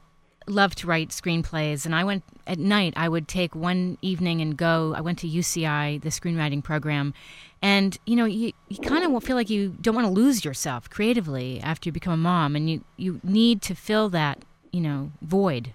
love 0.47 0.75
to 0.75 0.87
write 0.87 1.09
screenplays, 1.09 1.85
and 1.85 1.93
I 1.93 2.03
went 2.03 2.23
at 2.45 2.57
night. 2.57 2.93
I 2.95 3.09
would 3.09 3.27
take 3.27 3.55
one 3.55 3.97
evening 4.01 4.41
and 4.41 4.55
go. 4.55 4.93
I 4.95 5.01
went 5.01 5.19
to 5.19 5.27
UCI, 5.27 6.01
the 6.01 6.09
screenwriting 6.09 6.63
program, 6.63 7.13
and 7.61 7.97
you 8.05 8.15
know, 8.15 8.25
you, 8.25 8.53
you 8.69 8.77
kind 8.77 9.03
of 9.03 9.23
feel 9.23 9.35
like 9.35 9.49
you 9.49 9.75
don't 9.81 9.95
want 9.95 10.07
to 10.07 10.13
lose 10.13 10.45
yourself 10.45 10.89
creatively 10.89 11.59
after 11.61 11.89
you 11.89 11.91
become 11.91 12.13
a 12.13 12.17
mom, 12.17 12.55
and 12.55 12.69
you 12.69 12.83
you 12.95 13.19
need 13.23 13.61
to 13.63 13.75
fill 13.75 14.09
that 14.09 14.43
you 14.71 14.81
know 14.81 15.11
void. 15.21 15.73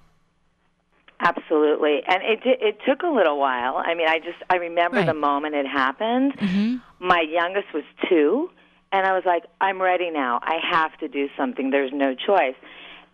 Absolutely, 1.24 2.02
and 2.08 2.20
it 2.24 2.40
it 2.44 2.78
took 2.86 3.02
a 3.02 3.06
little 3.08 3.38
while. 3.38 3.76
I 3.76 3.94
mean, 3.94 4.08
I 4.08 4.18
just 4.18 4.38
I 4.50 4.56
remember 4.56 4.96
Right. 4.98 5.06
the 5.06 5.14
moment 5.14 5.54
it 5.54 5.66
happened. 5.66 6.36
Mm-hmm. 6.36 6.76
My 7.06 7.20
youngest 7.20 7.72
was 7.72 7.84
two, 8.08 8.50
and 8.90 9.06
I 9.06 9.12
was 9.12 9.22
like, 9.24 9.44
I'm 9.60 9.80
ready 9.80 10.10
now. 10.10 10.40
I 10.42 10.56
have 10.68 10.96
to 10.98 11.06
do 11.08 11.28
something. 11.36 11.70
There's 11.70 11.92
no 11.92 12.14
choice. 12.14 12.56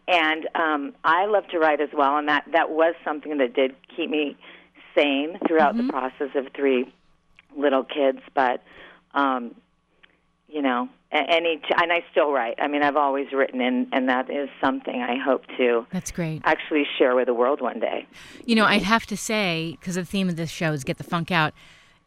And 0.08 0.48
um, 0.54 0.94
I 1.04 1.26
love 1.26 1.46
to 1.48 1.58
write 1.58 1.82
as 1.82 1.90
well, 1.92 2.16
and 2.16 2.28
that 2.28 2.44
that 2.52 2.70
was 2.70 2.94
something 3.04 3.36
that 3.38 3.52
did 3.52 3.74
keep 3.94 4.08
me 4.08 4.36
sane 4.94 5.38
throughout 5.46 5.74
Mm-hmm. 5.74 5.86
the 5.88 5.92
process 5.92 6.30
of 6.34 6.46
three 6.56 6.90
little 7.56 7.84
kids. 7.84 8.20
But 8.34 8.62
um, 9.12 9.54
you 10.48 10.62
know, 10.62 10.88
any 11.12 11.60
and 11.80 11.92
I 11.92 12.04
still 12.10 12.32
write. 12.32 12.56
I 12.60 12.68
mean, 12.68 12.82
I've 12.82 12.96
always 12.96 13.32
written, 13.32 13.60
and 13.60 13.86
and 13.92 14.08
that 14.08 14.30
is 14.30 14.48
something 14.60 15.00
I 15.02 15.16
hope 15.16 15.44
to 15.56 15.86
That's 15.90 16.10
great. 16.10 16.42
actually 16.44 16.84
share 16.98 17.14
with 17.14 17.26
the 17.26 17.34
world 17.34 17.60
one 17.60 17.80
day. 17.80 18.06
You 18.44 18.56
know, 18.56 18.64
I'd 18.64 18.82
have 18.82 19.06
to 19.06 19.16
say, 19.16 19.76
because 19.80 19.94
the 19.94 20.04
theme 20.04 20.28
of 20.28 20.36
this 20.36 20.50
show 20.50 20.72
is 20.72 20.84
get 20.84 20.98
the 20.98 21.04
funk 21.04 21.30
out. 21.30 21.54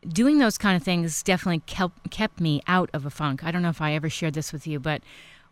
Doing 0.07 0.39
those 0.39 0.57
kind 0.57 0.75
of 0.75 0.83
things 0.83 1.21
definitely 1.21 1.61
kept 1.67 2.09
kept 2.11 2.39
me 2.39 2.61
out 2.67 2.89
of 2.93 3.05
a 3.05 3.09
funk. 3.09 3.43
I 3.43 3.51
don't 3.51 3.61
know 3.61 3.69
if 3.69 3.81
I 3.81 3.93
ever 3.93 4.09
shared 4.09 4.33
this 4.33 4.51
with 4.51 4.65
you, 4.65 4.79
but 4.79 5.01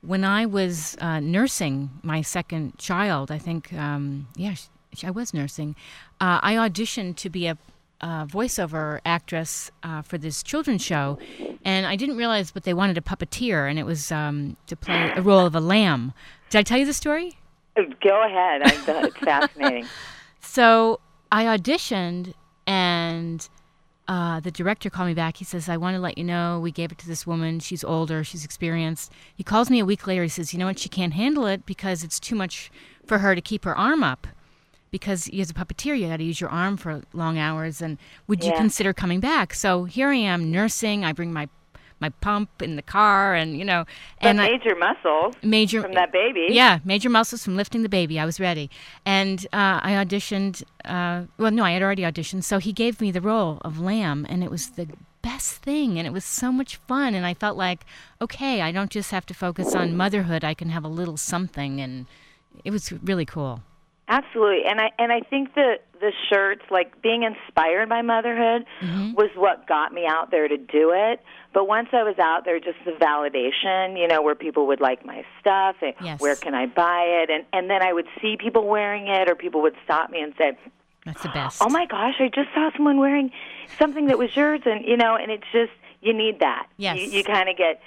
when 0.01 0.23
I 0.23 0.45
was 0.45 0.97
uh, 1.01 1.19
nursing 1.19 1.89
my 2.03 2.21
second 2.21 2.77
child, 2.77 3.31
I 3.31 3.37
think, 3.37 3.73
um, 3.73 4.27
yeah, 4.35 4.55
I 5.03 5.11
was 5.11 5.33
nursing. 5.33 5.75
Uh, 6.21 6.39
I 6.41 6.53
auditioned 6.55 7.17
to 7.17 7.29
be 7.29 7.47
a, 7.47 7.57
a 8.01 8.25
voiceover 8.25 8.99
actress 9.05 9.71
uh, 9.83 10.01
for 10.01 10.17
this 10.17 10.43
children's 10.43 10.83
show, 10.83 11.17
and 11.65 11.85
I 11.85 11.95
didn't 11.95 12.17
realize, 12.17 12.51
but 12.51 12.63
they 12.63 12.73
wanted 12.73 12.97
a 12.97 13.01
puppeteer, 13.01 13.69
and 13.69 13.77
it 13.77 13.85
was 13.85 14.11
um, 14.11 14.57
to 14.67 14.75
play 14.75 15.11
a 15.15 15.21
role 15.21 15.45
of 15.45 15.55
a 15.55 15.59
lamb. 15.59 16.13
Did 16.49 16.59
I 16.59 16.63
tell 16.63 16.77
you 16.77 16.85
the 16.85 16.93
story? 16.93 17.37
Go 17.75 18.23
ahead. 18.25 18.61
I, 18.63 19.05
it's 19.05 19.17
fascinating. 19.17 19.85
So 20.41 20.99
I 21.31 21.43
auditioned, 21.43 22.33
and 22.65 23.47
uh, 24.07 24.39
the 24.39 24.49
director 24.49 24.89
called 24.89 25.07
me 25.07 25.13
back. 25.13 25.37
He 25.37 25.45
says, 25.45 25.69
I 25.69 25.77
want 25.77 25.95
to 25.95 26.01
let 26.01 26.17
you 26.17 26.23
know 26.23 26.59
we 26.59 26.71
gave 26.71 26.91
it 26.91 26.97
to 26.99 27.07
this 27.07 27.27
woman. 27.27 27.59
She's 27.59 27.83
older, 27.83 28.23
she's 28.23 28.43
experienced. 28.43 29.11
He 29.35 29.43
calls 29.43 29.69
me 29.69 29.79
a 29.79 29.85
week 29.85 30.07
later. 30.07 30.23
He 30.23 30.29
says, 30.29 30.51
You 30.51 30.59
know 30.59 30.65
what? 30.65 30.79
She 30.79 30.89
can't 30.89 31.13
handle 31.13 31.45
it 31.45 31.67
because 31.67 32.03
it's 32.03 32.19
too 32.19 32.33
much 32.35 32.71
for 33.05 33.19
her 33.19 33.35
to 33.35 33.41
keep 33.41 33.65
her 33.65 33.77
arm 33.77 34.03
up. 34.03 34.25
Because 34.91 35.29
as 35.33 35.49
a 35.51 35.53
puppeteer, 35.53 35.97
you 35.99 36.07
got 36.07 36.17
to 36.17 36.23
use 36.23 36.41
your 36.41 36.49
arm 36.49 36.77
for 36.77 37.01
long 37.13 37.37
hours. 37.37 37.81
And 37.81 37.97
would 38.27 38.43
you 38.43 38.51
Yeah. 38.51 38.57
consider 38.57 38.93
coming 38.93 39.19
back? 39.19 39.53
So 39.53 39.83
here 39.85 40.09
I 40.09 40.15
am 40.15 40.51
nursing. 40.51 41.05
I 41.05 41.13
bring 41.13 41.31
my 41.33 41.47
my 42.01 42.07
pump 42.21 42.61
in 42.61 42.77
the 42.77 42.81
car, 42.81 43.35
and 43.35 43.57
you 43.59 43.65
know, 43.65 43.85
But 44.21 44.29
and 44.29 44.41
I, 44.41 44.51
major 44.51 44.73
muscles 44.73 45.35
major 45.43 45.81
from 45.81 45.91
that 45.95 46.13
baby. 46.13 46.47
yeah, 46.49 46.79
major 46.85 47.09
muscles 47.09 47.43
from 47.43 47.57
lifting 47.57 47.83
the 47.83 47.89
baby. 47.89 48.17
I 48.17 48.23
was 48.25 48.39
ready, 48.39 48.69
and 49.05 49.45
uh, 49.51 49.81
I 49.83 49.91
auditioned. 49.93 50.63
Uh, 50.85 51.23
well, 51.37 51.51
no, 51.51 51.63
I 51.65 51.71
had 51.71 51.81
already 51.83 52.03
auditioned. 52.03 52.45
So 52.45 52.59
he 52.59 52.71
gave 52.71 53.01
me 53.01 53.11
the 53.11 53.19
role 53.19 53.57
of 53.65 53.81
Lamb, 53.81 54.25
and 54.29 54.45
it 54.45 54.49
was 54.49 54.69
the 54.71 54.87
best 55.21 55.57
thing, 55.57 55.97
and 55.97 56.07
it 56.07 56.13
was 56.13 56.23
so 56.23 56.53
much 56.53 56.77
fun. 56.77 57.13
And 57.15 57.25
I 57.25 57.33
felt 57.33 57.57
like, 57.57 57.85
okay, 58.21 58.61
I 58.61 58.71
don't 58.71 58.89
just 58.91 59.11
have 59.11 59.25
to 59.25 59.33
focus 59.33 59.75
on 59.75 59.93
motherhood. 59.97 60.45
I 60.45 60.53
can 60.53 60.69
have 60.69 60.85
a 60.85 60.87
little 60.87 61.17
something, 61.17 61.81
and 61.81 62.05
it 62.63 62.71
was 62.71 62.93
really 62.93 63.25
cool. 63.25 63.61
Absolutely, 64.09 64.63
and 64.67 64.81
I 64.81 64.89
and 64.97 65.11
I 65.11 65.19
think 65.21 65.53
the 65.53 65.75
the 66.01 66.11
shirts, 66.29 66.63
like 66.71 67.01
being 67.01 67.23
inspired 67.23 67.87
by 67.89 68.01
motherhood, 68.01 68.65
Mm-hmm. 68.81 69.13
was 69.13 69.29
what 69.35 69.67
got 69.67 69.93
me 69.93 70.05
out 70.07 70.31
there 70.31 70.47
to 70.47 70.57
do 70.57 70.91
it. 70.95 71.21
But 71.53 71.67
once 71.67 71.89
I 71.93 72.03
was 72.03 72.17
out 72.19 72.43
there, 72.45 72.59
just 72.59 72.77
the 72.85 72.91
validation, 72.91 73.99
you 73.99 74.07
know, 74.07 74.21
where 74.21 74.35
people 74.35 74.65
would 74.67 74.79
like 74.81 75.05
my 75.05 75.23
stuff, 75.39 75.75
and 75.81 75.93
Yes. 76.01 76.19
where 76.19 76.35
can 76.35 76.55
I 76.55 76.65
buy 76.65 77.03
it, 77.23 77.29
and 77.29 77.45
and 77.53 77.69
then 77.69 77.83
I 77.83 77.93
would 77.93 78.07
see 78.21 78.35
people 78.37 78.65
wearing 78.67 79.07
it, 79.07 79.29
or 79.29 79.35
people 79.35 79.61
would 79.61 79.75
stop 79.83 80.09
me 80.09 80.21
and 80.21 80.33
say, 80.37 80.57
That's 81.05 81.21
the 81.21 81.29
best. 81.29 81.61
"Oh 81.61 81.69
my 81.69 81.85
gosh, 81.85 82.15
I 82.19 82.29
just 82.29 82.49
saw 82.55 82.71
someone 82.75 82.97
wearing 82.99 83.31
something 83.77 84.07
that 84.07 84.17
was 84.17 84.35
yours," 84.35 84.61
and 84.65 84.83
you 84.85 84.97
know, 84.97 85.15
and 85.15 85.31
it's 85.31 85.47
just 85.51 85.71
you 86.01 86.13
need 86.13 86.39
that. 86.39 86.67
Yes. 86.77 86.97
you, 86.97 87.17
you 87.19 87.23
kind 87.23 87.47
of 87.49 87.57
get 87.57 87.81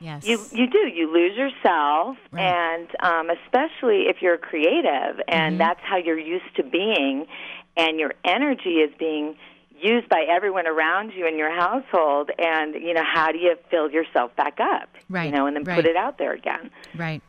Yes. 0.00 0.24
you 0.26 0.38
you 0.52 0.66
do 0.66 0.78
you 0.88 1.12
lose 1.12 1.36
yourself 1.36 2.16
Right. 2.30 2.42
and 2.42 2.88
um 3.02 3.30
especially 3.30 4.04
if 4.08 4.16
you're 4.20 4.36
creative 4.38 5.20
and 5.28 5.54
Mhm. 5.56 5.58
that's 5.58 5.80
how 5.82 5.96
you're 5.96 6.18
used 6.18 6.54
to 6.56 6.62
being 6.62 7.26
and 7.76 7.98
your 7.98 8.12
energy 8.24 8.76
is 8.80 8.90
being 8.98 9.36
used 9.78 10.08
by 10.08 10.24
everyone 10.28 10.66
around 10.66 11.12
you 11.12 11.26
in 11.26 11.36
your 11.38 11.54
household 11.54 12.30
and 12.38 12.74
you 12.74 12.94
know 12.94 13.04
how 13.04 13.30
do 13.32 13.38
you 13.38 13.56
fill 13.70 13.90
yourself 13.90 14.34
back 14.36 14.58
up 14.60 14.88
Right, 15.08 15.26
you 15.26 15.32
know 15.32 15.46
and 15.46 15.54
then 15.56 15.64
right. 15.64 15.76
put 15.76 15.86
it 15.86 15.96
out 15.96 16.18
there 16.18 16.32
again 16.32 16.70
right. 16.94 17.22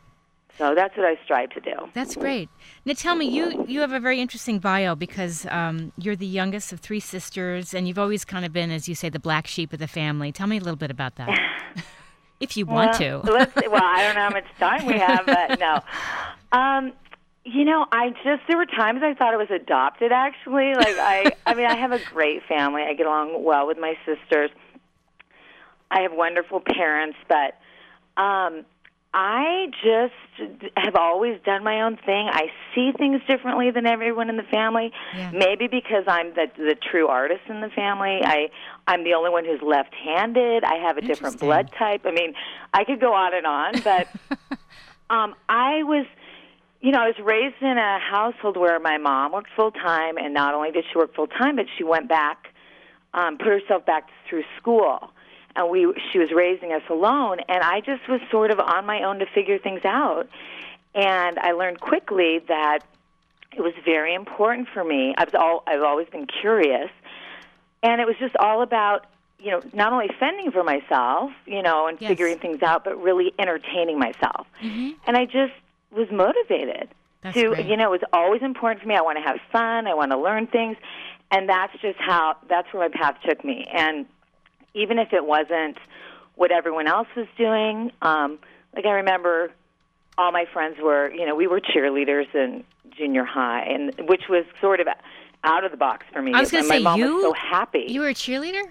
so 0.56 0.74
that's 0.74 0.96
what 0.96 1.06
i 1.06 1.16
strive 1.24 1.50
to 1.50 1.60
do 1.60 1.74
That's 1.94 2.16
great. 2.16 2.48
Now 2.86 2.94
tell 2.94 3.14
me, 3.16 3.26
you 3.26 3.64
you 3.68 3.80
have 3.80 3.92
a 3.92 4.00
very 4.00 4.18
interesting 4.20 4.58
bio 4.60 4.94
because 4.94 5.46
um, 5.50 5.92
you're 5.98 6.16
the 6.16 6.26
youngest 6.40 6.72
of 6.72 6.80
three 6.80 7.00
sisters, 7.00 7.74
and 7.74 7.86
you've 7.86 7.98
always 7.98 8.24
kind 8.24 8.44
of 8.46 8.52
been, 8.52 8.70
as 8.70 8.88
you 8.88 8.94
say, 8.94 9.08
the 9.10 9.18
black 9.20 9.46
sheep 9.46 9.72
of 9.74 9.78
the 9.78 9.86
family. 9.88 10.32
Tell 10.32 10.46
me 10.46 10.56
a 10.56 10.60
little 10.60 10.76
bit 10.76 10.90
about 10.90 11.16
that, 11.16 11.38
if 12.40 12.56
you 12.56 12.66
want 12.66 12.98
well, 13.00 13.22
to. 13.22 13.32
let's. 13.32 13.54
Well, 13.54 13.82
I 13.82 14.02
don't 14.02 14.14
know 14.14 14.22
how 14.22 14.30
much 14.30 14.46
time 14.58 14.86
we 14.86 14.98
have, 14.98 15.26
but 15.26 15.58
no. 15.58 15.80
Um, 16.52 16.92
you 17.44 17.64
know, 17.64 17.86
I 17.90 18.10
just 18.24 18.42
there 18.48 18.56
were 18.56 18.66
times 18.66 19.02
I 19.02 19.14
thought 19.14 19.34
it 19.34 19.38
was 19.38 19.50
adopted. 19.50 20.12
Actually, 20.12 20.74
like 20.74 20.96
I, 20.98 21.32
I 21.46 21.54
mean, 21.54 21.66
I 21.66 21.76
have 21.76 21.92
a 21.92 21.98
great 21.98 22.42
family. 22.48 22.82
I 22.82 22.94
get 22.94 23.06
along 23.06 23.42
well 23.42 23.66
with 23.66 23.78
my 23.78 23.96
sisters. 24.04 24.50
I 25.90 26.02
have 26.02 26.12
wonderful 26.12 26.60
parents, 26.60 27.16
but 27.28 27.58
um, 28.20 28.64
I 29.14 29.68
just 29.82 30.68
have 30.76 30.94
always 30.94 31.40
done 31.44 31.64
my 31.64 31.82
own 31.82 31.96
thing. 31.96 32.28
I 32.30 32.48
see 32.74 32.92
things 32.96 33.22
differently 33.26 33.70
than 33.70 33.86
everyone 33.86 34.28
in 34.28 34.36
the 34.36 34.42
family. 34.42 34.92
Yeah. 35.16 35.30
Maybe 35.32 35.66
because 35.66 36.04
I'm 36.06 36.34
the 36.34 36.46
the 36.56 36.76
true 36.90 37.08
artist 37.08 37.40
in 37.48 37.60
the 37.62 37.70
family. 37.70 38.20
I 38.22 38.50
I'm 38.86 39.04
the 39.04 39.14
only 39.14 39.30
one 39.30 39.44
who's 39.46 39.62
left-handed. 39.62 40.62
I 40.62 40.76
have 40.86 40.98
a 40.98 41.00
different 41.00 41.40
blood 41.40 41.70
type. 41.78 42.02
I 42.04 42.10
mean, 42.10 42.34
I 42.74 42.84
could 42.84 43.00
go 43.00 43.14
on 43.14 43.34
and 43.34 43.46
on, 43.46 43.80
but 43.82 44.08
um 45.10 45.34
I 45.48 45.82
was 45.84 46.06
you 46.80 46.92
know, 46.92 47.00
I 47.00 47.06
was 47.06 47.18
raised 47.24 47.60
in 47.60 47.76
a 47.76 47.98
household 47.98 48.56
where 48.56 48.78
my 48.78 48.98
mom 48.98 49.32
worked 49.32 49.50
full 49.56 49.72
time, 49.72 50.16
and 50.16 50.32
not 50.32 50.54
only 50.54 50.70
did 50.70 50.84
she 50.92 50.98
work 50.98 51.14
full 51.14 51.26
time, 51.26 51.56
but 51.56 51.66
she 51.76 51.82
went 51.82 52.08
back, 52.08 52.48
um, 53.14 53.36
put 53.36 53.48
herself 53.48 53.84
back 53.84 54.08
through 54.28 54.44
school, 54.60 55.10
and 55.58 55.70
we 55.70 55.92
she 56.12 56.18
was 56.18 56.30
raising 56.34 56.72
us 56.72 56.82
alone, 56.88 57.38
and 57.48 57.62
I 57.62 57.80
just 57.80 58.08
was 58.08 58.20
sort 58.30 58.50
of 58.50 58.60
on 58.60 58.86
my 58.86 59.02
own 59.02 59.18
to 59.18 59.26
figure 59.26 59.58
things 59.58 59.84
out, 59.84 60.28
and 60.94 61.38
I 61.38 61.52
learned 61.52 61.80
quickly 61.80 62.38
that 62.48 62.80
it 63.56 63.60
was 63.60 63.74
very 63.84 64.14
important 64.14 64.68
for 64.72 64.84
me. 64.84 65.14
I 65.18 65.24
was 65.24 65.34
all 65.34 65.62
I've 65.66 65.82
always 65.82 66.08
been 66.08 66.26
curious, 66.26 66.90
and 67.82 68.00
it 68.00 68.06
was 68.06 68.16
just 68.20 68.36
all 68.38 68.62
about 68.62 69.06
you 69.40 69.50
know 69.50 69.60
not 69.72 69.92
only 69.92 70.08
fending 70.20 70.52
for 70.52 70.62
myself, 70.62 71.32
you 71.46 71.62
know, 71.62 71.88
and 71.88 71.98
Yes. 72.00 72.08
figuring 72.10 72.38
things 72.38 72.62
out, 72.62 72.84
but 72.84 73.00
really 73.02 73.32
entertaining 73.38 73.98
myself, 73.98 74.46
Mhm. 74.62 74.94
and 75.06 75.16
I 75.16 75.24
just 75.24 75.52
was 75.90 76.08
motivated 76.10 76.88
That's 77.22 77.34
to 77.34 77.48
great. 77.48 77.66
you 77.66 77.76
know 77.76 77.92
it 77.92 78.00
was 78.00 78.08
always 78.12 78.42
important 78.42 78.82
for 78.82 78.88
me 78.88 78.94
i 78.94 79.00
want 79.00 79.16
to 79.16 79.22
have 79.24 79.38
fun 79.50 79.86
i 79.86 79.94
want 79.94 80.10
to 80.12 80.18
learn 80.18 80.46
things 80.46 80.76
and 81.30 81.48
that's 81.48 81.72
just 81.80 81.98
how 81.98 82.36
that's 82.46 82.70
where 82.74 82.86
my 82.86 82.94
path 82.94 83.16
took 83.26 83.42
me 83.42 83.64
and 83.72 84.04
even 84.74 84.98
if 84.98 85.12
it 85.12 85.24
wasn't 85.26 85.76
what 86.36 86.50
everyone 86.52 86.86
else 86.86 87.08
was 87.16 87.26
doing 87.36 87.90
um 88.02 88.38
like 88.74 88.84
i 88.86 88.90
remember 88.90 89.50
all 90.16 90.32
my 90.32 90.44
friends 90.52 90.76
were 90.82 91.10
you 91.12 91.26
know 91.26 91.34
we 91.34 91.46
were 91.46 91.60
cheerleaders 91.60 92.32
in 92.34 92.62
junior 92.96 93.24
high 93.24 93.62
and 93.64 93.92
which 94.08 94.22
was 94.28 94.44
sort 94.60 94.80
of 94.80 94.86
out 95.44 95.64
of 95.64 95.70
the 95.70 95.76
box 95.76 96.04
for 96.12 96.20
me 96.22 96.32
I 96.34 96.40
was 96.40 96.50
gonna 96.50 96.64
say, 96.64 96.80
mom 96.80 96.98
you- 96.98 97.14
was 97.16 97.22
so 97.22 97.32
happy 97.32 97.86
You 97.88 98.00
were 98.00 98.08
a 98.08 98.14
cheerleader. 98.14 98.62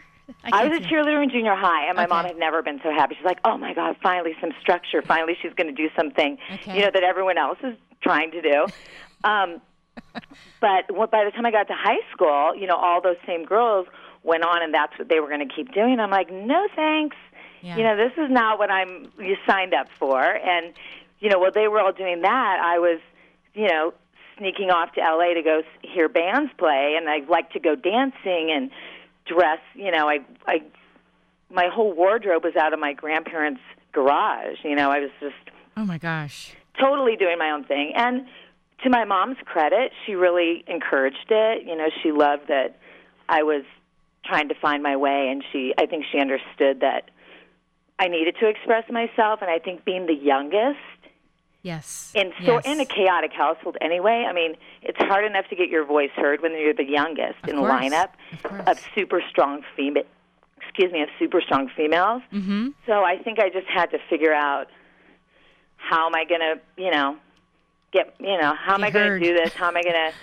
I 0.44 0.52
can't 0.52 0.70
was 0.72 0.80
a 0.80 0.84
cheerleader 0.84 1.24
in 1.24 1.30
junior 1.30 1.56
high, 1.56 1.88
and 1.88 1.96
my 1.96 2.06
mom 2.06 2.26
had 2.26 2.38
never 2.38 2.62
been 2.62 2.82
so 2.84 2.92
happy. 2.92 3.16
She's 3.16 3.24
like, 3.24 3.40
"Oh 3.46 3.58
my 3.58 3.74
God, 3.74 3.96
finally 4.04 4.36
some 4.42 4.52
structure. 4.60 5.02
Finally, 5.02 5.38
she's 5.42 5.54
going 5.54 5.74
to 5.74 5.74
do 5.74 5.88
something, 5.96 6.38
Okay. 6.56 6.76
you 6.76 6.82
know, 6.84 6.92
that 6.94 7.02
everyone 7.02 7.38
else 7.38 7.58
is 7.64 7.78
trying 8.02 8.32
to 8.32 8.42
do." 8.42 8.66
um, 9.24 9.62
but 10.60 10.94
what, 10.94 11.12
by 11.12 11.24
the 11.24 11.32
time 11.32 11.46
I 11.46 11.52
got 11.52 11.70
to 11.70 11.74
high 11.74 12.02
school, 12.12 12.54
you 12.54 12.68
know, 12.68 12.76
all 12.76 13.00
those 13.02 13.16
same 13.26 13.46
girls 13.46 13.88
went 14.28 14.44
on, 14.44 14.62
and 14.62 14.74
that's 14.74 14.98
what 15.00 15.08
they 15.10 15.20
were 15.20 15.28
going 15.28 15.48
to 15.48 15.54
keep 15.54 15.74
doing. 15.74 16.00
I'm 16.00 16.12
like, 16.12 16.32
"No, 16.32 16.68
thanks. 16.76 17.16
Yeah. 17.62 17.78
You 17.78 17.84
know, 17.84 17.96
this 17.98 18.12
is 18.18 18.30
not 18.30 18.60
what 18.60 18.70
I'm 18.70 19.12
you 19.20 19.38
signed 19.48 19.74
up 19.74 19.88
for." 19.98 20.22
And 20.22 20.74
you 21.20 21.30
know, 21.30 21.40
while 21.40 21.52
they 21.52 21.68
were 21.68 21.80
all 21.80 21.94
doing 21.94 22.22
that, 22.22 22.60
I 22.64 22.78
was, 22.78 23.00
you 23.56 23.68
know, 23.68 23.94
sneaking 24.38 24.70
off 24.70 24.94
to 24.94 25.02
LA 25.02 25.34
to 25.34 25.42
go 25.42 25.64
hear 25.82 26.08
bands 26.10 26.52
play, 26.58 26.96
and 26.98 27.10
I 27.10 27.20
like 27.28 27.52
to 27.54 27.60
go 27.60 27.76
dancing 27.76 28.52
and 28.52 28.70
dress. 29.26 29.60
You 29.74 29.92
know, 29.92 30.08
I 30.08 30.20
I 30.46 30.62
my 31.50 31.68
whole 31.74 31.94
wardrobe 31.94 32.44
was 32.44 32.56
out 32.56 32.74
of 32.74 32.80
my 32.80 32.94
grandparents' 32.94 33.62
garage. 33.94 34.58
You 34.64 34.76
know, 34.76 34.92
I 34.92 35.00
was 35.00 35.12
just 35.20 35.36
Oh 35.76 35.86
my 35.86 35.98
gosh. 35.98 36.54
totally 36.80 37.16
doing 37.16 37.38
my 37.40 37.52
own 37.52 37.64
thing. 37.64 37.94
And 37.96 38.28
to 38.84 38.90
my 38.90 39.06
mom's 39.06 39.38
credit, 39.46 39.92
she 40.06 40.14
really 40.14 40.64
encouraged 40.68 41.28
it. 41.30 41.66
You 41.66 41.76
know, 41.76 41.88
she 42.04 42.12
loved 42.12 42.48
that 42.50 42.78
I 43.30 43.44
was 43.44 43.64
trying 44.28 44.50
to 44.50 44.56
find 44.56 44.84
my 44.84 44.96
way, 44.96 45.30
and 45.30 45.44
she, 45.52 45.74
I 45.78 45.86
think 45.86 46.06
she 46.12 46.20
understood 46.20 46.82
that 46.82 47.10
I 48.00 48.08
needed 48.08 48.36
to 48.40 48.48
express 48.48 48.90
myself. 48.92 49.42
And 49.42 49.50
I 49.50 49.60
think 49.60 49.86
being 49.86 50.06
the 50.06 50.14
youngest 50.14 50.80
Yes. 51.64 52.12
in 52.16 52.32
so 52.46 52.54
yes. 52.54 52.66
in 52.66 52.80
a 52.80 52.86
chaotic 52.86 53.34
household 53.34 53.78
anyway, 53.82 54.26
I 54.30 54.32
mean, 54.34 54.56
it's 54.84 55.00
hard 55.00 55.26
enough 55.26 55.48
to 55.50 55.56
get 55.56 55.70
your 55.70 55.86
voice 55.86 56.12
heard 56.16 56.42
when 56.42 56.52
you're 56.52 56.74
the 56.74 56.86
youngest 56.86 57.40
Of 57.44 57.50
in 57.50 57.58
a 57.58 57.62
lineup 57.62 58.10
Of 58.46 58.68
of 58.68 58.80
super 58.96 59.22
strong 59.30 59.64
female. 59.76 60.04
Excuse 60.62 60.92
me, 60.92 61.02
of 61.02 61.10
super 61.18 61.42
strong 61.42 61.70
females. 61.76 62.22
Mm-hmm. 62.32 62.70
So 62.86 63.04
I 63.04 63.18
think 63.18 63.40
I 63.40 63.50
just 63.50 63.68
had 63.68 63.88
to 63.92 64.00
figure 64.10 64.34
out 64.34 64.68
how 65.78 66.06
am 66.08 66.16
I 66.16 66.26
going 66.26 66.42
to, 66.42 66.60
you 66.78 66.92
know, 66.92 67.18
get, 67.92 68.14
you 68.20 68.38
know, 68.38 68.54
how 68.56 68.74
am 68.76 68.82
Get 68.82 68.88
I 68.88 68.92
going 68.92 69.22
to 69.22 69.28
do 69.28 69.34
this? 69.34 69.54
How 69.54 69.68
am 69.68 69.78
I 69.78 69.84
going 69.84 69.96
to 69.96 70.14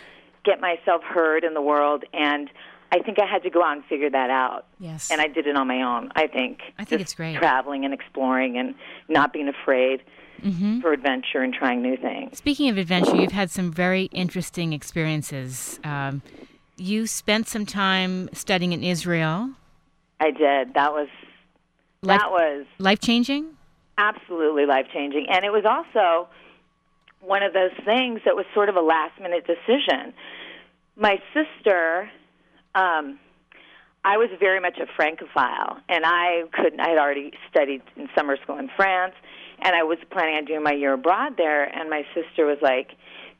get 0.44 0.60
myself 0.60 1.02
heard 1.02 1.44
in 1.44 1.54
the 1.54 1.62
world? 1.62 2.04
And 2.12 2.50
I 2.92 3.00
think 3.00 3.18
I 3.18 3.26
had 3.26 3.42
to 3.42 3.50
go 3.50 3.62
out 3.64 3.76
and 3.76 3.84
figure 3.86 4.10
that 4.10 4.30
out. 4.30 4.66
Yes. 4.78 5.10
And 5.10 5.20
I 5.20 5.26
did 5.28 5.46
it 5.46 5.56
on 5.56 5.66
my 5.66 5.82
own. 5.82 6.10
I 6.14 6.26
think. 6.28 6.60
I 6.78 6.84
think 6.84 7.00
Just 7.00 7.02
it's 7.02 7.14
great. 7.14 7.36
Traveling 7.36 7.84
and 7.84 7.92
exploring 7.92 8.56
and 8.58 8.74
not 9.08 9.32
being 9.32 9.48
afraid 9.48 10.02
Mm-hmm. 10.42 10.80
for 10.80 10.92
adventure 10.92 11.40
and 11.40 11.54
trying 11.54 11.80
new 11.80 11.96
things. 11.96 12.36
Speaking 12.36 12.68
of 12.68 12.76
adventure, 12.76 13.16
you've 13.16 13.32
had 13.32 13.50
some 13.50 13.72
very 13.72 14.06
interesting 14.06 14.74
experiences. 14.74 15.80
Um, 15.84 16.20
you 16.76 17.06
spent 17.06 17.48
some 17.48 17.64
time 17.64 18.28
studying 18.34 18.72
in 18.74 18.82
Israel. 18.82 19.50
I 20.20 20.32
did. 20.32 20.74
That 20.74 20.92
was 20.92 21.08
Life- 22.02 22.20
that 22.20 22.30
was 22.30 22.66
Life 22.78 23.00
changing? 23.00 23.46
absolutely 23.96 24.66
life 24.66 24.86
changing, 24.92 25.28
and 25.30 25.44
it 25.46 25.50
was 25.52 25.64
also 25.64 26.28
one 27.20 27.42
of 27.42 27.54
those 27.54 27.70
things 27.84 28.20
that 28.26 28.36
was 28.36 28.44
sort 28.52 28.68
of 28.68 28.76
a 28.76 28.82
last 28.82 29.18
minute 29.20 29.46
decision. 29.46 30.12
My 30.96 31.22
sister, 31.32 32.10
um, 32.74 33.18
I 34.04 34.18
was 34.18 34.28
very 34.38 34.60
much 34.60 34.78
a 34.78 34.86
Francophile, 34.96 35.80
and 35.88 36.04
I 36.04 36.44
couldn't. 36.52 36.80
I 36.80 36.90
had 36.90 36.98
already 36.98 37.32
studied 37.50 37.82
in 37.96 38.08
summer 38.16 38.36
school 38.42 38.58
in 38.58 38.68
France, 38.76 39.14
and 39.60 39.74
I 39.74 39.82
was 39.82 39.98
planning 40.10 40.36
on 40.36 40.44
doing 40.44 40.62
my 40.62 40.72
year 40.72 40.92
abroad 40.92 41.36
there. 41.38 41.64
And 41.64 41.88
my 41.88 42.02
sister 42.14 42.44
was 42.44 42.58
like, 42.60 42.90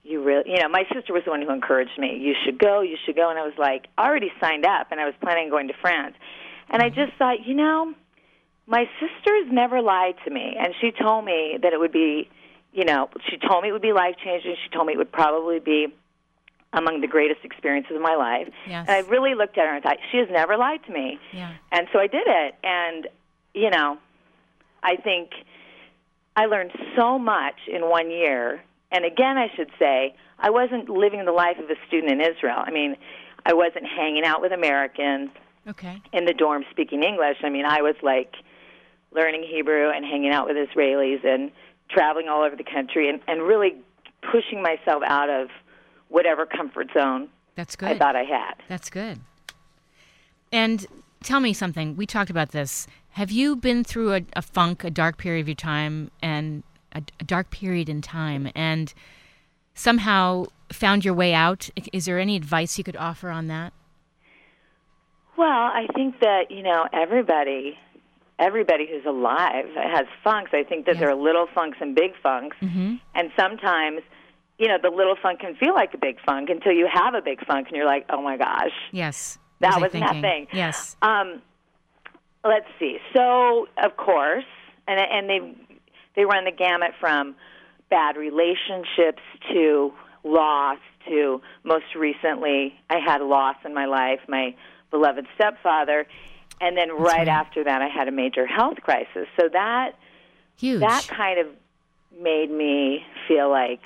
"You 0.05 0.23
really, 0.23 0.51
you 0.53 0.63
know, 0.63 0.69
my 0.69 0.85
sister 0.93 1.13
was 1.13 1.23
the 1.25 1.31
one 1.31 1.43
who 1.43 1.51
encouraged 1.51 1.99
me. 1.99 2.17
You 2.17 2.35
should 2.45 2.59
go. 2.59 2.81
You 2.81 2.97
should 3.05 3.15
go." 3.15 3.29
And 3.29 3.39
I 3.39 3.43
was 3.43 3.59
like, 3.59 3.89
I 3.99 4.07
already 4.07 4.33
signed 4.41 4.65
up, 4.65 4.89
and 4.91 5.01
I 5.01 5.05
was 5.05 5.15
planning 5.21 5.45
on 5.45 5.51
going 5.51 5.69
to 5.69 5.75
France. 5.83 6.15
And 6.71 6.83
I 6.83 6.89
just 6.89 7.13
thought, 7.19 7.45
you 7.45 7.55
know, 7.55 7.93
my 8.67 8.89
sister's 8.99 9.53
never 9.53 9.83
lied 9.83 10.15
to 10.25 10.31
me, 10.31 10.57
and 10.59 10.75
she 10.81 10.93
told 10.93 11.27
me 11.27 11.59
that 11.63 11.75
it 11.75 11.79
would 11.79 11.93
be, 11.93 12.31
you 12.73 12.87
know, 12.87 13.11
she 13.29 13.37
told 13.37 13.63
me 13.63 13.69
it 13.69 13.73
would 13.73 13.83
be 13.83 13.93
life 13.93 14.17
changing. 14.25 14.57
She 14.65 14.71
told 14.71 14.87
me 14.87 14.95
it 14.95 14.97
would 14.97 15.13
probably 15.13 15.59
be 15.59 15.89
among 16.75 17.01
the 17.01 17.07
greatest 17.07 17.45
experiences 17.45 17.97
of 17.97 18.03
my 18.03 18.15
life. 18.15 18.49
Yes. 18.69 18.87
And 18.89 18.91
I 18.91 19.09
really 19.09 19.35
looked 19.35 19.57
at 19.59 19.65
her 19.67 19.75
and 19.75 19.83
thought, 19.83 19.99
she 20.11 20.19
has 20.19 20.29
never 20.31 20.57
lied 20.57 20.81
to 20.87 20.93
me. 20.93 21.19
Yeah. 21.33 21.53
And 21.73 21.87
so 21.93 21.99
I 21.99 22.07
did 22.07 22.27
it. 22.27 22.55
And, 22.63 23.09
you 23.55 23.71
know, 23.71 23.99
I 24.83 24.97
think 24.97 25.31
I 26.37 26.47
learned 26.47 26.73
so 26.97 27.19
much 27.19 27.57
in 27.73 27.89
one 27.89 28.11
year. 28.11 28.63
And 28.91 29.05
again, 29.05 29.39
I 29.39 29.49
should 29.57 29.71
say, 29.79 30.15
I 30.39 30.51
wasn't 30.51 30.89
living 30.89 31.25
the 31.25 31.33
life 31.33 31.59
of 31.59 31.71
a 31.71 31.77
student 31.87 32.13
in 32.13 32.21
Israel. 32.21 32.59
I 32.59 32.71
mean, 32.71 32.97
I 33.47 33.55
wasn't 33.55 33.87
hanging 33.87 34.25
out 34.25 34.41
with 34.41 34.53
Americans 34.53 35.31
Okay. 35.67 36.03
in 36.13 36.27
the 36.27 36.35
dorm 36.35 36.65
speaking 36.71 37.03
English. 37.03 37.39
I 37.43 37.49
mean, 37.49 37.65
I 37.65 37.81
was 37.81 37.95
like 38.03 38.35
learning 39.13 39.45
Hebrew 39.49 39.91
and 39.91 40.05
hanging 40.05 40.31
out 40.31 40.47
with 40.47 40.57
Israelis 40.57 41.25
and 41.25 41.51
traveling 41.89 42.29
all 42.29 42.43
over 42.43 42.57
the 42.57 42.65
country 42.65 43.09
and, 43.09 43.21
and 43.29 43.43
really 43.43 43.77
pushing 44.31 44.63
myself 44.63 45.03
out 45.07 45.31
of 45.31 45.49
whatever 46.09 46.47
comfort 46.47 46.89
zone 46.97 47.29
That's 47.55 47.77
good. 47.77 47.89
I 47.91 47.99
thought 47.99 48.17
I 48.17 48.25
had. 48.25 48.55
That's 48.69 48.91
good. 48.91 49.21
And 50.53 50.87
tell 51.23 51.41
me 51.41 51.53
something. 51.53 51.97
We 51.97 52.07
talked 52.07 52.31
about 52.31 52.51
this. 52.51 52.87
Have 53.11 53.31
you 53.31 53.57
been 53.57 53.85
through 53.85 54.15
a, 54.15 54.21
a 54.37 54.43
funk, 54.43 54.85
a 54.85 54.91
dark 54.91 55.19
period 55.19 55.41
of 55.43 55.49
your 55.49 55.55
time, 55.55 56.11
and 56.23 56.63
a, 56.93 57.03
a 57.21 57.25
dark 57.25 57.51
period 57.51 57.89
in 57.89 58.03
time, 58.03 58.51
and 58.55 58.93
somehow 59.75 60.47
found 60.73 61.05
your 61.05 61.15
way 61.15 61.33
out? 61.35 61.71
Is 61.93 62.05
there 62.07 62.19
any 62.19 62.37
advice 62.37 62.77
you 62.79 62.85
could 62.85 62.97
offer 62.97 63.31
on 63.31 63.47
that? 63.49 63.73
Well, 65.37 65.49
I 65.49 65.87
think 65.95 66.21
that, 66.21 66.51
you 66.51 66.63
know, 66.63 66.87
everybody 66.93 67.79
everybody 68.41 68.85
who's 68.91 69.05
alive 69.07 69.67
has 69.77 70.07
funks. 70.25 70.51
I 70.53 70.65
think 70.65 70.87
that 70.87 70.97
Yeah. 70.97 71.03
there 71.03 71.11
are 71.11 71.15
little 71.15 71.47
funks 71.55 71.79
and 71.81 71.95
big 71.95 72.17
funks. 72.21 72.57
Mm-hmm. 72.61 72.97
And 73.15 73.31
sometimes, 73.39 74.01
you 74.65 74.71
know, 74.71 74.79
the 74.83 74.89
little 74.89 75.15
funk 75.23 75.41
can 75.41 75.55
feel 75.57 75.75
like 75.75 75.93
a 75.93 75.99
big 75.99 76.17
funk 76.25 76.49
until 76.49 76.73
you 76.73 76.89
have 76.91 77.13
a 77.13 77.21
big 77.21 77.45
funk 77.45 77.67
and 77.69 77.77
you're 77.77 77.85
like, 77.85 78.07
"Oh 78.09 78.23
my 78.23 78.39
gosh, 78.39 78.73
Yes. 78.93 79.39
that 79.61 79.79
was 79.79 79.93
nothing." 79.93 80.47
Yes. 80.55 80.97
Um, 81.03 81.43
let's 82.43 82.65
see. 82.79 82.97
So, 83.15 83.69
of 83.83 83.95
course, 83.99 84.47
and 84.89 84.99
and 84.99 85.29
they 85.29 85.55
they 86.17 86.25
run 86.25 86.47
the 86.47 86.51
gamut 86.51 86.93
from 86.99 87.35
bad 87.91 88.17
relationships 88.17 89.21
to 89.53 89.93
loss 90.25 90.79
to 91.09 91.43
most 91.63 91.95
recently 91.95 92.73
I 92.89 93.01
had 93.05 93.21
a 93.21 93.27
loss 93.27 93.57
in 93.67 93.75
my 93.75 93.85
life, 93.85 94.21
my 94.29 94.55
beloved 94.91 95.27
stepfather, 95.35 96.07
and 96.63 96.75
then 96.75 96.91
right, 96.91 97.19
right. 97.19 97.29
after 97.29 97.65
that 97.65 97.83
I 97.83 97.89
had 97.89 98.09
a 98.09 98.13
major 98.13 98.47
health 98.47 98.79
crisis. 98.81 99.27
So 99.39 99.51
that 99.53 99.93
Huge. 100.57 100.81
that 100.81 101.07
kind 101.09 101.39
of 101.39 101.49
made 102.19 102.51
me 102.51 103.05
feel 103.29 103.51
like 103.51 103.81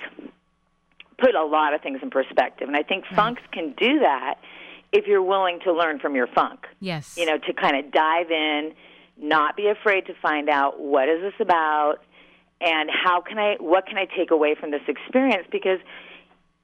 put 1.19 1.35
a 1.35 1.43
lot 1.43 1.73
of 1.73 1.81
things 1.81 1.99
in 2.01 2.09
perspective. 2.09 2.67
And 2.67 2.77
I 2.77 2.83
think 2.83 3.05
funks 3.15 3.41
can 3.51 3.73
do 3.77 3.99
that 3.99 4.35
if 4.91 5.05
you're 5.07 5.23
willing 5.23 5.59
to 5.65 5.73
learn 5.73 5.99
from 5.99 6.15
your 6.15 6.27
funk 6.27 6.61
yes. 6.79 7.15
you 7.17 7.25
know, 7.25 7.37
to 7.37 7.53
kind 7.53 7.77
of 7.77 7.91
dive 7.91 8.31
in, 8.31 8.73
not 9.17 9.55
be 9.55 9.67
afraid 9.67 10.05
to 10.07 10.13
find 10.21 10.49
out 10.49 10.79
what 10.79 11.07
is 11.09 11.21
this 11.21 11.33
about 11.39 11.97
and 12.61 12.89
how 12.91 13.21
can 13.21 13.37
I 13.37 13.55
what 13.59 13.85
can 13.85 13.97
I 13.97 14.05
take 14.17 14.31
away 14.31 14.55
from 14.59 14.71
this 14.71 14.81
experience 14.87 15.45
because 15.51 15.79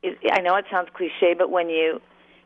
it, 0.03 0.17
I 0.31 0.41
know 0.41 0.55
it 0.55 0.65
sounds 0.71 0.89
cliche 0.93 1.33
but 1.37 1.49
when 1.51 1.69
you 1.69 2.01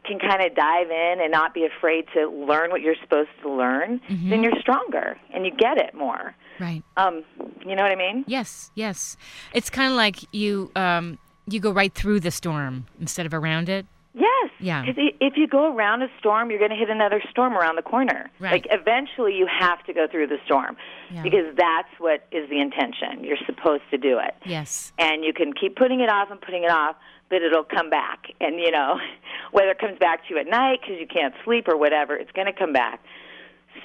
can 0.05 0.17
kind 0.19 0.41
of 0.43 0.55
dive 0.55 0.89
in 0.89 1.17
and 1.21 1.31
not 1.31 1.53
be 1.53 1.65
afraid 1.65 2.05
to 2.15 2.29
learn 2.29 2.69
what 2.71 2.81
you're 2.81 2.95
supposed 3.01 3.29
to 3.43 3.49
learn, 3.51 3.99
Mm-hmm. 4.09 4.29
then 4.29 4.43
you're 4.43 4.59
stronger 4.59 5.17
and 5.33 5.45
you 5.45 5.51
get 5.51 5.77
it 5.77 5.93
more. 5.93 6.35
Right. 6.59 6.83
Um, 6.97 7.23
you 7.65 7.75
know 7.75 7.83
what 7.83 7.91
I 7.91 7.95
mean? 7.95 8.23
Yes. 8.27 8.71
Yes. 8.75 9.17
It's 9.53 9.69
kind 9.69 9.91
of 9.91 9.97
like 9.97 10.17
you 10.33 10.71
um, 10.75 11.19
you 11.53 11.59
go 11.59 11.71
right 11.71 11.93
through 11.93 12.19
the 12.21 12.31
storm 12.31 12.85
instead 12.99 13.25
of 13.25 13.33
around 13.33 13.69
it. 13.69 13.85
Yes. 14.13 14.49
Yeah. 14.59 14.83
Because 14.85 15.13
if 15.21 15.37
you 15.37 15.47
go 15.47 15.73
around 15.75 16.01
a 16.01 16.07
storm, 16.19 16.49
you're 16.49 16.59
going 16.59 16.71
to 16.71 16.75
hit 16.77 16.89
another 16.89 17.21
storm 17.29 17.53
around 17.53 17.75
the 17.75 17.81
corner. 17.83 18.29
Right. 18.39 18.51
Like 18.53 18.67
eventually, 18.71 19.35
you 19.35 19.47
have 19.47 19.83
to 19.85 19.93
go 19.93 20.07
through 20.09 20.27
the 20.27 20.37
storm 20.45 20.75
Yeah. 21.11 21.21
because 21.23 21.55
that's 21.55 21.87
what 21.99 22.25
is 22.31 22.49
the 22.49 22.59
intention. 22.59 23.23
You're 23.23 23.37
supposed 23.45 23.83
to 23.91 23.97
do 23.97 24.17
it, 24.19 24.35
Yes. 24.45 24.91
and 24.97 25.23
you 25.23 25.31
can 25.33 25.53
keep 25.53 25.75
putting 25.75 25.99
it 26.01 26.09
off 26.09 26.31
and 26.31 26.41
putting 26.41 26.63
it 26.63 26.71
off, 26.71 26.95
but 27.29 27.41
it'll 27.43 27.63
come 27.63 27.89
back. 27.89 28.25
And 28.41 28.59
you 28.59 28.71
know, 28.71 28.99
whether 29.51 29.69
it 29.71 29.79
comes 29.79 29.99
back 29.99 30.27
to 30.27 30.33
you 30.33 30.39
at 30.39 30.47
night 30.47 30.79
because 30.81 30.97
you 30.99 31.07
can't 31.07 31.33
sleep 31.45 31.67
or 31.67 31.77
whatever, 31.77 32.15
it's 32.15 32.31
going 32.31 32.47
to 32.47 32.53
come 32.53 32.73
back. 32.73 32.99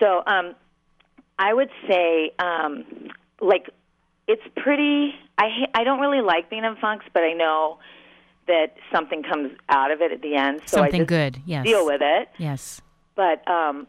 So, 0.01 0.23
um, 0.27 0.55
I 1.39 1.53
would 1.53 1.71
say, 1.89 2.33
um, 2.39 2.85
like, 3.41 3.69
it's 4.27 4.43
pretty. 4.57 5.15
I 5.39 5.49
ha- 5.49 5.71
I 5.75 5.85
don't 5.85 6.01
really 6.01 6.21
like 6.21 6.51
being 6.51 6.65
in 6.65 6.77
funks, 6.77 7.07
but 7.13 7.23
I 7.23 7.33
know 7.33 7.79
that 8.47 8.75
something 8.93 9.23
comes 9.23 9.53
out 9.69 9.91
of 9.91 10.01
it 10.01 10.13
at 10.13 10.23
the 10.23 10.37
end. 10.37 10.61
So 10.67 10.79
Something 10.79 10.95
I 11.03 11.05
just 11.05 11.09
good. 11.09 11.43
Yes. 11.47 11.65
deal 11.65 11.87
with 11.87 12.03
it. 12.03 12.29
Yes. 12.39 12.81
But 13.17 13.47
um, 13.49 13.87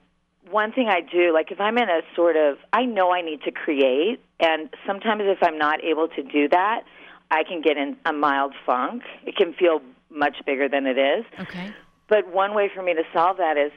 one 0.49 0.71
thing 0.71 0.87
I 0.87 1.01
do, 1.01 1.33
like 1.33 1.51
if 1.51 1.59
I'm 1.59 1.77
in 1.77 1.89
a 1.89 2.01
sort 2.15 2.35
of, 2.37 2.57
I 2.71 2.85
know 2.85 3.11
I 3.11 3.21
need 3.21 3.41
to 3.43 3.51
create, 3.51 4.19
and 4.39 4.69
sometimes 4.87 5.23
if 5.25 5.39
I'm 5.41 5.57
not 5.57 5.83
able 5.83 6.07
to 6.09 6.23
do 6.23 6.47
that, 6.49 6.83
I 7.31 7.43
can 7.43 7.61
get 7.61 7.77
in 7.77 7.97
a 8.05 8.13
mild 8.13 8.53
funk. 8.65 9.03
It 9.25 9.35
can 9.35 9.53
feel 9.53 9.81
much 10.09 10.37
bigger 10.45 10.69
than 10.69 10.85
it 10.85 10.97
is. 10.97 11.25
Okay. 11.39 11.73
But 12.07 12.31
one 12.33 12.53
way 12.53 12.69
for 12.73 12.81
me 12.83 12.93
to 12.93 13.03
solve 13.13 13.37
that 13.37 13.57
is 13.57 13.71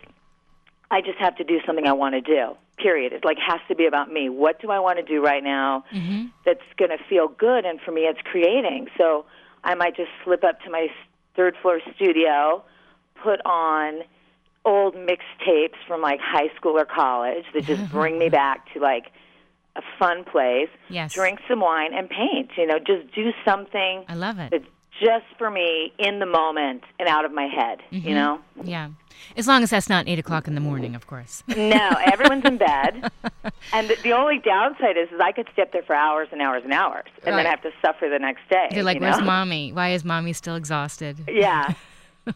I 0.90 1.00
just 1.00 1.18
have 1.18 1.36
to 1.36 1.44
do 1.44 1.58
something 1.66 1.86
I 1.86 1.92
want 1.92 2.14
to 2.14 2.20
do. 2.20 2.56
Period. 2.82 3.12
It 3.12 3.24
like 3.24 3.38
has 3.46 3.60
to 3.68 3.74
be 3.74 3.86
about 3.86 4.12
me. 4.12 4.28
What 4.28 4.60
do 4.60 4.70
I 4.70 4.78
want 4.78 4.98
to 4.98 5.04
do 5.04 5.22
right 5.22 5.42
now 5.42 5.84
Mm-hmm. 5.92 6.26
that's 6.46 6.60
going 6.78 6.90
to 6.90 6.98
feel 7.08 7.28
good? 7.28 7.64
And 7.64 7.80
for 7.80 7.90
me, 7.92 8.02
it's 8.02 8.20
creating. 8.24 8.86
So 8.96 9.24
I 9.64 9.74
might 9.74 9.96
just 9.96 10.10
slip 10.24 10.44
up 10.44 10.60
to 10.62 10.70
my 10.70 10.88
third 11.36 11.54
floor 11.60 11.80
studio, 11.96 12.62
put 13.22 13.40
on 13.44 14.00
old 14.64 14.94
mixtapes 14.94 15.76
from 15.86 16.00
like 16.02 16.20
high 16.20 16.54
school 16.56 16.78
or 16.78 16.84
college 16.84 17.44
that 17.54 17.64
just 17.64 17.90
bring 17.90 18.18
me 18.18 18.28
back 18.42 18.72
to 18.74 18.80
like 18.80 19.06
a 19.76 19.82
fun 19.98 20.24
place. 20.24 20.68
Yes. 20.88 21.14
Drink 21.14 21.40
some 21.48 21.60
wine 21.60 21.92
and 21.94 22.08
paint. 22.08 22.50
You 22.56 22.66
know, 22.66 22.78
just 22.78 23.12
do 23.14 23.30
something 23.44 24.04
I 24.08 24.14
love 24.14 24.38
it. 24.38 24.50
that 24.50 24.62
just 25.00 25.26
for 25.38 25.48
me 25.50 25.92
in 25.98 26.18
the 26.18 26.26
moment 26.26 26.82
and 26.98 27.08
out 27.08 27.24
of 27.24 27.32
my 27.32 27.46
head, 27.46 27.78
Mhm. 27.92 28.04
you 28.04 28.14
know? 28.14 28.40
Yeah. 28.64 28.88
As 29.36 29.46
long 29.46 29.62
as 29.62 29.70
that's 29.70 29.88
not 29.88 30.08
eight 30.08 30.18
o'clock 30.18 30.46
in 30.48 30.54
the 30.54 30.60
morning, 30.60 30.94
of 30.94 31.06
course. 31.06 31.42
No, 31.48 31.90
everyone's 32.12 32.44
in 32.44 32.56
bed. 32.58 33.10
And 33.72 33.90
the, 33.90 33.96
the 34.02 34.12
only 34.12 34.38
downside 34.38 34.96
is, 34.96 35.08
is 35.12 35.20
I 35.20 35.32
could 35.32 35.46
stay 35.52 35.62
up 35.62 35.72
there 35.72 35.82
for 35.82 35.94
hours 35.94 36.28
and 36.32 36.40
hours 36.40 36.62
and 36.64 36.72
hours 36.72 37.04
and 37.26 37.34
Right. 37.34 37.42
then 37.42 37.50
have 37.50 37.60
to 37.62 37.70
suffer 37.84 38.08
the 38.08 38.18
next 38.18 38.40
day. 38.48 38.68
They're 38.70 38.82
like, 38.82 38.94
you 38.94 39.00
know? 39.00 39.10
"Where's 39.10 39.22
mommy? 39.22 39.72
Why 39.72 39.90
is 39.90 40.04
mommy 40.04 40.32
still 40.32 40.54
exhausted?" 40.56 41.18
Yeah. 41.28 41.74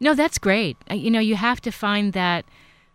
No, 0.00 0.14
that's 0.14 0.38
great. 0.38 0.76
Uh, 0.90 0.94
You 0.94 1.10
know, 1.10 1.20
you 1.20 1.34
have 1.36 1.60
to 1.62 1.70
find 1.72 2.12
that 2.12 2.44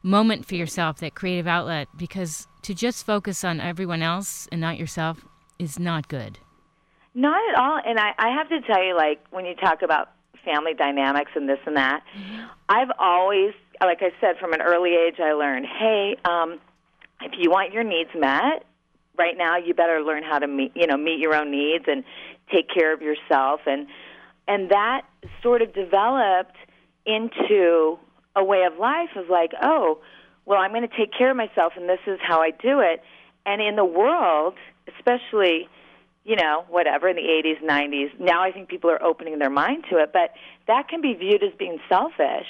moment 0.02 0.46
for 0.46 0.56
yourself, 0.56 1.00
that 1.00 1.16
creative 1.16 1.48
outlet, 1.48 1.88
because 1.98 2.48
to 2.62 2.74
just 2.74 3.06
focus 3.06 3.44
on 3.44 3.60
everyone 3.60 4.02
else 4.02 4.48
and 4.52 4.62
not 4.62 4.78
yourself 4.78 5.26
is 5.60 5.78
not 5.80 6.08
good. 6.08 6.40
Not 7.14 7.42
at 7.50 7.56
all. 7.60 7.80
And 7.86 8.00
I, 8.00 8.14
I 8.18 8.30
have 8.38 8.48
to 8.50 8.62
tell 8.62 8.84
you, 8.84 8.96
like, 8.96 9.20
when 9.32 9.46
you 9.46 9.54
talk 9.56 9.82
about 9.82 10.12
family 10.44 10.74
dynamics 10.74 11.32
and 11.36 11.48
this 11.48 11.60
and 11.66 11.78
that, 11.78 12.04
I've 12.70 12.92
always, 13.00 13.54
like 13.82 14.02
I 14.02 14.12
said, 14.20 14.38
from 14.40 14.54
an 14.54 14.62
early 14.62 14.92
age, 14.92 15.16
I 15.20 15.34
learned, 15.34 15.66
hey, 15.66 16.16
um, 16.26 16.60
if 17.22 17.34
you 17.38 17.50
want 17.50 17.74
your 17.74 17.84
needs 17.84 18.10
met, 18.16 18.66
right 19.18 19.38
now 19.38 19.58
you 19.58 19.74
better 19.74 20.02
learn 20.02 20.24
how 20.24 20.40
to 20.40 20.48
meet, 20.48 20.72
you 20.76 20.88
know, 20.88 20.98
meet 20.98 21.20
your 21.20 21.36
own 21.36 21.52
needs 21.52 21.86
and 21.88 22.04
take 22.52 22.70
care 22.70 22.94
of 22.94 23.02
yourself. 23.02 23.62
And 23.66 23.88
and 24.48 24.72
that 24.72 25.04
sort 25.42 25.62
of 25.62 25.74
developed 25.74 26.58
into 27.06 27.98
a 28.36 28.44
way 28.44 28.64
of 28.64 28.78
life 28.78 29.16
of 29.16 29.30
like, 29.30 29.52
oh, 29.62 30.00
well, 30.46 30.60
I'm 30.60 30.72
going 30.72 30.88
to 30.88 30.98
take 30.98 31.14
care 31.18 31.32
of 31.32 31.38
myself, 31.38 31.74
and 31.78 31.88
this 31.88 32.00
is 32.06 32.20
how 32.22 32.42
I 32.42 32.52
do 32.52 32.82
it. 32.82 33.02
And 33.46 33.62
in 33.62 33.76
the 33.76 33.86
world, 33.86 34.56
especially, 34.98 35.70
you 36.26 36.36
know, 36.36 36.64
whatever 36.70 37.10
in 37.10 37.16
the 37.16 37.22
80s, 37.22 37.62
90s, 37.62 38.20
now 38.20 38.42
I 38.44 38.52
think 38.52 38.70
people 38.70 38.90
are 38.90 39.02
opening 39.04 39.40
their 39.40 39.50
mind 39.50 39.86
to 39.90 39.98
it, 39.98 40.12
but 40.14 40.34
that 40.68 40.88
can 40.88 41.02
be 41.02 41.14
viewed 41.14 41.44
as 41.44 41.52
being 41.58 41.80
selfish 41.90 42.48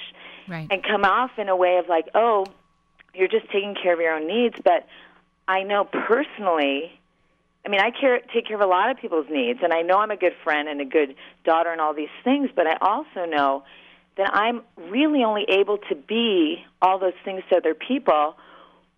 Right. 0.48 0.68
and 0.70 0.84
come 0.84 1.06
off 1.06 1.32
in 1.38 1.50
a 1.50 1.56
way 1.56 1.78
of 1.78 1.88
like, 1.88 2.10
oh, 2.14 2.46
you're 3.14 3.28
just 3.30 3.46
taking 3.46 3.76
care 3.82 3.94
of 3.94 4.00
your 4.00 4.14
own 4.14 4.28
needs. 4.28 4.56
But 4.64 4.86
I 5.48 5.64
know 5.64 5.86
personally, 5.86 6.92
I 7.66 7.70
mean, 7.70 7.80
I 7.80 7.92
care, 7.92 8.20
take 8.34 8.48
care 8.48 8.58
of 8.58 8.62
a 8.62 8.68
lot 8.68 8.92
of 8.92 8.98
people's 8.98 9.28
needs, 9.30 9.60
and 9.64 9.74
I 9.74 9.82
know 9.82 9.98
I'm 9.98 10.12
a 10.12 10.18
good 10.18 10.34
friend 10.44 10.68
and 10.68 10.82
a 10.82 10.86
good 10.86 11.16
daughter 11.46 11.72
and 11.72 11.80
all 11.80 11.94
these 11.94 12.14
things, 12.24 12.50
but 12.56 12.68
I 12.68 12.78
also 12.82 13.26
know 13.26 13.64
that 14.18 14.30
I'm 14.34 14.62
really 14.90 15.24
only 15.24 15.46
able 15.50 15.78
to 15.90 15.96
be 15.96 16.64
all 16.82 17.00
those 17.00 17.14
things 17.26 17.42
to 17.50 17.58
other 17.58 17.74
people 17.74 18.36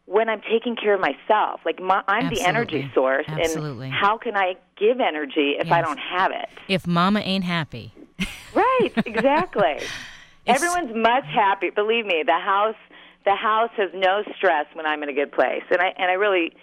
when 0.05 0.29
I'm 0.29 0.41
taking 0.41 0.75
care 0.75 0.93
of 0.93 1.01
myself. 1.01 1.61
Like 1.65 1.81
my, 1.81 2.03
I'm 2.07 2.29
the 2.29 2.41
energy 2.41 2.89
source, 2.93 3.25
Absolutely. 3.27 3.87
and 3.87 3.95
how 3.95 4.17
can 4.17 4.35
I 4.35 4.55
give 4.77 4.99
energy 4.99 5.55
if 5.59 5.71
I 5.71 5.81
don't 5.81 5.99
have 5.99 6.31
it? 6.31 6.49
If 6.67 6.87
mama 6.87 7.19
ain't 7.19 7.43
happy. 7.43 7.93
Right, 8.55 8.91
exactly. 9.05 9.81
Everyone's 10.47 10.95
much 10.95 11.25
happier. 11.25 11.73
Believe 11.73 12.05
me, 12.05 12.23
the 12.25 12.39
house 12.39 12.77
the 13.25 13.35
house 13.35 13.71
has 13.75 13.89
no 13.93 14.23
stress 14.37 14.65
when 14.71 14.85
I'm 14.85 15.03
in 15.03 15.09
a 15.09 15.13
good 15.13 15.33
place, 15.33 15.63
and 15.69 15.81
I 15.81 15.87
and 15.97 16.09
I 16.09 16.13
really 16.13 16.53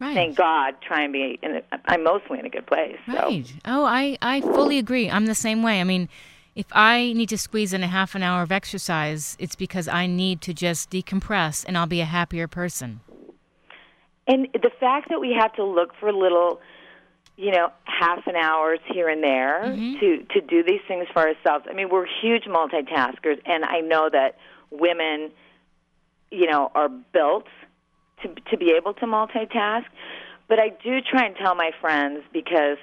thank 0.00 0.36
God 0.36 0.74
try 0.82 1.02
and 1.02 1.12
be. 1.12 1.38
In 1.42 1.56
a, 1.56 1.62
I'm 1.84 2.02
mostly 2.02 2.40
in 2.40 2.46
a 2.46 2.50
good 2.50 2.66
place. 2.66 2.96
So. 3.06 3.12
Right. 3.12 3.52
Oh, 3.66 3.84
I, 3.84 4.18
I 4.20 4.40
fully 4.40 4.78
agree. 4.78 5.08
I'm 5.08 5.26
the 5.26 5.34
same 5.34 5.62
way. 5.62 5.80
I 5.80 5.84
mean, 5.84 6.08
if 6.54 6.66
I 6.72 7.12
need 7.14 7.28
to 7.30 7.38
squeeze 7.38 7.72
in 7.72 7.82
a 7.82 7.86
half 7.86 8.14
an 8.14 8.22
hour 8.22 8.42
of 8.42 8.52
exercise, 8.52 9.36
it's 9.38 9.54
because 9.54 9.88
I 9.88 10.06
need 10.06 10.40
to 10.42 10.52
just 10.52 10.90
decompress 10.90 11.64
and 11.66 11.78
I'll 11.78 11.86
be 11.86 12.00
a 12.00 12.06
happier 12.06 12.46
person. 12.46 13.00
And 14.26 14.48
the 14.52 14.70
fact 14.78 15.08
that 15.08 15.20
we 15.20 15.34
have 15.38 15.52
to 15.54 15.64
look 15.64 15.94
for 15.98 16.12
little, 16.12 16.60
you 17.36 17.50
know, 17.50 17.72
half 17.84 18.26
an 18.26 18.36
hours 18.36 18.78
here 18.92 19.08
and 19.08 19.22
there 19.22 19.62
mm-hmm. 19.64 19.98
to 20.00 20.24
to 20.34 20.40
do 20.46 20.62
these 20.62 20.80
things 20.86 21.06
for 21.12 21.22
ourselves. 21.26 21.66
I 21.68 21.74
mean, 21.74 21.88
we're 21.90 22.06
huge 22.20 22.44
multitaskers, 22.44 23.40
and 23.46 23.64
I 23.64 23.80
know 23.80 24.08
that 24.12 24.36
women, 24.70 25.32
you 26.30 26.46
know, 26.46 26.70
are 26.74 26.88
built 26.88 27.46
to 28.22 28.28
to 28.50 28.56
be 28.56 28.74
able 28.76 28.94
to 28.94 29.06
multitask. 29.06 29.86
But 30.48 30.60
I 30.60 30.68
do 30.68 31.00
try 31.00 31.26
and 31.26 31.34
tell 31.34 31.54
my 31.54 31.72
friends 31.80 32.22
because 32.32 32.78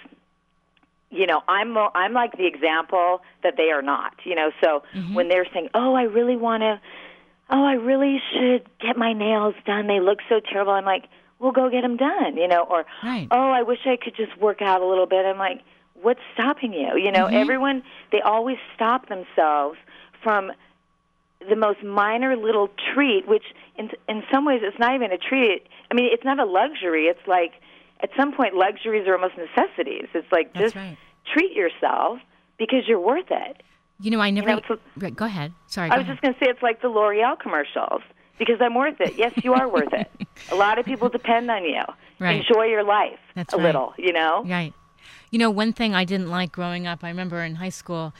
you 1.11 1.25
know 1.25 1.41
i'm 1.47 1.75
i'm 1.95 2.13
like 2.13 2.37
the 2.37 2.45
example 2.45 3.21
that 3.43 3.55
they 3.57 3.71
are 3.71 3.81
not 3.81 4.13
you 4.25 4.35
know? 4.35 4.51
So 4.63 4.83
when 5.13 5.27
they're 5.29 5.47
saying 5.53 5.69
oh 5.73 5.95
i 5.95 6.03
really 6.03 6.35
want 6.35 6.61
to 6.61 6.79
oh 7.49 7.63
i 7.63 7.73
really 7.73 8.21
should 8.31 8.67
get 8.79 8.95
my 8.97 9.13
nails 9.13 9.55
done. 9.65 9.87
They 9.87 9.99
look 9.99 10.19
so 10.29 10.39
terrible. 10.39 10.73
I'm 10.73 10.85
like 10.85 11.05
well 11.39 11.51
go 11.51 11.69
get 11.69 11.81
them 11.81 11.97
done 11.97 12.37
you 12.37 12.47
know? 12.47 12.63
Or 12.69 12.85
Right. 13.03 13.27
oh 13.31 13.49
i 13.49 13.63
wish 13.63 13.79
i 13.85 13.95
could 13.95 14.15
just 14.15 14.37
work 14.39 14.61
out 14.61 14.81
a 14.81 14.85
little 14.85 15.07
bit. 15.07 15.25
I'm 15.25 15.37
like 15.37 15.61
what's 16.01 16.21
stopping 16.33 16.73
you? 16.73 16.95
You 16.97 17.11
know? 17.11 17.25
Mhm. 17.25 17.33
everyone 17.33 17.83
they 18.11 18.21
always 18.21 18.57
stop 18.75 19.09
themselves 19.09 19.77
from 20.23 20.51
the 21.49 21.55
most 21.55 21.81
minor 21.83 22.35
little 22.35 22.69
treat 22.93 23.27
which 23.27 23.45
in 23.77 23.89
in 24.07 24.23
some 24.31 24.45
ways 24.45 24.61
it's 24.63 24.77
not 24.77 24.93
even 24.93 25.11
a 25.11 25.17
treat. 25.17 25.65
I 25.89 25.95
mean 25.95 26.09
it's 26.11 26.23
not 26.23 26.39
a 26.39 26.45
luxury. 26.45 27.05
It's 27.05 27.25
like 27.27 27.53
at 28.01 28.09
some 28.17 28.31
point 28.33 28.55
luxuries 28.55 29.07
are 29.07 29.15
almost 29.15 29.35
necessities 29.37 30.07
it's 30.13 30.31
like 30.31 30.53
just 30.53 30.75
right. 30.75 30.97
treat 31.33 31.53
yourself 31.53 32.19
because 32.57 32.87
you're 32.87 32.99
worth 32.99 33.29
it 33.29 33.61
You 34.01 34.11
know, 34.11 34.19
I 34.21 34.29
never. 34.31 34.47
know, 34.47 34.57
it's 34.57 34.81
Right, 34.97 35.15
go 35.15 35.25
ahead. 35.25 35.51
Sorry. 35.67 35.89
I 35.89 35.97
was 35.97 36.03
ahead. 36.03 36.13
just 36.15 36.21
going 36.21 36.33
to 36.33 36.39
say 36.39 36.49
it's 36.49 36.61
like 36.63 36.81
the 36.81 36.87
L'Oreal 36.89 37.37
commercials 37.39 38.01
because 38.37 38.55
I'm 38.61 38.73
worth 38.73 38.99
it. 39.01 39.15
Yes, 39.17 39.33
you 39.43 39.53
are 39.53 39.67
worth 39.67 39.91
it. 39.93 40.09
A 40.51 40.55
lot 40.55 40.79
of 40.79 40.85
people 40.85 41.09
depend 41.09 41.51
on 41.51 41.63
you. 41.65 41.81
Right. 42.19 42.39
Enjoy 42.45 42.63
your 42.65 42.83
life 42.83 43.19
That's 43.35 43.53
a 43.53 43.57
right. 43.57 43.63
little, 43.65 43.93
you 43.97 44.13
know? 44.13 44.43
Right. 44.45 44.73
You 45.31 45.39
know, 45.39 45.49
one 45.49 45.73
thing 45.73 45.93
I 45.93 46.05
didn't 46.05 46.29
like 46.29 46.51
growing 46.53 46.87
up, 46.87 47.03
I 47.03 47.09
remember 47.09 47.43
in 47.43 47.55
high 47.55 47.69
school 47.81 48.13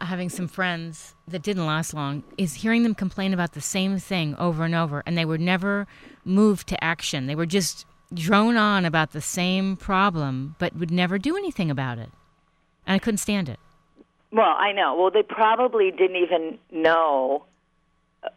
having 0.00 0.28
some 0.28 0.48
friends 0.48 1.14
that 1.26 1.42
didn't 1.42 1.66
last 1.66 1.92
long, 1.94 2.22
is 2.38 2.54
hearing 2.54 2.82
them 2.82 2.94
complain 2.94 3.32
about 3.34 3.52
the 3.52 3.60
same 3.60 3.98
thing 3.98 4.34
over 4.36 4.64
and 4.64 4.74
over, 4.74 5.02
and 5.06 5.16
they 5.18 5.24
were 5.24 5.38
never 5.38 5.86
moved 6.24 6.66
to 6.68 6.82
action. 6.84 7.26
They 7.26 7.34
were 7.34 7.46
just 7.46 7.84
drone 8.14 8.56
on 8.56 8.84
about 8.84 9.12
the 9.12 9.20
same 9.20 9.76
problem, 9.76 10.56
but 10.58 10.74
would 10.76 10.90
never 10.90 11.18
do 11.18 11.36
anything 11.36 11.70
about 11.70 11.98
it. 11.98 12.10
And 12.86 12.94
I 12.94 12.98
couldn't 12.98 13.18
stand 13.18 13.48
it. 13.48 13.58
Well, 14.32 14.54
I 14.56 14.72
know. 14.72 14.96
Well, 14.96 15.10
they 15.10 15.22
probably 15.22 15.90
didn't 15.90 16.16
even 16.16 16.58
know. 16.70 17.44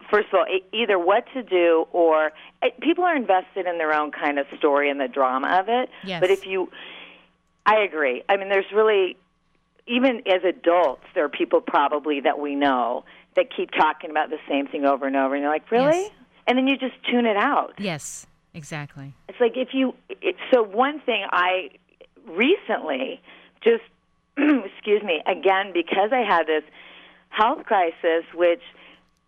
First 0.09 0.27
of 0.33 0.39
all, 0.39 0.45
either 0.73 0.99
what 0.99 1.25
to 1.33 1.43
do 1.43 1.87
or 1.93 2.31
eh, 2.61 2.69
people 2.81 3.03
are 3.03 3.15
invested 3.15 3.65
in 3.65 3.77
their 3.77 3.93
own 3.93 4.11
kind 4.11 4.37
of 4.37 4.45
story 4.57 4.89
and 4.89 4.99
the 4.99 5.07
drama 5.07 5.59
of 5.59 5.69
it. 5.69 5.89
Yes. 6.03 6.19
But 6.19 6.31
if 6.31 6.45
you, 6.45 6.69
I 7.65 7.77
agree. 7.77 8.23
I 8.27 8.35
mean, 8.37 8.49
there's 8.49 8.71
really, 8.73 9.15
even 9.87 10.21
as 10.27 10.43
adults, 10.43 11.03
there 11.13 11.23
are 11.23 11.29
people 11.29 11.61
probably 11.61 12.19
that 12.21 12.39
we 12.39 12.55
know 12.55 13.05
that 13.35 13.47
keep 13.55 13.71
talking 13.71 14.09
about 14.09 14.29
the 14.29 14.39
same 14.49 14.67
thing 14.67 14.85
over 14.85 15.07
and 15.07 15.15
over, 15.15 15.35
and 15.35 15.43
you're 15.43 15.51
like, 15.51 15.69
really? 15.71 16.01
Yes. 16.03 16.11
And 16.47 16.57
then 16.57 16.67
you 16.67 16.77
just 16.77 16.95
tune 17.09 17.25
it 17.25 17.37
out. 17.37 17.73
Yes, 17.77 18.27
exactly. 18.53 19.13
It's 19.35 19.41
like 19.41 19.57
if 19.57 19.73
you. 19.73 19.93
It, 20.21 20.35
so 20.53 20.63
one 20.63 21.01
thing 21.01 21.25
I 21.29 21.71
recently 22.27 23.19
just 23.63 23.83
excuse 24.37 25.03
me 25.03 25.21
again 25.25 25.71
because 25.73 26.11
I 26.11 26.21
had 26.21 26.47
this 26.47 26.63
health 27.29 27.65
crisis, 27.65 28.23
which 28.33 28.61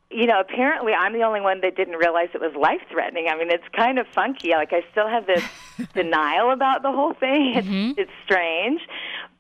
you 0.10 0.26
know 0.26 0.40
apparently 0.40 0.94
I'm 0.94 1.12
the 1.12 1.24
only 1.24 1.42
one 1.42 1.60
that 1.62 1.76
didn't 1.76 1.96
realize 1.96 2.30
it 2.34 2.42
was 2.42 2.56
life 2.56 2.82
threatening. 2.90 3.28
I 3.30 3.38
mean, 3.38 3.52
it's 3.52 3.68
kind 3.76 4.00
of 4.00 4.08
funky. 4.08 4.52
Like 4.52 4.72
I 4.72 4.84
still 4.92 5.08
have 5.08 5.28
this 5.28 5.44
denial 5.94 6.52
about 6.52 6.84
the 6.84 6.92
whole 6.92 7.14
thing. 7.14 7.54
It's, 7.56 7.68
it's 8.00 8.12
strange, 8.24 8.80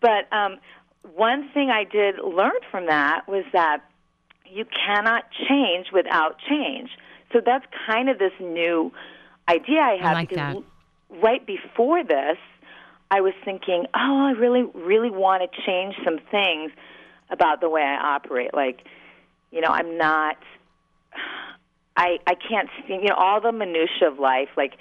but 0.01 0.32
um, 0.34 0.57
one 1.15 1.49
thing 1.53 1.70
I 1.70 1.86
did 1.86 2.15
learn 2.20 2.59
from 2.70 2.88
that 2.88 3.28
was 3.28 3.45
that 3.53 3.84
you 4.45 4.65
cannot 4.65 5.24
change 5.47 5.88
without 5.93 6.38
change. 6.49 6.89
So 7.32 7.41
that's 7.45 7.65
kind 7.86 8.09
of 8.09 8.20
this 8.20 8.32
new 8.39 8.91
idea 9.50 9.80
I 9.82 9.98
have 10.02 10.14
like 10.14 10.30
because 10.30 10.56
that. 10.56 11.22
right 11.22 11.45
before 11.45 12.04
this, 12.04 12.38
I 13.10 13.22
was 13.22 13.34
thinking, 13.45 13.86
oh, 13.95 14.26
I 14.28 14.32
really, 14.32 14.64
really 14.74 15.10
want 15.10 15.41
to 15.50 15.62
change 15.66 15.95
some 16.04 16.20
things 16.30 16.72
about 17.30 17.62
the 17.62 17.70
way 17.70 17.82
I 17.82 18.16
operate. 18.16 18.54
Like, 18.54 18.82
you 19.52 19.62
know, 19.62 19.70
I'm 19.70 19.98
not, 19.98 20.38
I, 21.95 22.20
I 22.28 22.34
can't 22.36 22.70
see, 22.88 22.93
you 22.95 23.08
know, 23.08 23.16
all 23.16 23.41
the 23.41 23.52
minutia 23.52 24.08
of 24.12 24.20
life, 24.20 24.50
like 24.56 24.74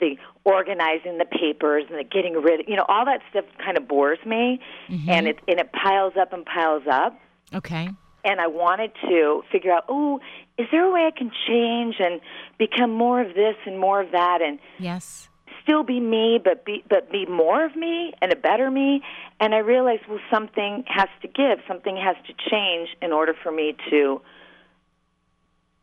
the 0.00 0.16
organizing 0.44 1.18
the 1.18 1.24
papers 1.24 1.84
and 1.90 1.98
the 1.98 2.04
getting 2.04 2.34
rid, 2.34 2.60
of 2.60 2.68
you 2.68 2.76
know, 2.76 2.84
all 2.88 3.04
that 3.04 3.20
stuff 3.30 3.44
kind 3.64 3.76
of 3.76 3.86
bores 3.86 4.18
me, 4.24 4.58
Mhm. 4.88 5.08
and 5.08 5.28
it 5.28 5.38
and 5.46 5.60
it 5.60 5.70
piles 5.72 6.14
up 6.20 6.32
and 6.32 6.44
piles 6.46 6.82
up 6.90 7.18
Okay. 7.54 7.88
and 8.24 8.40
I 8.40 8.46
wanted 8.46 8.92
to 9.08 9.44
figure 9.52 9.72
out, 9.72 9.84
oh, 9.88 10.20
is 10.58 10.66
there 10.70 10.84
a 10.84 10.90
way 10.92 11.06
I 11.06 11.16
can 11.16 11.30
change 11.46 11.96
and 11.98 12.20
become 12.58 12.92
more 12.92 13.20
of 13.20 13.34
this 13.34 13.56
and 13.66 13.78
more 13.78 14.00
of 14.00 14.12
that 14.12 14.42
and 14.42 14.58
Yes. 14.78 15.28
still 15.62 15.82
be 15.82 16.00
me 16.00 16.40
but 16.42 16.64
be 16.64 16.84
but 16.88 17.10
be 17.10 17.26
more 17.26 17.64
of 17.64 17.76
me 17.76 18.12
and 18.20 18.32
a 18.32 18.36
better 18.36 18.70
me 18.70 19.02
and 19.40 19.54
I 19.54 19.58
realized 19.58 20.02
well 20.08 20.20
something 20.30 20.84
has 20.86 21.08
to 21.22 21.28
give, 21.28 21.60
something 21.66 21.96
has 21.96 22.16
to 22.26 22.34
change 22.50 22.90
in 23.00 23.12
order 23.12 23.34
for 23.42 23.50
me 23.50 23.76
to 23.90 24.20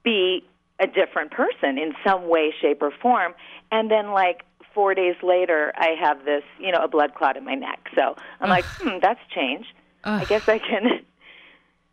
be 0.04 0.44
a 0.80 0.88
different 0.88 1.32
person 1.32 1.78
in 1.78 1.94
some 2.06 2.30
way 2.30 2.54
shape 2.62 2.82
or 2.82 2.92
form 3.02 3.34
and 3.72 3.90
then 3.90 4.12
like 4.12 4.44
4 4.74 4.94
days 4.94 5.16
later 5.24 5.74
I 5.76 5.96
have 6.00 6.26
this, 6.26 6.44
you 6.60 6.72
know, 6.72 6.80
a 6.80 6.88
blood 6.88 7.16
clot 7.16 7.36
in 7.38 7.44
my 7.44 7.56
neck. 7.56 7.90
So 7.96 8.16
I'm 8.40 8.50
like, 8.50 8.66
"Hmm, 8.80 9.00
that's 9.02 9.20
changed." 9.34 9.74
I 10.04 10.26
guess 10.26 10.44
I 10.48 10.60
can 10.60 11.04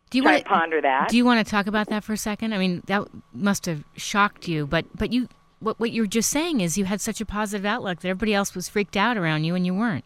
Do 0.09 0.17
you 0.17 0.23
want 0.23 0.37
to 0.37 0.43
ponder 0.45 0.81
that. 0.81 1.09
Do 1.09 1.17
you 1.17 1.25
want 1.25 1.45
to 1.45 1.49
talk 1.49 1.67
about 1.67 1.87
that 1.87 2.03
for 2.03 2.13
a 2.13 2.17
second? 2.17 2.53
I 2.53 2.57
mean, 2.57 2.81
that 2.87 3.07
must 3.33 3.65
have 3.65 3.83
shocked 3.95 4.47
you, 4.47 4.65
but 4.65 4.85
but 4.95 5.11
you 5.11 5.27
what 5.59 5.79
what 5.79 5.91
you're 5.91 6.05
just 6.05 6.29
saying 6.29 6.61
is 6.61 6.77
you 6.77 6.85
had 6.85 7.01
such 7.01 7.19
a 7.19 7.25
positive 7.25 7.65
outlook 7.65 7.99
that 7.99 8.09
everybody 8.09 8.33
else 8.33 8.55
was 8.55 8.69
freaked 8.69 8.95
out 8.95 9.17
around 9.17 9.43
you 9.43 9.55
and 9.55 9.65
you 9.65 9.73
weren't. 9.73 10.05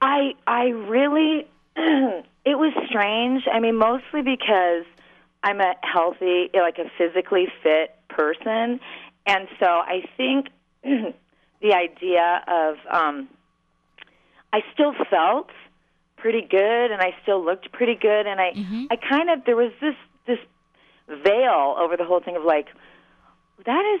I 0.00 0.32
I 0.46 0.64
really 0.64 1.46
it 1.76 2.58
was 2.58 2.72
strange. 2.88 3.44
I 3.52 3.60
mean, 3.60 3.76
mostly 3.76 4.22
because 4.22 4.84
I'm 5.42 5.60
a 5.60 5.74
healthy, 5.82 6.50
like 6.54 6.78
a 6.78 6.90
physically 6.98 7.46
fit 7.62 7.94
person, 8.08 8.80
and 9.26 9.48
so 9.60 9.66
I 9.66 10.02
think 10.16 10.48
the 10.82 11.72
idea 11.72 12.42
of 12.48 12.76
um, 12.90 13.28
I 14.52 14.60
still 14.72 14.94
felt 15.10 15.50
pretty 16.24 16.40
good, 16.40 16.90
and 16.90 17.02
I 17.02 17.14
still 17.22 17.44
looked 17.44 17.70
pretty 17.70 17.96
good, 17.96 18.26
and 18.26 18.40
I 18.40 18.52
I 18.90 18.96
kind 18.96 19.28
of 19.28 19.44
there 19.44 19.56
was 19.56 19.72
this 19.78 19.94
this 20.26 20.38
veil 21.06 21.76
over 21.78 21.98
the 21.98 22.04
whole 22.04 22.20
thing 22.20 22.34
of 22.34 22.44
like 22.44 22.68
that 23.66 23.84
is 23.94 24.00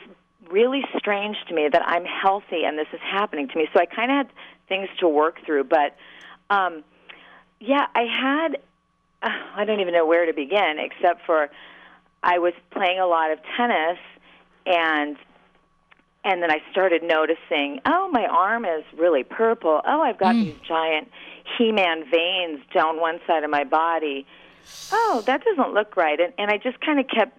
really 0.50 0.82
strange 0.96 1.36
to 1.48 1.54
me 1.54 1.68
that 1.70 1.86
I'm 1.86 2.06
healthy 2.06 2.64
and 2.64 2.78
this 2.78 2.86
is 2.94 3.00
happening 3.02 3.48
to 3.48 3.56
me. 3.58 3.68
So 3.74 3.78
I 3.80 3.84
kind 3.84 4.10
of 4.10 4.16
had 4.16 4.30
things 4.70 4.88
to 5.00 5.08
work 5.08 5.44
through, 5.44 5.64
but 5.64 5.96
um, 6.48 6.82
yeah, 7.60 7.86
I 7.94 8.04
had. 8.04 8.56
Uh, 9.22 9.28
I 9.56 9.66
don't 9.66 9.80
even 9.80 9.92
know 9.92 10.06
where 10.06 10.24
to 10.24 10.32
begin, 10.32 10.76
except 10.78 11.26
for 11.26 11.50
I 12.22 12.38
was 12.38 12.54
playing 12.70 13.00
a 13.00 13.06
lot 13.06 13.32
of 13.32 13.38
tennis, 13.54 13.98
and 14.64 15.18
and 16.24 16.42
then 16.42 16.50
I 16.50 16.62
started 16.70 17.02
noticing, 17.02 17.80
oh, 17.84 18.08
my 18.10 18.24
arm 18.24 18.64
is 18.64 18.82
really 18.96 19.24
purple. 19.24 19.82
Oh, 19.84 20.00
I've 20.00 20.18
got 20.18 20.32
these 20.32 20.56
giant 20.66 21.10
He-Man 21.58 22.04
veins 22.10 22.60
down 22.72 23.00
one 23.00 23.20
side 23.26 23.44
of 23.44 23.50
my 23.50 23.64
body. 23.64 24.26
Oh, 24.92 25.22
that 25.26 25.44
doesn't 25.44 25.74
look 25.74 25.96
right. 25.96 26.18
And 26.18 26.32
and 26.38 26.50
I 26.50 26.58
just 26.58 26.80
kind 26.80 26.98
of 26.98 27.06
kept 27.08 27.38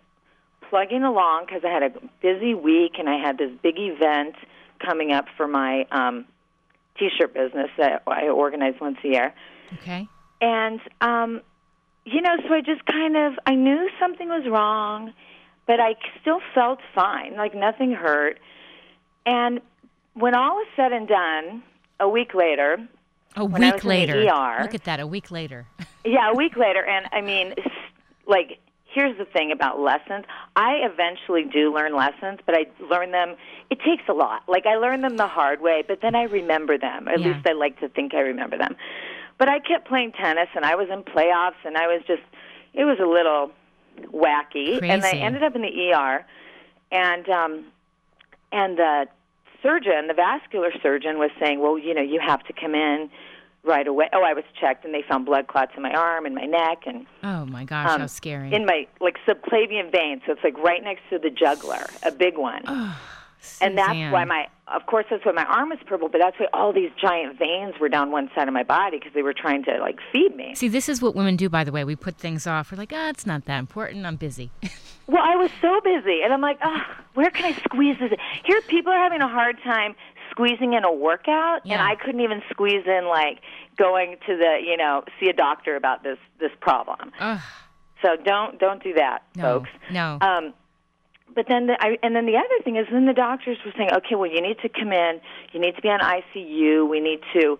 plugging 0.70 1.04
along 1.04 1.46
because 1.46 1.64
I 1.64 1.70
had 1.70 1.84
a 1.84 1.92
busy 2.22 2.54
week 2.54 2.94
and 2.98 3.10
I 3.10 3.18
had 3.18 3.38
this 3.38 3.52
big 3.62 3.76
event 3.78 4.36
coming 4.80 5.12
up 5.12 5.26
for 5.38 5.48
my 5.48 5.86
um, 5.92 6.26
t-shirt 6.98 7.34
business 7.34 7.70
that 7.78 8.04
I 8.08 8.28
organize 8.28 8.76
once 8.80 8.98
a 9.04 9.08
year. 9.08 9.34
Okay. 9.74 10.08
And 10.42 10.80
um, 11.02 11.42
you 12.06 12.22
know, 12.22 12.36
so 12.48 12.54
I 12.54 12.62
just 12.62 12.86
kind 12.86 13.18
of 13.18 13.34
I 13.46 13.56
knew 13.56 13.90
something 14.00 14.28
was 14.28 14.46
wrong, 14.48 15.14
but 15.66 15.80
I 15.80 15.96
still 16.22 16.40
felt 16.54 16.80
fine, 16.94 17.36
like 17.36 17.56
nothing 17.56 17.92
hurt. 17.92 18.40
And 19.26 19.62
when 20.14 20.36
all 20.36 20.56
was 20.56 20.68
said 20.76 20.92
and 20.94 21.08
done, 21.08 21.64
a 22.00 22.08
week 22.08 22.34
later, 22.34 22.78
A 23.36 23.44
week 23.46 23.60
was 23.60 23.72
in 23.74 23.78
the 23.80 23.88
later. 23.88 24.28
ER, 24.30 24.62
Look 24.62 24.74
at 24.76 24.84
that. 24.86 25.00
A 25.00 25.08
week 25.08 25.32
later. 25.32 25.68
yeah, 26.06 26.32
a 26.32 26.36
week 26.36 26.56
later, 26.56 26.84
and 26.86 27.08
I 27.12 27.22
mean, 27.22 27.54
like, 28.28 28.60
here's 28.86 29.18
the 29.18 29.26
thing 29.26 29.52
about 29.52 29.80
lessons. 29.80 30.26
I 30.56 30.76
eventually 30.90 31.44
do 31.44 31.74
learn 31.74 31.96
lessons, 31.96 32.40
but 32.46 32.56
I 32.56 32.66
learn 32.90 33.12
them. 33.12 33.36
It 33.70 33.80
takes 33.80 34.04
a 34.08 34.14
lot. 34.14 34.44
Like, 34.48 34.66
I 34.66 34.76
learn 34.76 35.02
them 35.02 35.18
the 35.18 35.28
hard 35.28 35.62
way, 35.62 35.84
but 35.86 36.00
then 36.02 36.16
I 36.16 36.24
remember 36.24 36.78
them. 36.78 37.08
At 37.08 37.20
Yeah. 37.20 37.34
least 37.34 37.48
I 37.48 37.52
like 37.54 37.80
to 37.82 37.90
think 37.90 38.14
I 38.14 38.20
remember 38.20 38.58
them. 38.58 38.76
But 39.38 39.50
I 39.50 39.60
kept 39.60 39.88
playing 39.88 40.14
tennis, 40.14 40.48
and 40.56 40.64
I 40.64 40.76
was 40.76 40.88
in 40.90 41.04
playoffs, 41.04 41.60
and 41.66 41.76
I 41.78 41.88
was 41.88 42.02
just, 42.08 42.24
it 42.74 42.86
was 42.86 42.98
a 43.00 43.06
little 43.06 43.52
wacky. 44.14 44.82
And 44.82 45.04
I 45.04 45.12
ended 45.12 45.44
up 45.44 45.56
in 45.56 45.62
the 45.62 45.92
ER, 45.94 46.26
and 46.92 47.28
um, 47.30 47.66
and 48.54 48.78
the 48.78 49.08
surgeon, 49.66 50.08
the 50.08 50.14
vascular 50.14 50.72
surgeon, 50.82 51.18
was 51.18 51.32
saying, 51.40 51.60
"Well, 51.60 51.78
you 51.78 51.94
know, 51.94 52.02
you 52.02 52.20
have 52.20 52.44
to 52.44 52.54
come 52.54 52.76
in 52.76 53.10
right 53.64 53.88
away." 53.88 54.08
Oh, 54.14 54.22
I 54.24 54.34
was 54.34 54.44
checked, 54.60 54.86
and 54.86 54.94
they 54.94 55.02
found 55.02 55.26
blood 55.26 55.48
clots 55.48 55.72
in 55.76 55.82
my 55.82 55.94
arm 55.94 56.26
and 56.26 56.36
my 56.36 56.46
neck, 56.46 56.84
and 56.86 57.06
Oh 57.24 57.46
my 57.46 57.64
gosh, 57.64 57.88
how 57.88 57.96
um, 57.96 58.08
scary. 58.08 58.54
in 58.54 58.66
my 58.66 58.88
like 59.02 59.18
subclavian 59.28 59.92
vein. 59.92 60.22
So 60.26 60.34
it's 60.34 60.44
like 60.44 60.58
right 60.60 60.84
next 60.84 61.02
to 61.10 61.18
the 61.20 61.30
jugular, 61.30 61.86
a 62.04 62.12
big 62.12 62.38
one. 62.38 62.64
And 63.62 63.78
that's 63.78 63.90
Suzanne. 63.90 64.12
why 64.12 64.24
my, 64.26 64.48
of 64.68 64.86
course, 64.86 65.06
that's 65.10 65.26
why 65.26 65.32
my 65.32 65.46
arm 65.46 65.72
is 65.72 65.80
purple. 65.86 66.10
But 66.10 66.22
that's 66.22 66.40
why 66.40 66.48
all 66.54 66.74
these 66.74 66.92
giant 67.02 67.38
veins 67.40 67.76
were 67.80 67.90
down 67.90 68.12
one 68.12 68.30
side 68.36 68.48
of 68.48 68.54
my 68.54 68.64
body 68.64 68.98
because 69.00 69.14
they 69.14 69.22
were 69.24 69.34
trying 69.34 69.64
to 69.66 69.78
like 69.80 69.98
feed 70.12 70.36
me. 70.36 70.56
See, 70.56 70.68
this 70.68 70.90
is 70.90 71.02
what 71.02 71.16
women 71.16 71.36
do, 71.36 71.50
by 71.50 71.64
the 71.64 71.72
way. 71.72 71.84
We 71.84 71.96
put 71.96 72.18
things 72.18 72.46
off. 72.48 72.72
We're 72.72 72.78
like, 72.78 72.92
ah, 72.94 73.10
it's 73.10 73.26
not 73.26 73.46
that 73.46 73.60
important. 73.60 74.06
I'm 74.06 74.16
busy. 74.18 74.52
Well, 75.08 75.22
I 75.24 75.36
was 75.36 75.52
so 75.62 75.82
busy, 75.82 76.22
and 76.24 76.34
I'm 76.34 76.42
like, 76.42 76.58
oh, 76.64 76.82
where 77.14 77.30
can 77.30 77.46
I 77.46 77.52
squeeze 77.62 77.96
this? 78.00 78.12
Here, 78.44 78.60
people 78.62 78.92
are 78.92 78.98
having 78.98 79.22
a 79.22 79.28
hard 79.28 79.56
time 79.64 79.94
squeezing 80.32 80.74
in 80.74 80.84
a 80.84 80.92
workout, 80.92 81.62
and 81.64 81.80
I 81.80 81.94
couldn't 81.94 82.22
even 82.22 82.42
squeeze 82.50 82.88
in 82.88 83.06
like 83.08 83.40
going 83.78 84.16
to 84.26 84.36
the, 84.36 84.58
you 84.66 84.76
know, 84.78 85.04
see 85.20 85.30
a 85.30 85.34
doctor 85.34 85.76
about 85.76 86.02
this 86.02 86.18
this 86.40 86.50
problem. 86.60 87.12
Ugh, 87.20 87.40
So 88.02 88.16
don't 88.26 88.60
don't 88.60 88.82
do 88.82 88.96
that, 88.96 89.22
no, 89.36 89.44
folks. 89.44 89.70
no. 89.92 90.18
Um, 90.22 90.56
but 91.34 91.46
then, 91.48 91.68
the, 91.68 91.78
I, 91.80 91.98
and 92.04 92.16
then 92.16 92.26
the 92.26 92.38
other 92.38 92.64
thing 92.64 92.78
is, 92.78 92.86
then 92.92 93.06
the 93.06 93.14
doctors 93.14 93.58
were 93.66 93.74
saying, 93.78 93.90
okay, 93.92 94.16
well, 94.16 94.30
you 94.30 94.42
need 94.42 94.60
to 94.60 94.70
come 94.70 94.92
in, 94.92 95.20
you 95.52 95.60
need 95.60 95.76
to 95.76 95.82
be 95.82 95.90
on 95.90 96.00
ICU, 96.00 96.88
we 96.88 97.00
need 97.00 97.20
to 97.34 97.58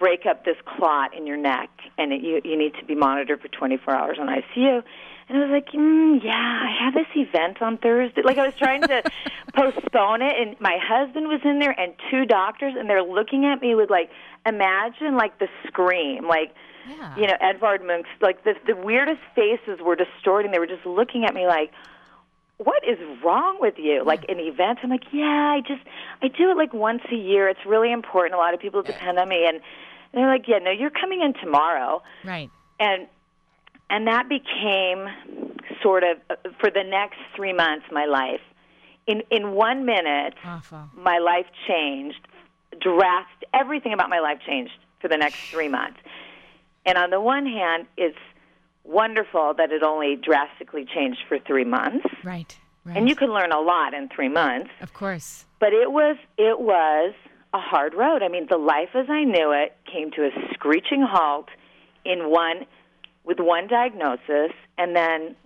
break 0.00 0.24
up 0.26 0.44
this 0.44 0.56
clot 0.64 1.14
in 1.16 1.26
your 1.26 1.36
neck, 1.36 1.68
and 1.98 2.12
it, 2.12 2.22
you 2.22 2.40
you 2.42 2.56
need 2.56 2.72
to 2.80 2.84
be 2.86 2.94
monitored 2.94 3.40
for 3.40 3.48
24 3.48 3.94
hours 3.94 4.18
on 4.18 4.26
ICU. 4.26 4.82
And 5.28 5.38
I 5.38 5.42
was 5.42 5.50
like, 5.50 5.68
mm, 5.72 6.18
yeah, 6.24 6.32
I 6.32 6.84
have 6.84 6.94
this 6.94 7.06
event 7.14 7.62
on 7.62 7.78
Thursday. 7.78 8.22
Like 8.24 8.38
I 8.38 8.46
was 8.46 8.54
trying 8.58 8.82
to 8.82 9.02
postpone 9.54 10.22
it, 10.22 10.34
and 10.36 10.58
my 10.60 10.76
husband 10.82 11.28
was 11.28 11.40
in 11.44 11.60
there, 11.60 11.78
and 11.78 11.94
two 12.10 12.24
doctors, 12.24 12.74
and 12.76 12.90
they're 12.90 13.04
looking 13.04 13.44
at 13.44 13.60
me 13.60 13.76
with 13.76 13.90
like, 13.90 14.10
imagine 14.44 15.16
like 15.16 15.38
the 15.38 15.48
scream, 15.68 16.26
like 16.26 16.52
yeah. 16.88 17.14
you 17.16 17.26
know, 17.26 17.36
Edvard 17.40 17.84
Munch's 17.86 18.10
like 18.20 18.42
the 18.42 18.54
the 18.66 18.74
weirdest 18.74 19.20
faces 19.36 19.78
were 19.80 19.94
distorting. 19.94 20.50
They 20.50 20.58
were 20.58 20.66
just 20.66 20.86
looking 20.86 21.24
at 21.24 21.34
me 21.34 21.46
like, 21.46 21.70
"What 22.62 22.82
is 22.86 22.98
wrong 23.24 23.58
with 23.60 23.74
you?" 23.78 24.04
Like 24.04 24.24
an 24.28 24.38
event. 24.38 24.80
I'm 24.82 24.90
like, 24.90 25.04
"Yeah, 25.12 25.24
I 25.56 25.60
just 25.60 25.82
I 26.22 26.28
do 26.28 26.50
it 26.50 26.56
like 26.56 26.72
once 26.74 27.02
a 27.10 27.16
year. 27.16 27.48
It's 27.48 27.64
really 27.66 27.92
important. 27.92 28.34
A 28.34 28.38
lot 28.38 28.54
of 28.54 28.60
people 28.60 28.82
depend 28.82 29.18
on 29.18 29.28
me." 29.28 29.46
And 29.46 29.60
they're 30.12 30.26
like, 30.28 30.46
"Yeah, 30.46 30.58
no, 30.58 30.70
you're 30.70 30.90
coming 30.90 31.22
in 31.22 31.34
tomorrow." 31.34 32.02
right. 32.24 32.50
And 32.78 33.06
and 33.88 34.06
that 34.06 34.28
became 34.28 35.08
sort 35.82 36.04
of 36.04 36.18
uh, 36.30 36.36
for 36.60 36.70
the 36.70 36.84
next 36.84 37.18
3 37.34 37.52
months 37.52 37.86
my 37.90 38.06
life. 38.06 38.40
In 39.06 39.22
in 39.30 39.52
1 39.52 39.84
minute, 39.84 40.34
Awful. 40.44 40.90
my 40.94 41.18
life 41.18 41.46
changed 41.66 42.26
drast 42.80 43.28
everything 43.52 43.92
about 43.92 44.08
my 44.08 44.20
life 44.20 44.38
changed 44.46 44.72
for 45.00 45.08
the 45.08 45.16
next 45.16 45.36
three 45.50 45.68
months 45.68 45.98
and 46.86 46.96
on 46.96 47.10
the 47.10 47.20
one 47.20 47.46
hand 47.46 47.86
it's 47.96 48.16
wonderful 48.90 49.54
that 49.56 49.70
it 49.72 49.82
only 49.82 50.16
drastically 50.16 50.84
changed 50.84 51.20
for 51.28 51.38
three 51.38 51.64
months 51.64 52.06
Right. 52.24 52.58
Right. 52.84 52.96
and 52.96 53.08
you 53.08 53.14
can 53.14 53.30
learn 53.32 53.52
a 53.52 53.60
lot 53.60 53.94
in 53.94 54.08
three 54.08 54.28
months 54.28 54.70
of 54.80 54.92
course. 54.92 55.44
but 55.60 55.72
it 55.72 55.92
was 55.92 56.16
it 56.38 56.58
was 56.60 57.12
a 57.52 57.60
hard 57.60 57.94
road 57.94 58.22
i 58.22 58.28
mean 58.28 58.46
the 58.50 58.56
life 58.58 58.90
as 58.94 59.06
i 59.08 59.22
knew 59.24 59.52
it 59.52 59.76
came 59.92 60.10
to 60.12 60.22
a 60.26 60.30
screeching 60.54 61.02
halt 61.02 61.48
in 62.04 62.30
one 62.30 62.66
with 63.24 63.38
one 63.38 63.66
diagnosis 63.68 64.52
and 64.78 64.96
then 64.96 65.36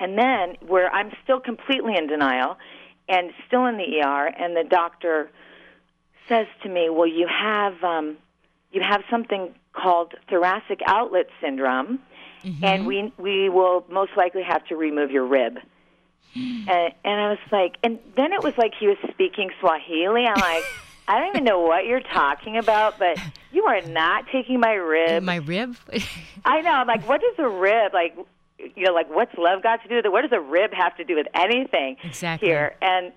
and 0.00 0.18
then 0.18 0.56
where 0.66 0.90
i'm 0.92 1.10
still 1.24 1.40
completely 1.40 1.94
in 1.96 2.06
denial 2.06 2.56
and 3.08 3.30
still 3.46 3.64
in 3.66 3.76
the 3.76 4.02
er 4.04 4.26
and 4.38 4.56
the 4.56 4.64
doctor 4.68 5.30
says 6.28 6.46
to 6.62 6.68
me 6.68 6.88
well 6.90 7.06
you 7.08 7.26
have 7.28 7.82
um 7.84 8.16
you 8.72 8.80
have 8.82 9.02
something 9.10 9.54
called 9.72 10.14
thoracic 10.28 10.80
outlet 10.86 11.26
syndrome 11.40 11.98
and 12.62 12.86
we 12.86 13.12
we 13.18 13.48
will 13.48 13.84
most 13.90 14.12
likely 14.16 14.42
have 14.42 14.64
to 14.66 14.76
remove 14.76 15.10
your 15.10 15.26
rib 15.26 15.58
and, 16.34 16.68
and 16.68 17.20
I 17.20 17.30
was 17.30 17.38
like, 17.50 17.76
and 17.82 17.98
then 18.16 18.32
it 18.32 18.42
was 18.42 18.56
like 18.56 18.72
he 18.78 18.86
was 18.86 18.96
speaking 19.10 19.50
Swahili. 19.60 20.26
I'm 20.26 20.40
like, 20.40 20.64
I 21.08 21.18
don't 21.18 21.28
even 21.30 21.44
know 21.44 21.60
what 21.60 21.86
you're 21.86 22.00
talking 22.00 22.56
about, 22.56 22.98
but 22.98 23.18
you 23.50 23.64
are 23.64 23.80
not 23.82 24.26
taking 24.32 24.60
my 24.60 24.74
rib. 24.74 25.24
My 25.24 25.36
rib? 25.36 25.76
I 26.44 26.60
know. 26.60 26.70
I'm 26.70 26.86
like, 26.86 27.08
what 27.08 27.20
does 27.20 27.34
a 27.38 27.48
rib 27.48 27.92
like? 27.92 28.16
You 28.58 28.84
know, 28.84 28.92
like 28.92 29.10
what's 29.10 29.32
love 29.38 29.62
got 29.62 29.82
to 29.82 29.88
do 29.88 29.96
with 29.96 30.04
it? 30.04 30.12
What 30.12 30.22
does 30.22 30.32
a 30.32 30.40
rib 30.40 30.72
have 30.72 30.96
to 30.98 31.04
do 31.04 31.16
with 31.16 31.26
anything 31.34 31.96
Exactly. 32.04 32.48
here? 32.48 32.76
And 32.80 33.12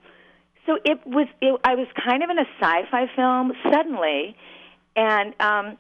so 0.66 0.80
it 0.84 1.06
was. 1.06 1.28
It, 1.42 1.60
I 1.64 1.76
was 1.76 1.88
kind 2.04 2.24
of 2.24 2.30
in 2.30 2.40
a 2.40 2.46
sci-fi 2.60 3.12
film 3.16 3.52
suddenly, 3.72 4.36
and 4.96 5.40
um, 5.40 5.78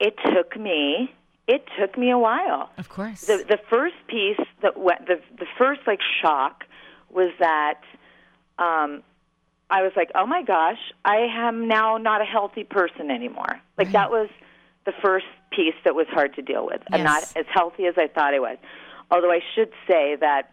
it 0.00 0.16
took 0.34 0.58
me. 0.58 1.12
It 1.46 1.64
took 1.78 1.96
me 1.96 2.10
a 2.10 2.18
while 2.18 2.70
of 2.76 2.88
course. 2.88 3.22
the 3.22 3.44
the 3.48 3.58
first 3.70 3.94
piece 4.08 4.40
that 4.62 4.74
the 4.74 5.20
the 5.38 5.46
first 5.58 5.80
like 5.86 6.00
shock 6.22 6.64
was 7.10 7.30
that 7.38 7.80
um 8.58 9.02
I 9.68 9.82
was 9.82 9.92
like, 9.96 10.10
"Oh 10.14 10.26
my 10.26 10.42
gosh, 10.42 10.78
I 11.04 11.26
am 11.28 11.66
now 11.66 11.96
not 11.98 12.20
a 12.20 12.24
healthy 12.24 12.62
person 12.64 13.10
anymore." 13.10 13.60
Like 13.76 13.92
that 13.92 14.10
was 14.10 14.28
the 14.84 14.92
first 15.02 15.26
piece 15.50 15.74
that 15.84 15.94
was 15.94 16.06
hard 16.10 16.34
to 16.36 16.42
deal 16.42 16.64
with. 16.66 16.80
I'm 16.92 17.02
not 17.02 17.22
as 17.36 17.46
healthy 17.52 17.86
as 17.86 17.94
I 17.96 18.06
thought 18.06 18.32
I 18.32 18.38
was. 18.38 18.58
Although 19.10 19.32
I 19.32 19.40
should 19.54 19.70
say 19.88 20.16
that 20.20 20.52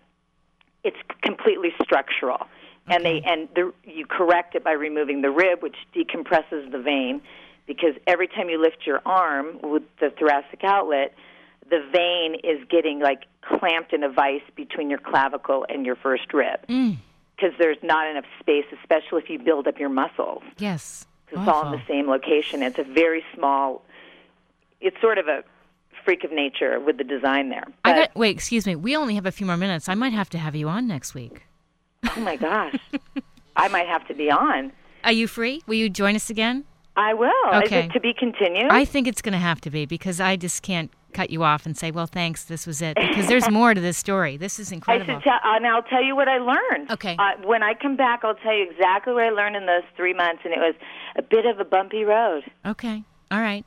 it's 0.83 0.97
completely 1.21 1.69
structural. 1.83 2.47
And 2.87 3.05
they 3.05 3.21
and 3.21 3.47
the, 3.55 3.73
you 3.85 4.05
correct 4.05 4.55
it 4.55 4.63
by 4.63 4.71
removing 4.73 5.21
the 5.21 5.31
rib, 5.31 5.61
which 5.61 5.77
decompresses 5.95 6.69
the 6.71 6.79
vein. 6.79 7.21
Because 7.67 7.95
every 8.07 8.27
time 8.27 8.49
you 8.49 8.61
lift 8.61 8.85
your 8.85 9.01
arm 9.05 9.59
with 9.63 9.83
the 9.99 10.09
thoracic 10.11 10.63
outlet, 10.63 11.13
the 11.69 11.79
vein 11.91 12.35
is 12.43 12.59
getting 12.69 12.99
like 12.99 13.23
clamped 13.41 13.93
in 13.93 14.03
a 14.03 14.09
vice 14.09 14.41
between 14.55 14.89
your 14.89 14.99
clavicle 14.99 15.65
and 15.69 15.85
your 15.85 15.95
first 15.95 16.33
rib 16.33 16.59
Mm. 16.67 16.97
because 17.35 17.51
there's 17.57 17.77
not 17.83 18.07
enough 18.07 18.25
space, 18.39 18.65
especially 18.81 19.21
if 19.23 19.29
you 19.29 19.39
build 19.39 19.67
up 19.67 19.79
your 19.79 19.89
muscles. 19.89 20.43
Yes. 20.57 21.05
It's 21.31 21.47
all 21.47 21.65
in 21.65 21.71
the 21.71 21.81
same 21.87 22.07
location. 22.07 22.61
It's 22.61 22.77
a 22.77 22.83
very 22.83 23.23
small. 23.33 23.81
It's 24.81 24.99
sort 25.01 25.17
of 25.17 25.27
a 25.27 25.43
freak 26.05 26.23
of 26.23 26.31
nature 26.31 26.79
with 26.79 26.97
the 26.97 27.03
design 27.03 27.49
there. 27.49 27.63
I 27.85 27.93
got, 27.93 28.15
wait, 28.15 28.35
excuse 28.35 28.67
me. 28.67 28.75
We 28.75 28.95
only 28.95 29.15
have 29.15 29.25
a 29.25 29.31
few 29.31 29.47
more 29.47 29.57
minutes. 29.57 29.89
I 29.89 29.95
might 29.95 30.13
have 30.13 30.29
to 30.31 30.37
have 30.37 30.55
you 30.55 30.67
on 30.69 30.85
next 30.87 31.15
week. 31.15 31.43
oh 32.15 32.19
my 32.19 32.35
gosh, 32.49 32.75
I 33.55 33.67
might 33.69 33.87
have 33.87 34.05
to 34.09 34.13
be 34.13 34.29
on. 34.29 34.71
Are 35.03 35.11
you 35.11 35.27
free? 35.27 35.63
Will 35.65 35.75
you 35.75 35.89
join 35.89 36.15
us 36.15 36.29
again? 36.29 36.65
I 36.95 37.13
will. 37.13 37.31
Okay. 37.65 37.79
Is 37.79 37.85
it 37.85 37.93
to 37.93 37.99
be 37.99 38.13
continued? 38.13 38.71
I 38.71 38.85
think 38.85 39.07
it's 39.07 39.21
going 39.21 39.33
to 39.33 39.39
have 39.39 39.59
to 39.61 39.69
be 39.69 39.85
because 39.85 40.19
I 40.19 40.35
just 40.35 40.61
can't 40.61 40.91
cut 41.13 41.29
you 41.29 41.43
off 41.43 41.65
and 41.65 41.77
say, 41.77 41.91
"Well, 41.91 42.07
thanks, 42.07 42.43
this 42.43 42.67
was 42.67 42.81
it." 42.81 42.95
Because 42.95 43.27
there's 43.27 43.49
more 43.51 43.73
to 43.73 43.81
this 43.81 43.97
story. 43.97 44.37
This 44.37 44.59
is 44.59 44.71
incredible. 44.71 45.11
I 45.11 45.15
should 45.15 45.23
tell, 45.23 45.39
and 45.43 45.65
I'll 45.65 45.83
tell 45.83 46.03
you 46.03 46.15
what 46.15 46.27
I 46.27 46.37
learned. 46.37 46.91
Okay. 46.91 47.15
Uh, 47.17 47.31
when 47.45 47.63
I 47.63 47.73
come 47.73 47.95
back, 47.95 48.21
I'll 48.23 48.35
tell 48.35 48.55
you 48.55 48.67
exactly 48.69 49.13
what 49.13 49.23
I 49.23 49.29
learned 49.29 49.55
in 49.55 49.65
those 49.65 49.83
three 49.95 50.13
months, 50.13 50.41
and 50.43 50.53
it 50.53 50.59
was 50.59 50.75
a 51.17 51.21
bit 51.23 51.45
of 51.45 51.59
a 51.59 51.65
bumpy 51.65 52.03
road. 52.03 52.43
Okay. 52.65 53.03
All 53.31 53.39
right. 53.39 53.65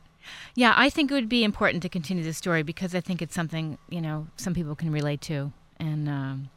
Yeah, 0.55 0.75
I 0.77 0.91
think 0.91 1.11
it 1.11 1.15
would 1.15 1.29
be 1.29 1.45
important 1.45 1.83
to 1.85 1.89
continue 1.89 2.25
the 2.25 2.33
story 2.33 2.63
because 2.63 2.95
I 2.95 3.01
think 3.01 3.23
it's 3.23 3.35
something 3.35 3.79
you 3.89 4.01
know 4.01 4.29
some 4.37 4.55
people 4.55 4.75
can 4.75 4.91
relate 4.91 5.21
to, 5.23 5.53
and 5.79 6.09
um, 6.09 6.51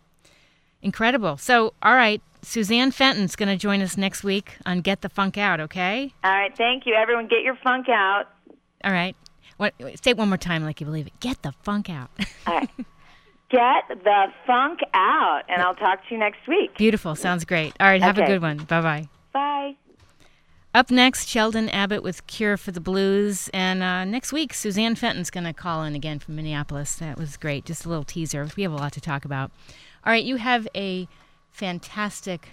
incredible. 0.82 1.38
So, 1.38 1.74
all 1.82 1.96
right, 1.96 2.22
Suzanne 2.42 2.92
Fenton's 2.92 3.36
going 3.36 3.50
to 3.50 3.58
join 3.58 3.82
us 3.82 3.98
next 3.98 4.24
week 4.24 4.58
on 4.66 4.82
Get 4.82 5.02
the 5.02 5.10
Funk 5.10 5.38
Out. 5.38 5.60
Okay. 5.60 6.14
All 6.24 6.32
right. 6.32 6.56
Thank 6.56 6.86
you, 6.86 6.94
everyone. 6.94 7.28
Get 7.28 7.44
your 7.44 7.56
funk 7.64 7.88
out. 7.90 8.26
All 8.84 8.92
right. 8.92 9.16
What, 9.58 9.74
say 10.02 10.12
it 10.12 10.18
one 10.18 10.30
more 10.30 10.38
time, 10.38 10.64
like 10.64 10.80
you 10.80 10.86
believe 10.86 11.08
it. 11.08 11.20
Get 11.20 11.42
the 11.42 11.52
funk 11.64 11.90
out. 11.90 12.10
All 12.48 12.56
right. 12.56 12.70
Get 13.50 14.04
the 14.04 14.28
funk 14.46 14.80
out, 14.94 15.42
and 15.50 15.62
I'll 15.62 15.76
talk 15.76 16.08
to 16.08 16.14
you 16.14 16.20
next 16.20 16.48
week. 16.48 16.78
Beautiful. 16.78 17.16
Sounds 17.16 17.44
great. 17.46 17.74
All 17.80 17.88
right. 17.88 18.02
Have 18.02 18.18
a 18.18 18.26
good 18.26 18.42
one. 18.42 18.58
Bye 18.58 18.82
bye. 18.82 19.10
Bye. 19.34 19.76
Up 20.74 20.92
next, 20.92 21.28
Sheldon 21.28 21.68
Abbott 21.70 22.04
with 22.04 22.28
Cure 22.28 22.56
for 22.56 22.72
the 22.72 22.80
Blues. 22.80 23.50
And 23.54 23.82
uh, 23.82 24.06
next 24.06 24.32
week, 24.32 24.54
Suzanne 24.54 24.94
Fenton's 24.94 25.32
going 25.32 25.46
to 25.46 25.54
call 25.54 25.84
in 25.84 25.96
again 25.96 26.20
from 26.20 26.36
Minneapolis. 26.36 26.96
That 26.96 27.18
was 27.18 27.38
great. 27.38 27.66
Just 27.66 27.86
a 27.86 27.90
little 27.90 28.04
teaser. 28.04 28.48
We 28.56 28.62
have 28.64 28.72
a 28.72 28.76
lot 28.76 28.94
to 28.94 29.02
talk 29.02 29.26
about. 29.26 29.50
All 30.06 30.14
right, 30.14 30.24
you 30.24 30.36
have 30.36 30.68
a 30.76 31.08
fantastic 31.60 32.50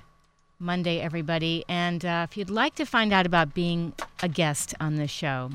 Monday, 0.58 0.98
everybody. 1.00 1.64
And 1.68 2.04
uh, 2.04 2.26
if 2.28 2.36
you'd 2.36 2.50
like 2.50 2.74
to 2.74 2.84
find 2.84 3.12
out 3.12 3.24
about 3.24 3.54
being 3.54 3.92
a 4.20 4.28
guest 4.28 4.74
on 4.80 4.96
this 4.96 5.12
show, 5.12 5.52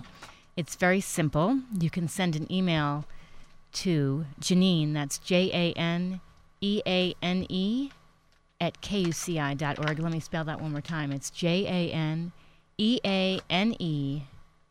it's 0.56 0.76
very 0.76 1.02
simple. 1.02 1.60
You 1.78 1.90
can 1.90 2.08
send 2.08 2.38
an 2.38 2.50
email 2.50 3.04
to 3.74 4.26
Janeane, 4.40 4.94
that's 4.94 5.18
J 5.18 5.52
A 5.54 5.74
N 5.78 6.22
E 6.62 6.82
A 6.88 7.14
N 7.22 7.46
E, 7.50 7.92
at 8.62 8.80
kuci.org. 8.82 10.00
Let 10.00 10.12
me 10.14 10.22
spell 10.22 10.46
that 10.46 10.62
one 10.62 10.72
more 10.72 10.80
time. 10.80 11.12
It's 11.12 11.30
J 11.30 11.66
A 11.68 11.92
N 11.94 12.32
E 12.78 13.02
A 13.04 13.42
N 13.50 13.76
E 13.80 14.22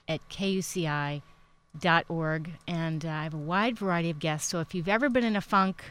at 0.09 0.26
kuci.org. 0.31 1.22
And 2.66 3.05
uh, 3.05 3.11
I 3.11 3.24
have 3.24 3.35
a 3.35 3.39
wide 3.39 3.78
variety 3.78 4.09
of 4.09 4.18
guests. 4.18 4.49
So 4.49 4.61
if 4.61 4.74
you've 4.74 4.89
ever 4.89 5.11
been 5.11 5.24
in 5.24 5.37
a 5.37 5.43
funk 5.43 5.85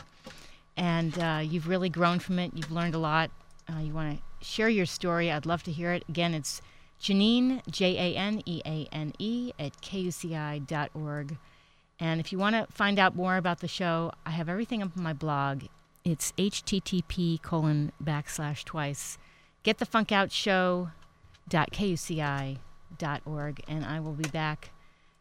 and 0.79 1.19
uh, 1.19 1.41
you've 1.43 1.67
really 1.67 1.89
grown 1.89 2.19
from 2.19 2.39
it, 2.39 2.53
you've 2.55 2.71
learned 2.71 2.95
a 2.95 2.99
lot, 2.99 3.29
uh, 3.69 3.79
you 3.79 3.93
want 3.93 4.17
to 4.17 4.45
share 4.45 4.69
your 4.69 4.85
story, 4.85 5.29
I'd 5.29 5.45
love 5.45 5.61
to 5.63 5.71
hear 5.71 5.91
it. 5.91 6.05
Again, 6.07 6.33
it's 6.33 6.61
Janeane, 7.01 7.61
J 7.69 7.97
A 7.97 8.17
N 8.17 8.41
E 8.45 8.61
A 8.65 8.87
N 8.91 9.13
E, 9.19 9.51
at 9.59 9.79
kuci.org. 9.81 11.37
And 11.99 12.21
if 12.21 12.31
you 12.31 12.37
want 12.37 12.55
to 12.55 12.65
find 12.71 12.97
out 12.97 13.13
more 13.13 13.35
about 13.35 13.59
the 13.59 13.67
show, 13.67 14.13
I 14.25 14.29
have 14.31 14.47
everything 14.47 14.81
up 14.81 14.95
on 14.95 15.03
my 15.03 15.11
blog. 15.11 15.65
It's 16.05 16.31
http 16.37 17.41
colon 17.41 17.91
backslash 18.01 18.63
twice. 18.63 19.17
Get 19.63 19.79
the 19.79 19.85
funk 19.85 20.13
out 20.13 20.29
dot 21.49 21.71
kuci.org. 21.71 22.57
And 23.67 23.85
I 23.85 23.99
will 23.99 24.13
be 24.13 24.29
back 24.29 24.69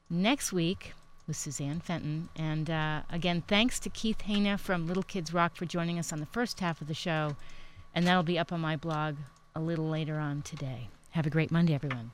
next 0.09 0.53
week 0.53 0.95
with 1.29 1.37
Suzanne 1.37 1.79
Fenton. 1.79 2.29
And 2.35 2.69
uh, 2.69 3.03
again, 3.11 3.45
thanks 3.47 3.79
to 3.81 3.91
Keith 3.91 4.23
Hana 4.23 4.59
from 4.59 4.89
Little 4.89 5.05
Kids 5.05 5.33
Rock 5.33 5.55
for 5.55 5.67
joining 5.67 5.99
us 5.99 6.13
on 6.13 6.19
the 6.19 6.27
first 6.27 6.59
half 6.59 6.81
of 6.81 6.89
the 6.89 6.95
show. 6.95 7.37
And 7.95 8.07
that'll 8.07 8.25
be 8.25 8.39
up 8.39 8.53
on 8.53 8.61
my 8.61 8.77
blog 8.77 9.17
a 9.55 9.61
little 9.61 9.89
later 9.89 10.19
on 10.19 10.43
today. 10.43 10.89
Have 11.11 11.27
a 11.27 11.31
great 11.31 11.53
Monday, 11.53 11.75
everyone. 11.75 12.11